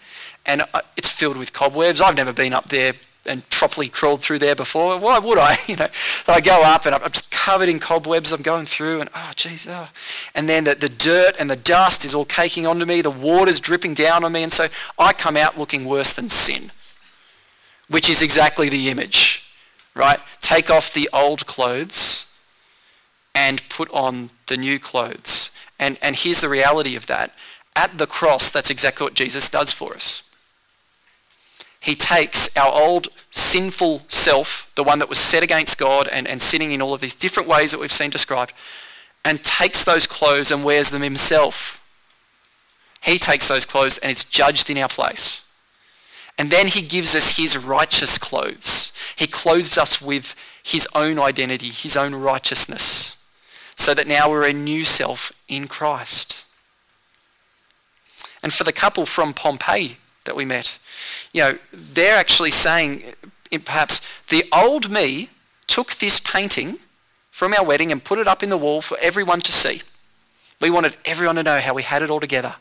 and 0.46 0.62
uh, 0.74 0.80
it's 0.96 1.10
filled 1.10 1.36
with 1.36 1.52
cobwebs. 1.52 2.00
I've 2.00 2.16
never 2.16 2.32
been 2.32 2.52
up 2.52 2.68
there 2.68 2.94
and 3.28 3.48
properly 3.50 3.88
crawled 3.88 4.22
through 4.22 4.38
there 4.38 4.54
before. 4.56 4.98
Why 4.98 5.18
would 5.18 5.38
I? 5.38 5.56
You 5.68 5.76
know, 5.76 5.88
so 5.92 6.32
I 6.32 6.40
go 6.40 6.62
up 6.62 6.86
and 6.86 6.94
I'm 6.94 7.02
just 7.10 7.30
covered 7.30 7.68
in 7.68 7.78
cobwebs. 7.78 8.32
I'm 8.32 8.40
going 8.40 8.64
through 8.64 9.02
and 9.02 9.10
oh, 9.14 9.32
geez, 9.36 9.66
oh. 9.68 9.90
and 10.34 10.48
then 10.48 10.64
the, 10.64 10.74
the 10.74 10.88
dirt 10.88 11.34
and 11.38 11.50
the 11.50 11.56
dust 11.56 12.04
is 12.04 12.14
all 12.14 12.24
caking 12.24 12.66
onto 12.66 12.86
me. 12.86 13.02
The 13.02 13.10
water's 13.10 13.60
dripping 13.60 13.94
down 13.94 14.24
on 14.24 14.32
me, 14.32 14.42
and 14.42 14.52
so 14.52 14.68
I 14.98 15.12
come 15.12 15.36
out 15.36 15.58
looking 15.58 15.84
worse 15.84 16.14
than 16.14 16.30
sin, 16.30 16.70
which 17.88 18.08
is 18.08 18.22
exactly 18.22 18.70
the 18.70 18.88
image, 18.88 19.42
right? 19.94 20.20
Take 20.40 20.70
off 20.70 20.94
the 20.94 21.10
old 21.12 21.44
clothes 21.46 22.24
and 23.34 23.66
put 23.68 23.90
on 23.90 24.30
the 24.46 24.56
new 24.56 24.78
clothes. 24.78 25.50
And 25.78 25.98
and 26.00 26.16
here's 26.16 26.40
the 26.40 26.48
reality 26.48 26.96
of 26.96 27.06
that. 27.08 27.34
At 27.78 27.96
the 27.96 28.06
cross, 28.06 28.50
that's 28.50 28.70
exactly 28.70 29.04
what 29.04 29.14
Jesus 29.14 29.48
does 29.48 29.72
for 29.72 29.94
us 29.94 30.28
he 31.80 31.94
takes 31.94 32.54
our 32.56 32.72
old 32.72 33.08
sinful 33.30 34.02
self, 34.08 34.70
the 34.74 34.82
one 34.82 34.98
that 34.98 35.08
was 35.08 35.18
set 35.18 35.42
against 35.42 35.78
God 35.78 36.08
and, 36.08 36.26
and 36.26 36.42
sinning 36.42 36.72
in 36.72 36.82
all 36.82 36.94
of 36.94 37.00
these 37.00 37.14
different 37.14 37.48
ways 37.48 37.70
that 37.70 37.80
we've 37.80 37.92
seen 37.92 38.10
described, 38.10 38.52
and 39.24 39.42
takes 39.42 39.84
those 39.84 40.06
clothes 40.06 40.50
and 40.50 40.64
wears 40.64 40.90
them 40.90 41.02
himself. 41.02 41.82
He 43.02 43.18
takes 43.18 43.48
those 43.48 43.64
clothes 43.64 43.98
and 43.98 44.10
is 44.10 44.24
judged 44.24 44.70
in 44.70 44.78
our 44.78 44.88
place. 44.88 45.44
And 46.36 46.50
then 46.50 46.66
he 46.66 46.82
gives 46.82 47.14
us 47.14 47.36
his 47.36 47.56
righteous 47.56 48.18
clothes. 48.18 48.92
He 49.16 49.26
clothes 49.26 49.78
us 49.78 50.00
with 50.00 50.34
his 50.64 50.86
own 50.94 51.18
identity, 51.18 51.68
his 51.68 51.96
own 51.96 52.14
righteousness, 52.14 53.16
so 53.76 53.94
that 53.94 54.06
now 54.06 54.30
we're 54.30 54.48
a 54.48 54.52
new 54.52 54.84
self 54.84 55.32
in 55.48 55.68
Christ. 55.68 56.37
And 58.42 58.52
for 58.52 58.64
the 58.64 58.72
couple 58.72 59.06
from 59.06 59.32
Pompeii 59.32 59.96
that 60.24 60.36
we 60.36 60.44
met, 60.44 60.78
you 61.32 61.42
know, 61.42 61.58
they're 61.72 62.16
actually 62.16 62.50
saying, 62.50 63.02
eh, 63.50 63.58
perhaps, 63.64 64.00
the 64.28 64.44
old 64.52 64.90
me 64.90 65.30
took 65.66 65.94
this 65.94 66.20
painting 66.20 66.78
from 67.30 67.54
our 67.54 67.64
wedding 67.64 67.92
and 67.92 68.02
put 68.02 68.18
it 68.18 68.26
up 68.26 68.42
in 68.42 68.50
the 68.50 68.58
wall 68.58 68.82
for 68.82 68.98
everyone 69.00 69.40
to 69.42 69.52
see. 69.52 69.82
We 70.60 70.70
wanted 70.70 70.96
everyone 71.04 71.36
to 71.36 71.42
know 71.42 71.60
how 71.60 71.74
we 71.74 71.82
had 71.82 72.02
it 72.02 72.10
all 72.10 72.20
together. 72.20 72.56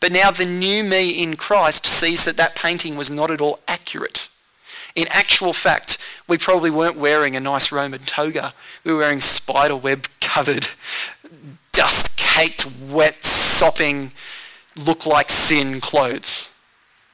But 0.00 0.12
now 0.12 0.30
the 0.30 0.44
new 0.44 0.84
me 0.84 1.22
in 1.22 1.36
Christ 1.36 1.86
sees 1.86 2.24
that 2.26 2.36
that 2.36 2.54
painting 2.54 2.96
was 2.96 3.10
not 3.10 3.30
at 3.30 3.40
all 3.40 3.60
accurate. 3.66 4.28
In 4.94 5.06
actual 5.10 5.52
fact, 5.52 5.98
we 6.28 6.38
probably 6.38 6.70
weren't 6.70 6.96
wearing 6.96 7.36
a 7.36 7.40
nice 7.40 7.72
Roman 7.72 8.00
toga. 8.00 8.52
We 8.84 8.92
were 8.92 8.98
wearing 8.98 9.20
spider 9.20 9.76
web 9.76 10.06
covered, 10.20 10.66
dust 11.72 12.18
caked, 12.18 12.66
wet, 12.82 13.24
sopping, 13.24 14.12
look 14.84 15.06
like 15.06 15.30
sin 15.30 15.80
clothes. 15.80 16.50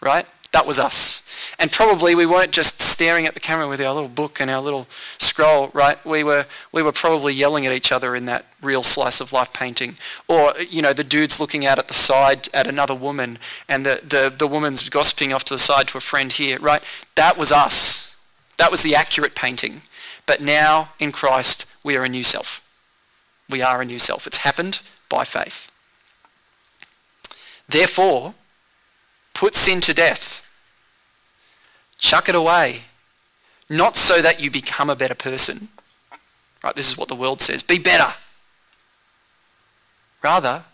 Right? 0.01 0.27
That 0.53 0.67
was 0.67 0.79
us. 0.79 1.55
And 1.59 1.71
probably 1.71 2.15
we 2.15 2.27
weren't 2.27 2.53
just 2.53 2.81
staring 2.81 3.27
at 3.27 3.35
the 3.35 3.41
camera 3.41 3.67
with 3.67 3.81
our 3.81 3.95
little 3.95 4.09
book 4.09 4.41
and 4.41 4.51
our 4.51 4.61
little 4.61 4.87
scroll, 5.19 5.71
right? 5.73 6.05
We 6.05 6.23
were, 6.23 6.47
we 6.73 6.83
were 6.83 6.93
probably 6.93 7.33
yelling 7.33 7.67
at 7.67 7.73
each 7.73 7.91
other 7.91 8.15
in 8.15 8.27
that 8.27 8.47
real 8.61 8.83
slice 8.83 9.21
of 9.21 9.33
life 9.33 9.53
painting. 9.53 9.97
Or, 10.29 10.53
you 10.69 10.83
know, 10.83 10.93
the 10.93 11.05
dude's 11.05 11.41
looking 11.41 11.65
out 11.65 11.79
at 11.79 11.89
the 11.89 11.95
side 11.95 12.49
at 12.53 12.67
another 12.67 12.95
woman 12.95 13.39
and 13.69 13.87
the, 13.87 14.01
the, 14.07 14.35
the 14.37 14.47
woman's 14.47 14.89
gossiping 14.89 15.33
off 15.33 15.45
to 15.45 15.55
the 15.55 15.59
side 15.59 15.89
to 15.89 15.99
a 15.99 16.03
friend 16.03 16.33
here, 16.33 16.59
right? 16.59 16.83
That 17.15 17.39
was 17.39 17.51
us. 17.51 18.15
That 18.59 18.71
was 18.71 18.83
the 18.83 18.95
accurate 18.95 19.35
painting. 19.35 19.83
But 20.27 20.43
now 20.43 20.91
in 20.99 21.13
Christ, 21.13 21.65
we 21.83 21.97
are 21.97 22.05
a 22.05 22.09
new 22.09 22.25
self. 22.25 22.69
We 23.49 23.63
are 23.63 23.81
a 23.81 23.87
new 23.87 23.99
self. 23.99 24.27
It's 24.27 24.39
happened 24.39 24.81
by 25.09 25.25
faith. 25.25 25.72
Therefore, 27.73 28.35
put 29.35 29.55
sin 29.55 29.81
to 29.83 29.95
death 29.95 30.43
Chuck 32.03 32.29
it 32.29 32.35
away. 32.35 32.81
Not 33.71 33.97
so 33.97 34.21
that 34.21 34.41
you 34.41 34.51
become 34.51 34.91
a 34.91 34.97
better 34.97 35.15
person. 35.15 35.69
Right? 36.63 36.75
This 36.75 36.91
is 36.91 36.99
what 36.99 37.09
the 37.09 37.15
world 37.15 37.41
says. 37.41 37.63
Be 37.63 37.79
better. 37.79 38.15
Rather, 40.21 40.65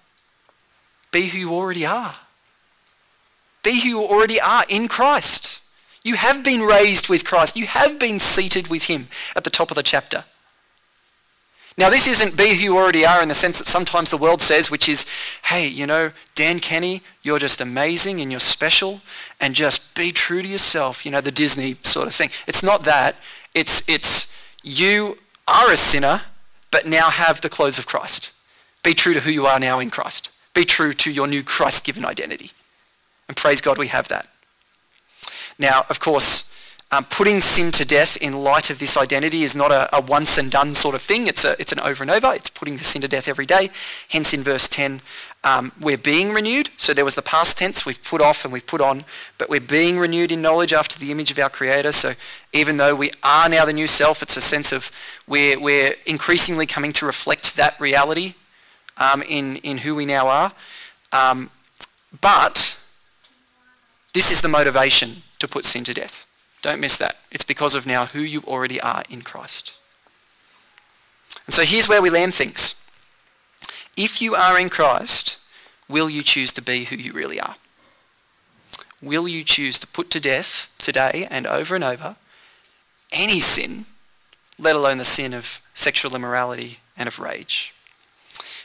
be 1.13 1.29
who 1.29 1.39
you 1.39 1.53
already 1.53 1.85
are. 1.85 2.15
Be 3.63 3.79
who 3.83 3.89
you 3.89 4.01
already 4.01 4.41
are 4.41 4.65
in 4.71 4.89
Christ. 4.89 5.63
You 6.03 6.15
have 6.15 6.43
been 6.43 6.63
raised 6.63 7.11
with 7.11 7.27
Christ. 7.27 7.57
You 7.57 7.67
have 7.67 7.99
been 7.99 8.19
seated 8.19 8.69
with 8.69 8.85
him 8.85 9.09
at 9.37 9.45
the 9.45 9.51
top 9.51 9.71
of 9.71 9.75
the 9.75 9.83
chapter. 9.83 10.25
Now, 11.79 11.89
this 11.89 12.09
isn't 12.09 12.37
be 12.37 12.57
who 12.57 12.63
you 12.63 12.77
already 12.77 13.07
are 13.07 13.23
in 13.23 13.29
the 13.29 13.37
sense 13.37 13.59
that 13.59 13.67
sometimes 13.67 14.11
the 14.11 14.17
world 14.17 14.43
says, 14.43 14.69
which 14.69 14.89
is, 14.89 15.07
hey, 15.45 15.69
you 15.69 15.87
know, 15.87 16.11
Dan 16.35 16.59
Kenny, 16.59 17.03
you're 17.23 17.39
just 17.39 17.61
amazing 17.61 18.21
and 18.21 18.33
you're 18.33 18.41
special, 18.41 19.01
and 19.41 19.55
just 19.55 19.95
be 19.95 20.11
true 20.11 20.43
to 20.43 20.49
yourself, 20.49 21.07
you 21.07 21.13
know, 21.13 21.21
the 21.21 21.31
Disney 21.31 21.77
sort 21.83 22.09
of 22.09 22.15
thing. 22.15 22.31
It's 22.49 22.65
not 22.65 22.83
that. 22.83 23.15
It's, 23.55 23.89
it's 23.89 24.37
you 24.65 25.19
are 25.47 25.71
a 25.71 25.77
sinner, 25.77 26.23
but 26.73 26.85
now 26.85 27.11
have 27.11 27.41
the 27.41 27.49
clothes 27.49 27.79
of 27.79 27.87
Christ. 27.87 28.33
Be 28.83 28.93
true 28.93 29.15
to 29.15 29.21
who 29.21 29.31
you 29.31 29.47
are 29.47 29.61
now 29.61 29.79
in 29.79 29.89
Christ. 29.89 30.33
Be 30.55 30.65
true 30.65 30.93
to 30.95 31.13
your 31.13 31.29
new 31.29 31.45
Christ-given 31.45 32.05
identity. 32.05 32.51
And 33.29 33.37
praise 33.37 33.61
God 33.61 33.79
we 33.79 33.87
have 33.87 34.09
that. 34.09 34.27
Now, 35.61 35.85
of 35.89 36.01
course, 36.01 36.48
um, 36.91 37.05
putting 37.05 37.41
sin 37.41 37.71
to 37.73 37.85
death 37.85 38.17
in 38.17 38.43
light 38.43 38.71
of 38.71 38.79
this 38.79 38.97
identity 38.97 39.43
is 39.43 39.55
not 39.55 39.71
a, 39.71 39.95
a, 39.95 40.01
once 40.01 40.39
and 40.39 40.51
done 40.51 40.75
sort 40.75 40.95
of 40.95 41.03
thing. 41.03 41.27
It's, 41.27 41.45
a, 41.45 41.53
it's 41.59 41.73
an 41.73 41.81
over 41.81 42.03
and 42.03 42.11
over. 42.11 42.33
It's 42.33 42.49
putting 42.49 42.79
the 42.79 42.85
sin 42.85 43.03
to 43.03 43.09
death 43.09 43.29
every 43.29 43.45
day. 43.45 43.69
Hence 44.09 44.33
in 44.33 44.43
verse 44.43 44.69
10, 44.69 45.03
um, 45.45 45.73
we're 45.79 45.99
being 45.99 46.33
renewed. 46.33 46.71
So 46.79 46.95
there 46.95 47.05
was 47.05 47.15
the 47.15 47.23
past 47.23 47.59
tense, 47.59 47.85
we've 47.85 48.03
put 48.03 48.23
off 48.23 48.45
and 48.45 48.53
we've 48.53 48.67
put 48.67 48.81
on, 48.81 49.03
but 49.37 49.51
we're 49.51 49.61
being 49.61 49.99
renewed 49.99 50.33
in 50.33 50.41
knowledge 50.41 50.73
after 50.73 50.99
the 50.99 51.13
image 51.13 51.31
of 51.31 51.39
our 51.39 51.51
Creator. 51.51 51.93
So 51.93 52.13
even 52.55 52.79
though 52.79 52.95
we 52.95 53.11
are 53.23 53.51
now 53.51 53.67
the 53.67 53.75
new 53.75 53.87
self, 53.87 54.23
it's 54.23 54.39
a 54.39 54.41
sense 54.41 54.73
of 54.73 54.91
we're, 55.27 55.61
we're 55.61 55.95
increasingly 56.07 56.65
coming 56.65 56.93
to 56.93 57.07
reflect 57.07 57.55
that 57.57 57.79
reality 57.79 58.35
um, 58.97 59.23
in, 59.29 59.57
in 59.57 59.79
who 59.79 59.95
we 59.95 60.07
now 60.07 60.27
are. 60.29 60.53
Um, 61.13 61.51
but 62.23 62.81
this 64.15 64.31
is 64.31 64.41
the 64.41 64.49
motivation 64.49 65.23
to 65.39 65.47
put 65.47 65.67
sin 65.67 65.85
to 65.85 65.93
death. 65.93 66.28
Don't 66.63 66.81
miss 66.81 66.97
that. 66.99 67.17
It's 67.31 67.45
because 67.45 67.75
of 67.75 67.87
now 67.87 68.07
who 68.07 68.21
you 68.21 68.43
already 68.43 68.81
are 68.81 69.03
in 69.09 69.23
Christ. 69.23 69.79
And 71.47 71.55
so 71.55 71.63
here's 71.63 71.89
where 71.89 72.03
we 72.03 72.11
land 72.11 72.35
things. 72.35 72.75
If 73.97 74.21
you 74.21 74.35
are 74.35 74.59
in 74.59 74.69
Christ, 74.69 75.39
will 75.89 76.11
you 76.11 76.23
choose 76.23 76.53
to 76.53 76.63
be 76.63 76.85
who 76.85 76.97
you 76.97 77.13
really 77.13 77.41
are? 77.41 77.57
Will 79.01 79.29
you 79.29 79.45
choose 79.45 79.79
to 79.79 79.87
put 79.87 80.11
to 80.11 80.21
death 80.21 80.75
today 80.79 81.27
and 81.31 81.47
over 81.47 81.75
and 81.75 81.85
over 81.85 82.17
any 83.13 83.41
sin, 83.41 83.87
let 84.59 84.77
alone 84.77 84.99
the 84.99 85.05
sin 85.05 85.33
of 85.33 85.61
sexual 85.75 86.15
immorality 86.15 86.79
and 86.97 87.07
of 87.07 87.19
rage? 87.19 87.73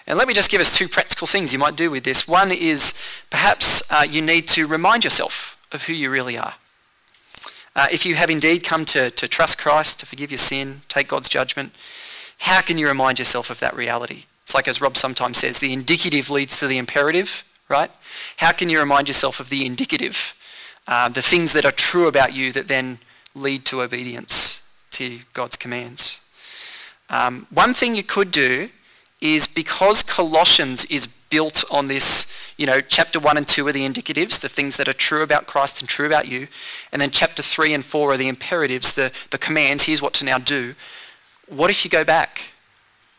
And 0.05 0.17
let 0.17 0.27
me 0.27 0.33
just 0.33 0.51
give 0.51 0.59
us 0.59 0.77
two 0.77 0.89
practical 0.89 1.27
things 1.27 1.53
you 1.53 1.59
might 1.59 1.75
do 1.75 1.89
with 1.89 2.03
this. 2.03 2.27
One 2.27 2.51
is 2.51 2.93
perhaps 3.29 3.89
uh, 3.91 4.05
you 4.07 4.21
need 4.21 4.47
to 4.49 4.67
remind 4.67 5.03
yourself 5.03 5.57
of 5.71 5.83
who 5.85 5.93
you 5.93 6.09
really 6.09 6.37
are. 6.37 6.55
Uh, 7.75 7.87
if 7.91 8.05
you 8.05 8.15
have 8.15 8.29
indeed 8.29 8.63
come 8.63 8.85
to, 8.85 9.09
to 9.11 9.27
trust 9.27 9.57
Christ, 9.57 9.99
to 9.99 10.05
forgive 10.05 10.29
your 10.29 10.37
sin, 10.37 10.81
take 10.87 11.07
God's 11.07 11.27
judgment, 11.27 11.73
how 12.39 12.61
can 12.61 12.77
you 12.77 12.87
remind 12.87 13.19
yourself 13.19 13.49
of 13.49 13.59
that 13.61 13.75
reality? 13.75 14.25
It's 14.43 14.53
like 14.53 14.67
as 14.67 14.81
Rob 14.81 14.97
sometimes 14.97 15.37
says, 15.37 15.59
the 15.59 15.73
indicative 15.73 16.29
leads 16.29 16.59
to 16.59 16.67
the 16.67 16.77
imperative, 16.77 17.43
right? 17.69 17.89
How 18.37 18.51
can 18.51 18.69
you 18.69 18.79
remind 18.79 19.07
yourself 19.07 19.39
of 19.39 19.49
the 19.49 19.65
indicative, 19.65 20.35
uh, 20.87 21.09
the 21.09 21.21
things 21.21 21.53
that 21.53 21.65
are 21.65 21.71
true 21.71 22.07
about 22.07 22.33
you 22.33 22.51
that 22.51 22.67
then 22.67 22.99
lead 23.33 23.65
to 23.65 23.81
obedience 23.81 24.71
to 24.91 25.19
God's 25.33 25.57
commands? 25.57 26.19
Um, 27.09 27.47
one 27.49 27.73
thing 27.73 27.95
you 27.95 28.03
could 28.03 28.31
do 28.31 28.69
is 29.23 29.47
because 29.47 30.03
Colossians 30.03 30.83
is 30.85 31.07
built 31.07 31.63
on 31.71 31.87
this, 31.87 32.53
you 32.57 32.65
know, 32.65 32.81
chapter 32.81 33.21
1 33.21 33.37
and 33.37 33.47
2 33.47 33.65
are 33.65 33.71
the 33.71 33.87
indicatives, 33.87 34.41
the 34.41 34.49
things 34.49 34.75
that 34.75 34.89
are 34.89 34.93
true 34.93 35.23
about 35.23 35.47
Christ 35.47 35.79
and 35.79 35.87
true 35.87 36.05
about 36.05 36.27
you, 36.27 36.47
and 36.91 37.01
then 37.01 37.09
chapter 37.09 37.41
3 37.41 37.73
and 37.73 37.85
4 37.85 38.11
are 38.11 38.17
the 38.17 38.27
imperatives, 38.27 38.95
the, 38.95 39.17
the 39.31 39.37
commands, 39.37 39.85
here's 39.85 40.01
what 40.01 40.13
to 40.15 40.25
now 40.25 40.37
do. 40.37 40.75
What 41.47 41.69
if 41.69 41.85
you 41.85 41.89
go 41.89 42.03
back 42.03 42.53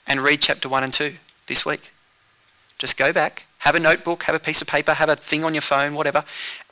and 0.07 0.21
read 0.21 0.43
chapter 0.43 0.69
1 0.69 0.85
and 0.85 0.93
2 0.93 1.15
this 1.47 1.65
week? 1.65 1.91
Just 2.77 2.99
go 2.99 3.11
back, 3.11 3.47
have 3.61 3.75
a 3.75 3.81
notebook, 3.81 4.25
have 4.25 4.37
a 4.37 4.41
piece 4.41 4.61
of 4.61 4.69
paper, 4.69 4.93
have 4.93 5.09
a 5.09 5.17
thing 5.17 5.43
on 5.43 5.55
your 5.55 5.63
phone, 5.63 5.95
whatever, 5.95 6.23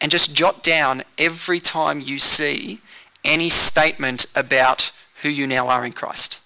and 0.03 0.13
just 0.13 0.37
jot 0.37 0.63
down 0.63 1.05
every 1.17 1.59
time 1.59 2.03
you 2.03 2.19
see 2.19 2.81
any 3.25 3.49
statement 3.49 4.27
about 4.37 4.93
who 5.23 5.31
you 5.31 5.47
now 5.47 5.69
are 5.69 5.87
in 5.87 5.93
Christ. 5.93 6.39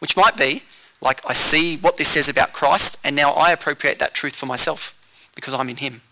Which 0.00 0.16
might 0.16 0.36
be, 0.36 0.64
like, 1.04 1.20
I 1.28 1.32
see 1.32 1.76
what 1.76 1.96
this 1.96 2.08
says 2.08 2.28
about 2.28 2.52
Christ, 2.52 2.98
and 3.04 3.14
now 3.14 3.32
I 3.32 3.52
appropriate 3.52 3.98
that 3.98 4.14
truth 4.14 4.34
for 4.34 4.46
myself 4.46 5.30
because 5.34 5.54
I'm 5.54 5.68
in 5.68 5.76
Him. 5.76 6.02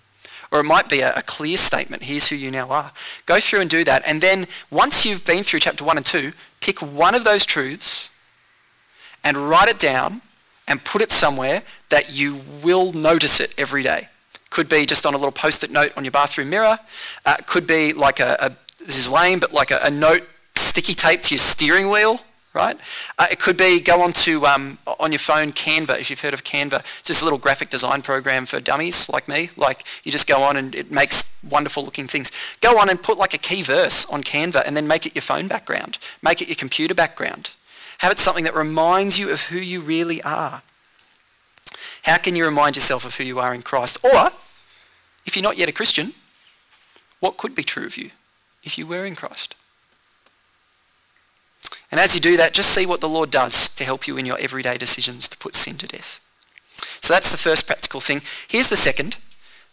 Or 0.50 0.60
it 0.60 0.64
might 0.64 0.88
be 0.88 1.00
a, 1.00 1.14
a, 1.14 1.22
clear 1.22 1.56
statement, 1.56 2.02
here's 2.02 2.28
who 2.28 2.36
you 2.36 2.50
now 2.50 2.68
are. 2.68 2.92
Go 3.24 3.40
through 3.40 3.62
and 3.62 3.70
do 3.70 3.84
that. 3.84 4.02
And 4.06 4.20
then 4.20 4.46
once 4.70 5.06
you've 5.06 5.24
been 5.24 5.42
through 5.42 5.60
chapter 5.60 5.82
1 5.82 5.96
and 5.96 6.04
2, 6.04 6.32
pick 6.60 6.80
one 6.80 7.14
of 7.14 7.24
those 7.24 7.46
truths 7.46 8.10
and 9.24 9.36
write 9.36 9.68
it 9.68 9.78
down 9.78 10.20
and 10.68 10.84
put 10.84 11.00
it 11.00 11.10
somewhere 11.10 11.62
that 11.88 12.12
you 12.12 12.40
will 12.62 12.92
notice 12.92 13.40
it 13.40 13.54
every 13.56 13.82
day. 13.82 14.08
Could 14.50 14.68
be 14.68 14.84
just 14.84 15.06
on 15.06 15.14
a 15.14 15.16
little 15.16 15.32
post-it 15.32 15.70
note 15.70 15.96
on 15.96 16.04
your 16.04 16.10
bathroom 16.10 16.50
mirror. 16.50 16.78
Uh, 17.24 17.36
could 17.46 17.66
be 17.66 17.94
like 17.94 18.20
a, 18.20 18.36
a, 18.38 18.52
this 18.84 18.98
is 18.98 19.10
lame, 19.10 19.38
but 19.38 19.54
like 19.54 19.70
a, 19.70 19.80
a 19.84 19.90
note 19.90 20.28
sticky 20.54 20.94
tape 20.94 21.22
to 21.22 21.34
your 21.34 21.38
steering 21.38 21.88
wheel 21.88 22.20
right? 22.54 22.78
Uh, 23.18 23.26
it 23.30 23.38
could 23.38 23.56
be 23.56 23.80
go 23.80 24.02
on 24.02 24.12
to 24.12 24.46
um, 24.46 24.78
on 25.00 25.12
your 25.12 25.18
phone 25.18 25.52
Canva 25.52 25.98
if 26.00 26.10
you've 26.10 26.20
heard 26.20 26.34
of 26.34 26.44
Canva. 26.44 26.80
It's 26.80 27.08
just 27.08 27.22
a 27.22 27.24
little 27.24 27.38
graphic 27.38 27.70
design 27.70 28.02
program 28.02 28.46
for 28.46 28.60
dummies 28.60 29.08
like 29.08 29.28
me. 29.28 29.50
Like 29.56 29.84
you 30.04 30.12
just 30.12 30.26
go 30.26 30.42
on 30.42 30.56
and 30.56 30.74
it 30.74 30.90
makes 30.90 31.42
wonderful 31.48 31.84
looking 31.84 32.06
things. 32.06 32.30
Go 32.60 32.78
on 32.78 32.88
and 32.88 33.02
put 33.02 33.18
like 33.18 33.34
a 33.34 33.38
key 33.38 33.62
verse 33.62 34.04
on 34.12 34.22
Canva 34.22 34.62
and 34.66 34.76
then 34.76 34.86
make 34.86 35.06
it 35.06 35.14
your 35.14 35.22
phone 35.22 35.48
background. 35.48 35.98
Make 36.22 36.42
it 36.42 36.48
your 36.48 36.56
computer 36.56 36.94
background. 36.94 37.52
Have 37.98 38.12
it 38.12 38.18
something 38.18 38.44
that 38.44 38.54
reminds 38.54 39.18
you 39.18 39.30
of 39.30 39.42
who 39.46 39.58
you 39.58 39.80
really 39.80 40.20
are. 40.22 40.62
How 42.02 42.18
can 42.18 42.34
you 42.34 42.44
remind 42.44 42.76
yourself 42.76 43.04
of 43.04 43.16
who 43.16 43.24
you 43.24 43.38
are 43.38 43.54
in 43.54 43.62
Christ? 43.62 44.04
Or 44.04 44.30
if 45.24 45.36
you're 45.36 45.42
not 45.42 45.56
yet 45.56 45.68
a 45.68 45.72
Christian, 45.72 46.12
what 47.20 47.36
could 47.36 47.54
be 47.54 47.62
true 47.62 47.86
of 47.86 47.96
you 47.96 48.10
if 48.64 48.76
you 48.76 48.86
were 48.86 49.06
in 49.06 49.14
Christ? 49.14 49.54
And 51.92 52.00
as 52.00 52.14
you 52.14 52.20
do 52.20 52.36
that, 52.38 52.54
just 52.54 52.74
see 52.74 52.86
what 52.86 53.00
the 53.00 53.08
Lord 53.08 53.30
does 53.30 53.72
to 53.76 53.84
help 53.84 54.08
you 54.08 54.16
in 54.16 54.26
your 54.26 54.38
everyday 54.38 54.78
decisions 54.78 55.28
to 55.28 55.36
put 55.36 55.54
sin 55.54 55.76
to 55.76 55.86
death. 55.86 56.18
So 57.02 57.12
that's 57.12 57.30
the 57.30 57.38
first 57.38 57.66
practical 57.66 58.00
thing. 58.00 58.22
Here's 58.48 58.70
the 58.70 58.76
second. 58.76 59.18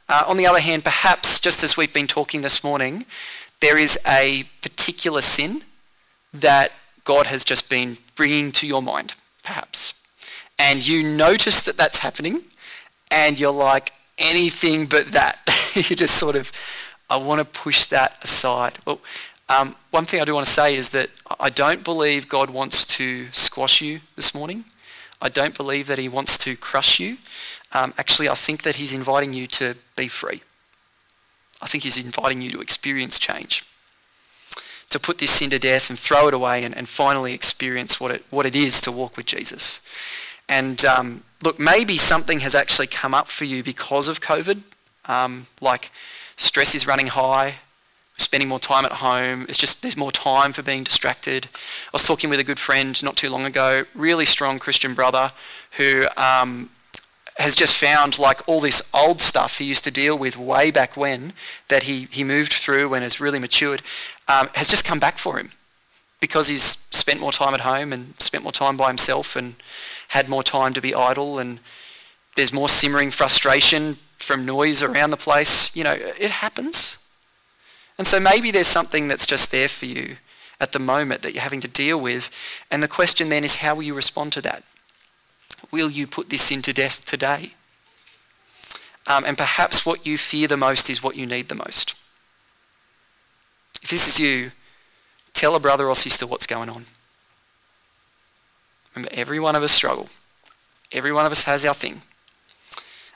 Uh, 0.10 0.26
on 0.28 0.38
the 0.38 0.46
other 0.46 0.60
hand, 0.60 0.84
perhaps 0.84 1.40
just 1.40 1.64
as 1.64 1.78
we've 1.78 1.94
been 1.94 2.08
talking 2.08 2.42
this 2.42 2.64
morning, 2.64 3.06
there 3.62 3.78
is 3.78 3.98
a 4.06 4.44
particular 4.62 5.22
sin 5.22 5.62
that 6.34 6.74
God 7.06 7.28
has 7.28 7.44
just 7.44 7.70
been 7.70 7.98
bringing 8.16 8.52
to 8.54 8.68
your 8.68 8.82
mind, 8.82 9.14
perhaps. 9.44 9.94
And 10.60 10.86
you 10.86 11.04
notice 11.04 11.64
that 11.64 11.78
that's 11.78 12.00
happening, 12.00 12.42
and 13.12 13.40
you're 13.40 13.52
like, 13.52 13.92
anything 14.18 14.86
but 14.86 15.14
that. 15.14 15.40
you 15.76 15.96
just 15.96 16.20
sort 16.20 16.36
of, 16.36 16.52
I 17.10 17.18
want 17.18 17.40
to 17.40 17.46
push 17.46 17.86
that 17.86 18.18
aside. 18.24 18.78
Well, 18.86 19.00
um, 19.50 19.76
one 19.90 20.06
thing 20.06 20.22
I 20.22 20.26
do 20.26 20.36
want 20.36 20.46
to 20.46 20.52
say 20.52 20.76
is 20.76 20.90
that 20.90 21.10
I 21.40 21.50
don't 21.50 21.84
believe 21.84 22.30
God 22.30 22.52
wants 22.52 22.86
to 22.98 23.28
squash 23.32 23.82
you 23.82 24.02
this 24.16 24.36
morning. 24.36 24.66
I 25.22 25.30
don't 25.30 25.58
believe 25.58 25.88
that 25.88 25.98
he 25.98 26.08
wants 26.08 26.38
to 26.40 26.56
crush 26.56 27.00
you. 27.00 27.18
Um, 27.74 27.94
actually, 27.98 28.30
I 28.30 28.36
think 28.36 28.62
that 28.62 28.76
he's 28.76 28.94
inviting 28.94 29.34
you 29.34 29.48
to 29.48 29.76
be 29.98 30.08
free. 30.08 30.42
I 31.62 31.66
think 31.66 31.84
he's 31.84 32.04
inviting 32.04 32.42
you 32.42 32.52
to 32.52 32.62
experience 32.62 33.20
change, 33.20 33.66
to 34.92 35.00
put 35.00 35.18
this 35.18 35.32
sin 35.32 35.50
to 35.50 35.60
death 35.60 35.90
and 35.90 36.00
throw 36.00 36.28
it 36.28 36.34
away 36.34 36.64
and, 36.64 36.76
and 36.78 36.88
finally 36.88 37.34
experience 37.34 38.00
what 38.00 38.12
it, 38.12 38.26
what 38.30 38.46
it 38.46 38.56
is 38.56 38.80
to 38.82 38.92
walk 38.92 39.18
with 39.18 39.26
Jesus. 39.26 39.82
And 40.48 40.86
um, 40.86 41.24
look, 41.44 41.60
maybe 41.60 41.98
something 41.98 42.40
has 42.42 42.56
actually 42.56 42.88
come 42.88 43.14
up 43.14 43.28
for 43.28 43.46
you 43.46 43.64
because 43.64 44.08
of 44.08 44.22
COVID, 44.22 44.62
um, 45.06 45.48
like 45.60 45.90
stress 46.38 46.76
is 46.76 46.88
running 46.88 47.08
high, 47.08 47.56
spending 48.20 48.50
more 48.50 48.60
time 48.60 48.86
at 48.86 48.94
home. 48.94 49.46
It's 49.50 49.58
just 49.58 49.82
there's 49.82 49.98
more 49.98 50.12
time 50.12 50.54
for 50.54 50.62
being 50.62 50.84
distracted. 50.84 51.48
I 51.54 51.90
was 51.94 52.06
talking 52.06 52.30
with 52.30 52.40
a 52.40 52.44
good 52.44 52.60
friend 52.60 53.02
not 53.04 53.16
too 53.16 53.30
long 53.30 53.46
ago, 53.46 53.84
really 53.96 54.26
strong 54.26 54.60
Christian 54.60 54.94
brother 54.94 55.32
who 55.78 56.06
um, 56.18 56.70
has 57.38 57.56
just 57.56 57.78
found 57.78 58.20
like 58.20 58.48
all 58.48 58.60
this 58.60 58.90
old 58.94 59.22
stuff 59.22 59.58
he 59.58 59.66
used 59.66 59.84
to 59.86 59.92
deal 59.92 60.18
with 60.18 60.38
way 60.38 60.72
back 60.72 60.98
when 60.98 61.34
that 61.70 61.84
he, 61.84 62.08
he 62.12 62.24
moved 62.24 62.52
through 62.52 62.94
and 62.94 63.04
has 63.04 63.22
really 63.22 63.40
matured 63.40 63.82
um, 64.28 64.50
has 64.56 64.68
just 64.68 64.86
come 64.86 65.00
back 65.00 65.18
for 65.18 65.40
him 65.40 65.52
because 66.20 66.50
he's 66.50 66.64
spent 66.64 67.20
more 67.20 67.32
time 67.32 67.54
at 67.54 67.62
home 67.62 67.94
and 67.94 68.20
spent 68.22 68.44
more 68.44 68.52
time 68.52 68.76
by 68.76 68.88
himself 68.88 69.36
and 69.36 69.56
had 70.10 70.28
more 70.28 70.44
time 70.44 70.74
to 70.74 70.82
be 70.82 70.94
idle 70.94 71.40
and 71.40 71.60
there's 72.36 72.54
more 72.54 72.70
simmering 72.70 73.10
frustration 73.10 73.98
from 74.18 74.46
noise 74.46 74.84
around 74.84 75.10
the 75.10 75.18
place. 75.18 75.76
You 75.76 75.84
know, 75.84 75.94
it 75.94 76.30
happens. 76.30 76.99
And 78.00 78.08
so 78.08 78.18
maybe 78.18 78.50
there's 78.50 78.66
something 78.66 79.10
that's 79.10 79.28
just 79.28 79.52
there 79.52 79.68
for 79.68 79.86
you 79.86 80.16
at 80.62 80.72
the 80.72 80.80
moment 80.80 81.22
that 81.22 81.34
you're 81.34 81.44
having 81.44 81.60
to 81.62 81.68
deal 81.68 82.00
with. 82.00 82.32
And 82.72 82.82
the 82.82 82.88
question 82.88 83.28
then 83.28 83.44
is 83.44 83.58
how 83.58 83.76
will 83.76 83.84
you 83.84 83.94
respond 83.94 84.32
to 84.34 84.42
that? 84.42 84.64
Will 85.70 85.90
you 85.90 86.08
put 86.08 86.30
this 86.30 86.50
into 86.50 86.72
death 86.72 87.04
today? 87.04 87.52
Um, 89.06 89.26
and 89.26 89.38
perhaps 89.38 89.86
what 89.86 90.06
you 90.06 90.18
fear 90.18 90.48
the 90.48 90.56
most 90.56 90.90
is 90.90 91.04
what 91.04 91.18
you 91.18 91.26
need 91.26 91.50
the 91.50 91.56
most. 91.56 91.94
If 93.84 93.90
this 93.90 94.08
is 94.08 94.18
you, 94.18 94.52
tell 95.34 95.54
a 95.56 95.60
brother 95.60 95.90
or 95.90 95.96
sister 95.96 96.26
what's 96.26 96.48
going 96.48 96.70
on. 96.70 96.86
Remember, 98.96 99.14
every 99.14 99.42
one 99.42 99.58
of 99.58 99.64
us 99.64 99.74
struggle. 99.74 100.08
Every 100.94 101.12
one 101.12 101.26
of 101.26 101.34
us 101.34 101.44
has 101.44 101.66
our 101.66 101.74
thing. 101.74 102.02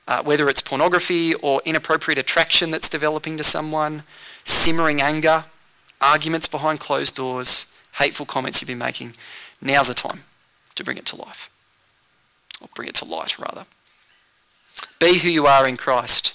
Uh, 0.08 0.22
whether 0.24 0.50
it's 0.50 0.62
pornography 0.62 1.34
or 1.36 1.62
inappropriate 1.64 2.18
attraction 2.18 2.72
that's 2.72 2.90
developing 2.90 3.38
to 3.38 3.44
someone, 3.44 4.04
simmering 4.44 5.02
anger, 5.02 5.46
arguments 6.02 6.48
behind 6.48 6.80
closed 6.80 7.16
doors, 7.16 7.74
hateful 7.98 8.26
comments 8.26 8.62
you've 8.62 8.68
been 8.68 8.78
making. 8.78 9.14
Now's 9.62 9.88
the 9.88 9.94
time 9.94 10.24
to 10.76 10.84
bring 10.84 10.98
it 10.98 11.06
to 11.08 11.16
life. 11.16 11.50
Or 12.62 12.68
bring 12.76 12.90
it 12.90 12.96
to 12.96 13.06
light, 13.06 13.40
rather. 13.40 13.66
Be 15.00 15.20
who 15.20 15.30
you 15.30 15.46
are 15.46 15.68
in 15.68 15.78
Christ 15.78 16.34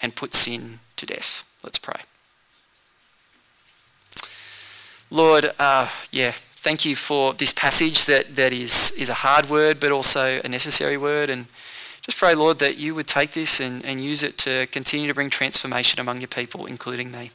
and 0.00 0.14
put 0.14 0.34
sin 0.34 0.80
to 0.96 1.06
death. 1.06 1.48
Let's 1.62 1.78
pray. 1.78 2.00
Lord, 5.10 5.50
uh, 5.58 5.88
yeah, 6.10 6.32
thank 6.34 6.84
you 6.84 6.96
for 6.96 7.34
this 7.34 7.52
passage 7.52 8.06
that, 8.06 8.36
that 8.36 8.52
is, 8.52 8.96
is 8.98 9.08
a 9.08 9.14
hard 9.14 9.48
word 9.48 9.78
but 9.78 9.92
also 9.92 10.40
a 10.44 10.48
necessary 10.48 10.96
word. 10.96 11.30
And 11.30 11.46
just 12.02 12.18
pray, 12.18 12.34
Lord, 12.34 12.58
that 12.58 12.78
you 12.78 12.94
would 12.94 13.06
take 13.06 13.32
this 13.32 13.60
and, 13.60 13.84
and 13.84 14.02
use 14.02 14.22
it 14.22 14.36
to 14.38 14.66
continue 14.66 15.08
to 15.08 15.14
bring 15.14 15.30
transformation 15.30 16.00
among 16.00 16.20
your 16.20 16.28
people, 16.28 16.66
including 16.66 17.10
me. 17.10 17.30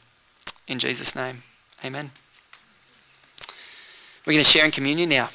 In 0.70 0.78
Jesus' 0.78 1.16
name, 1.16 1.42
amen. 1.84 2.12
We're 4.24 4.34
going 4.34 4.44
to 4.44 4.48
share 4.48 4.64
in 4.64 4.70
communion 4.70 5.08
now. 5.08 5.28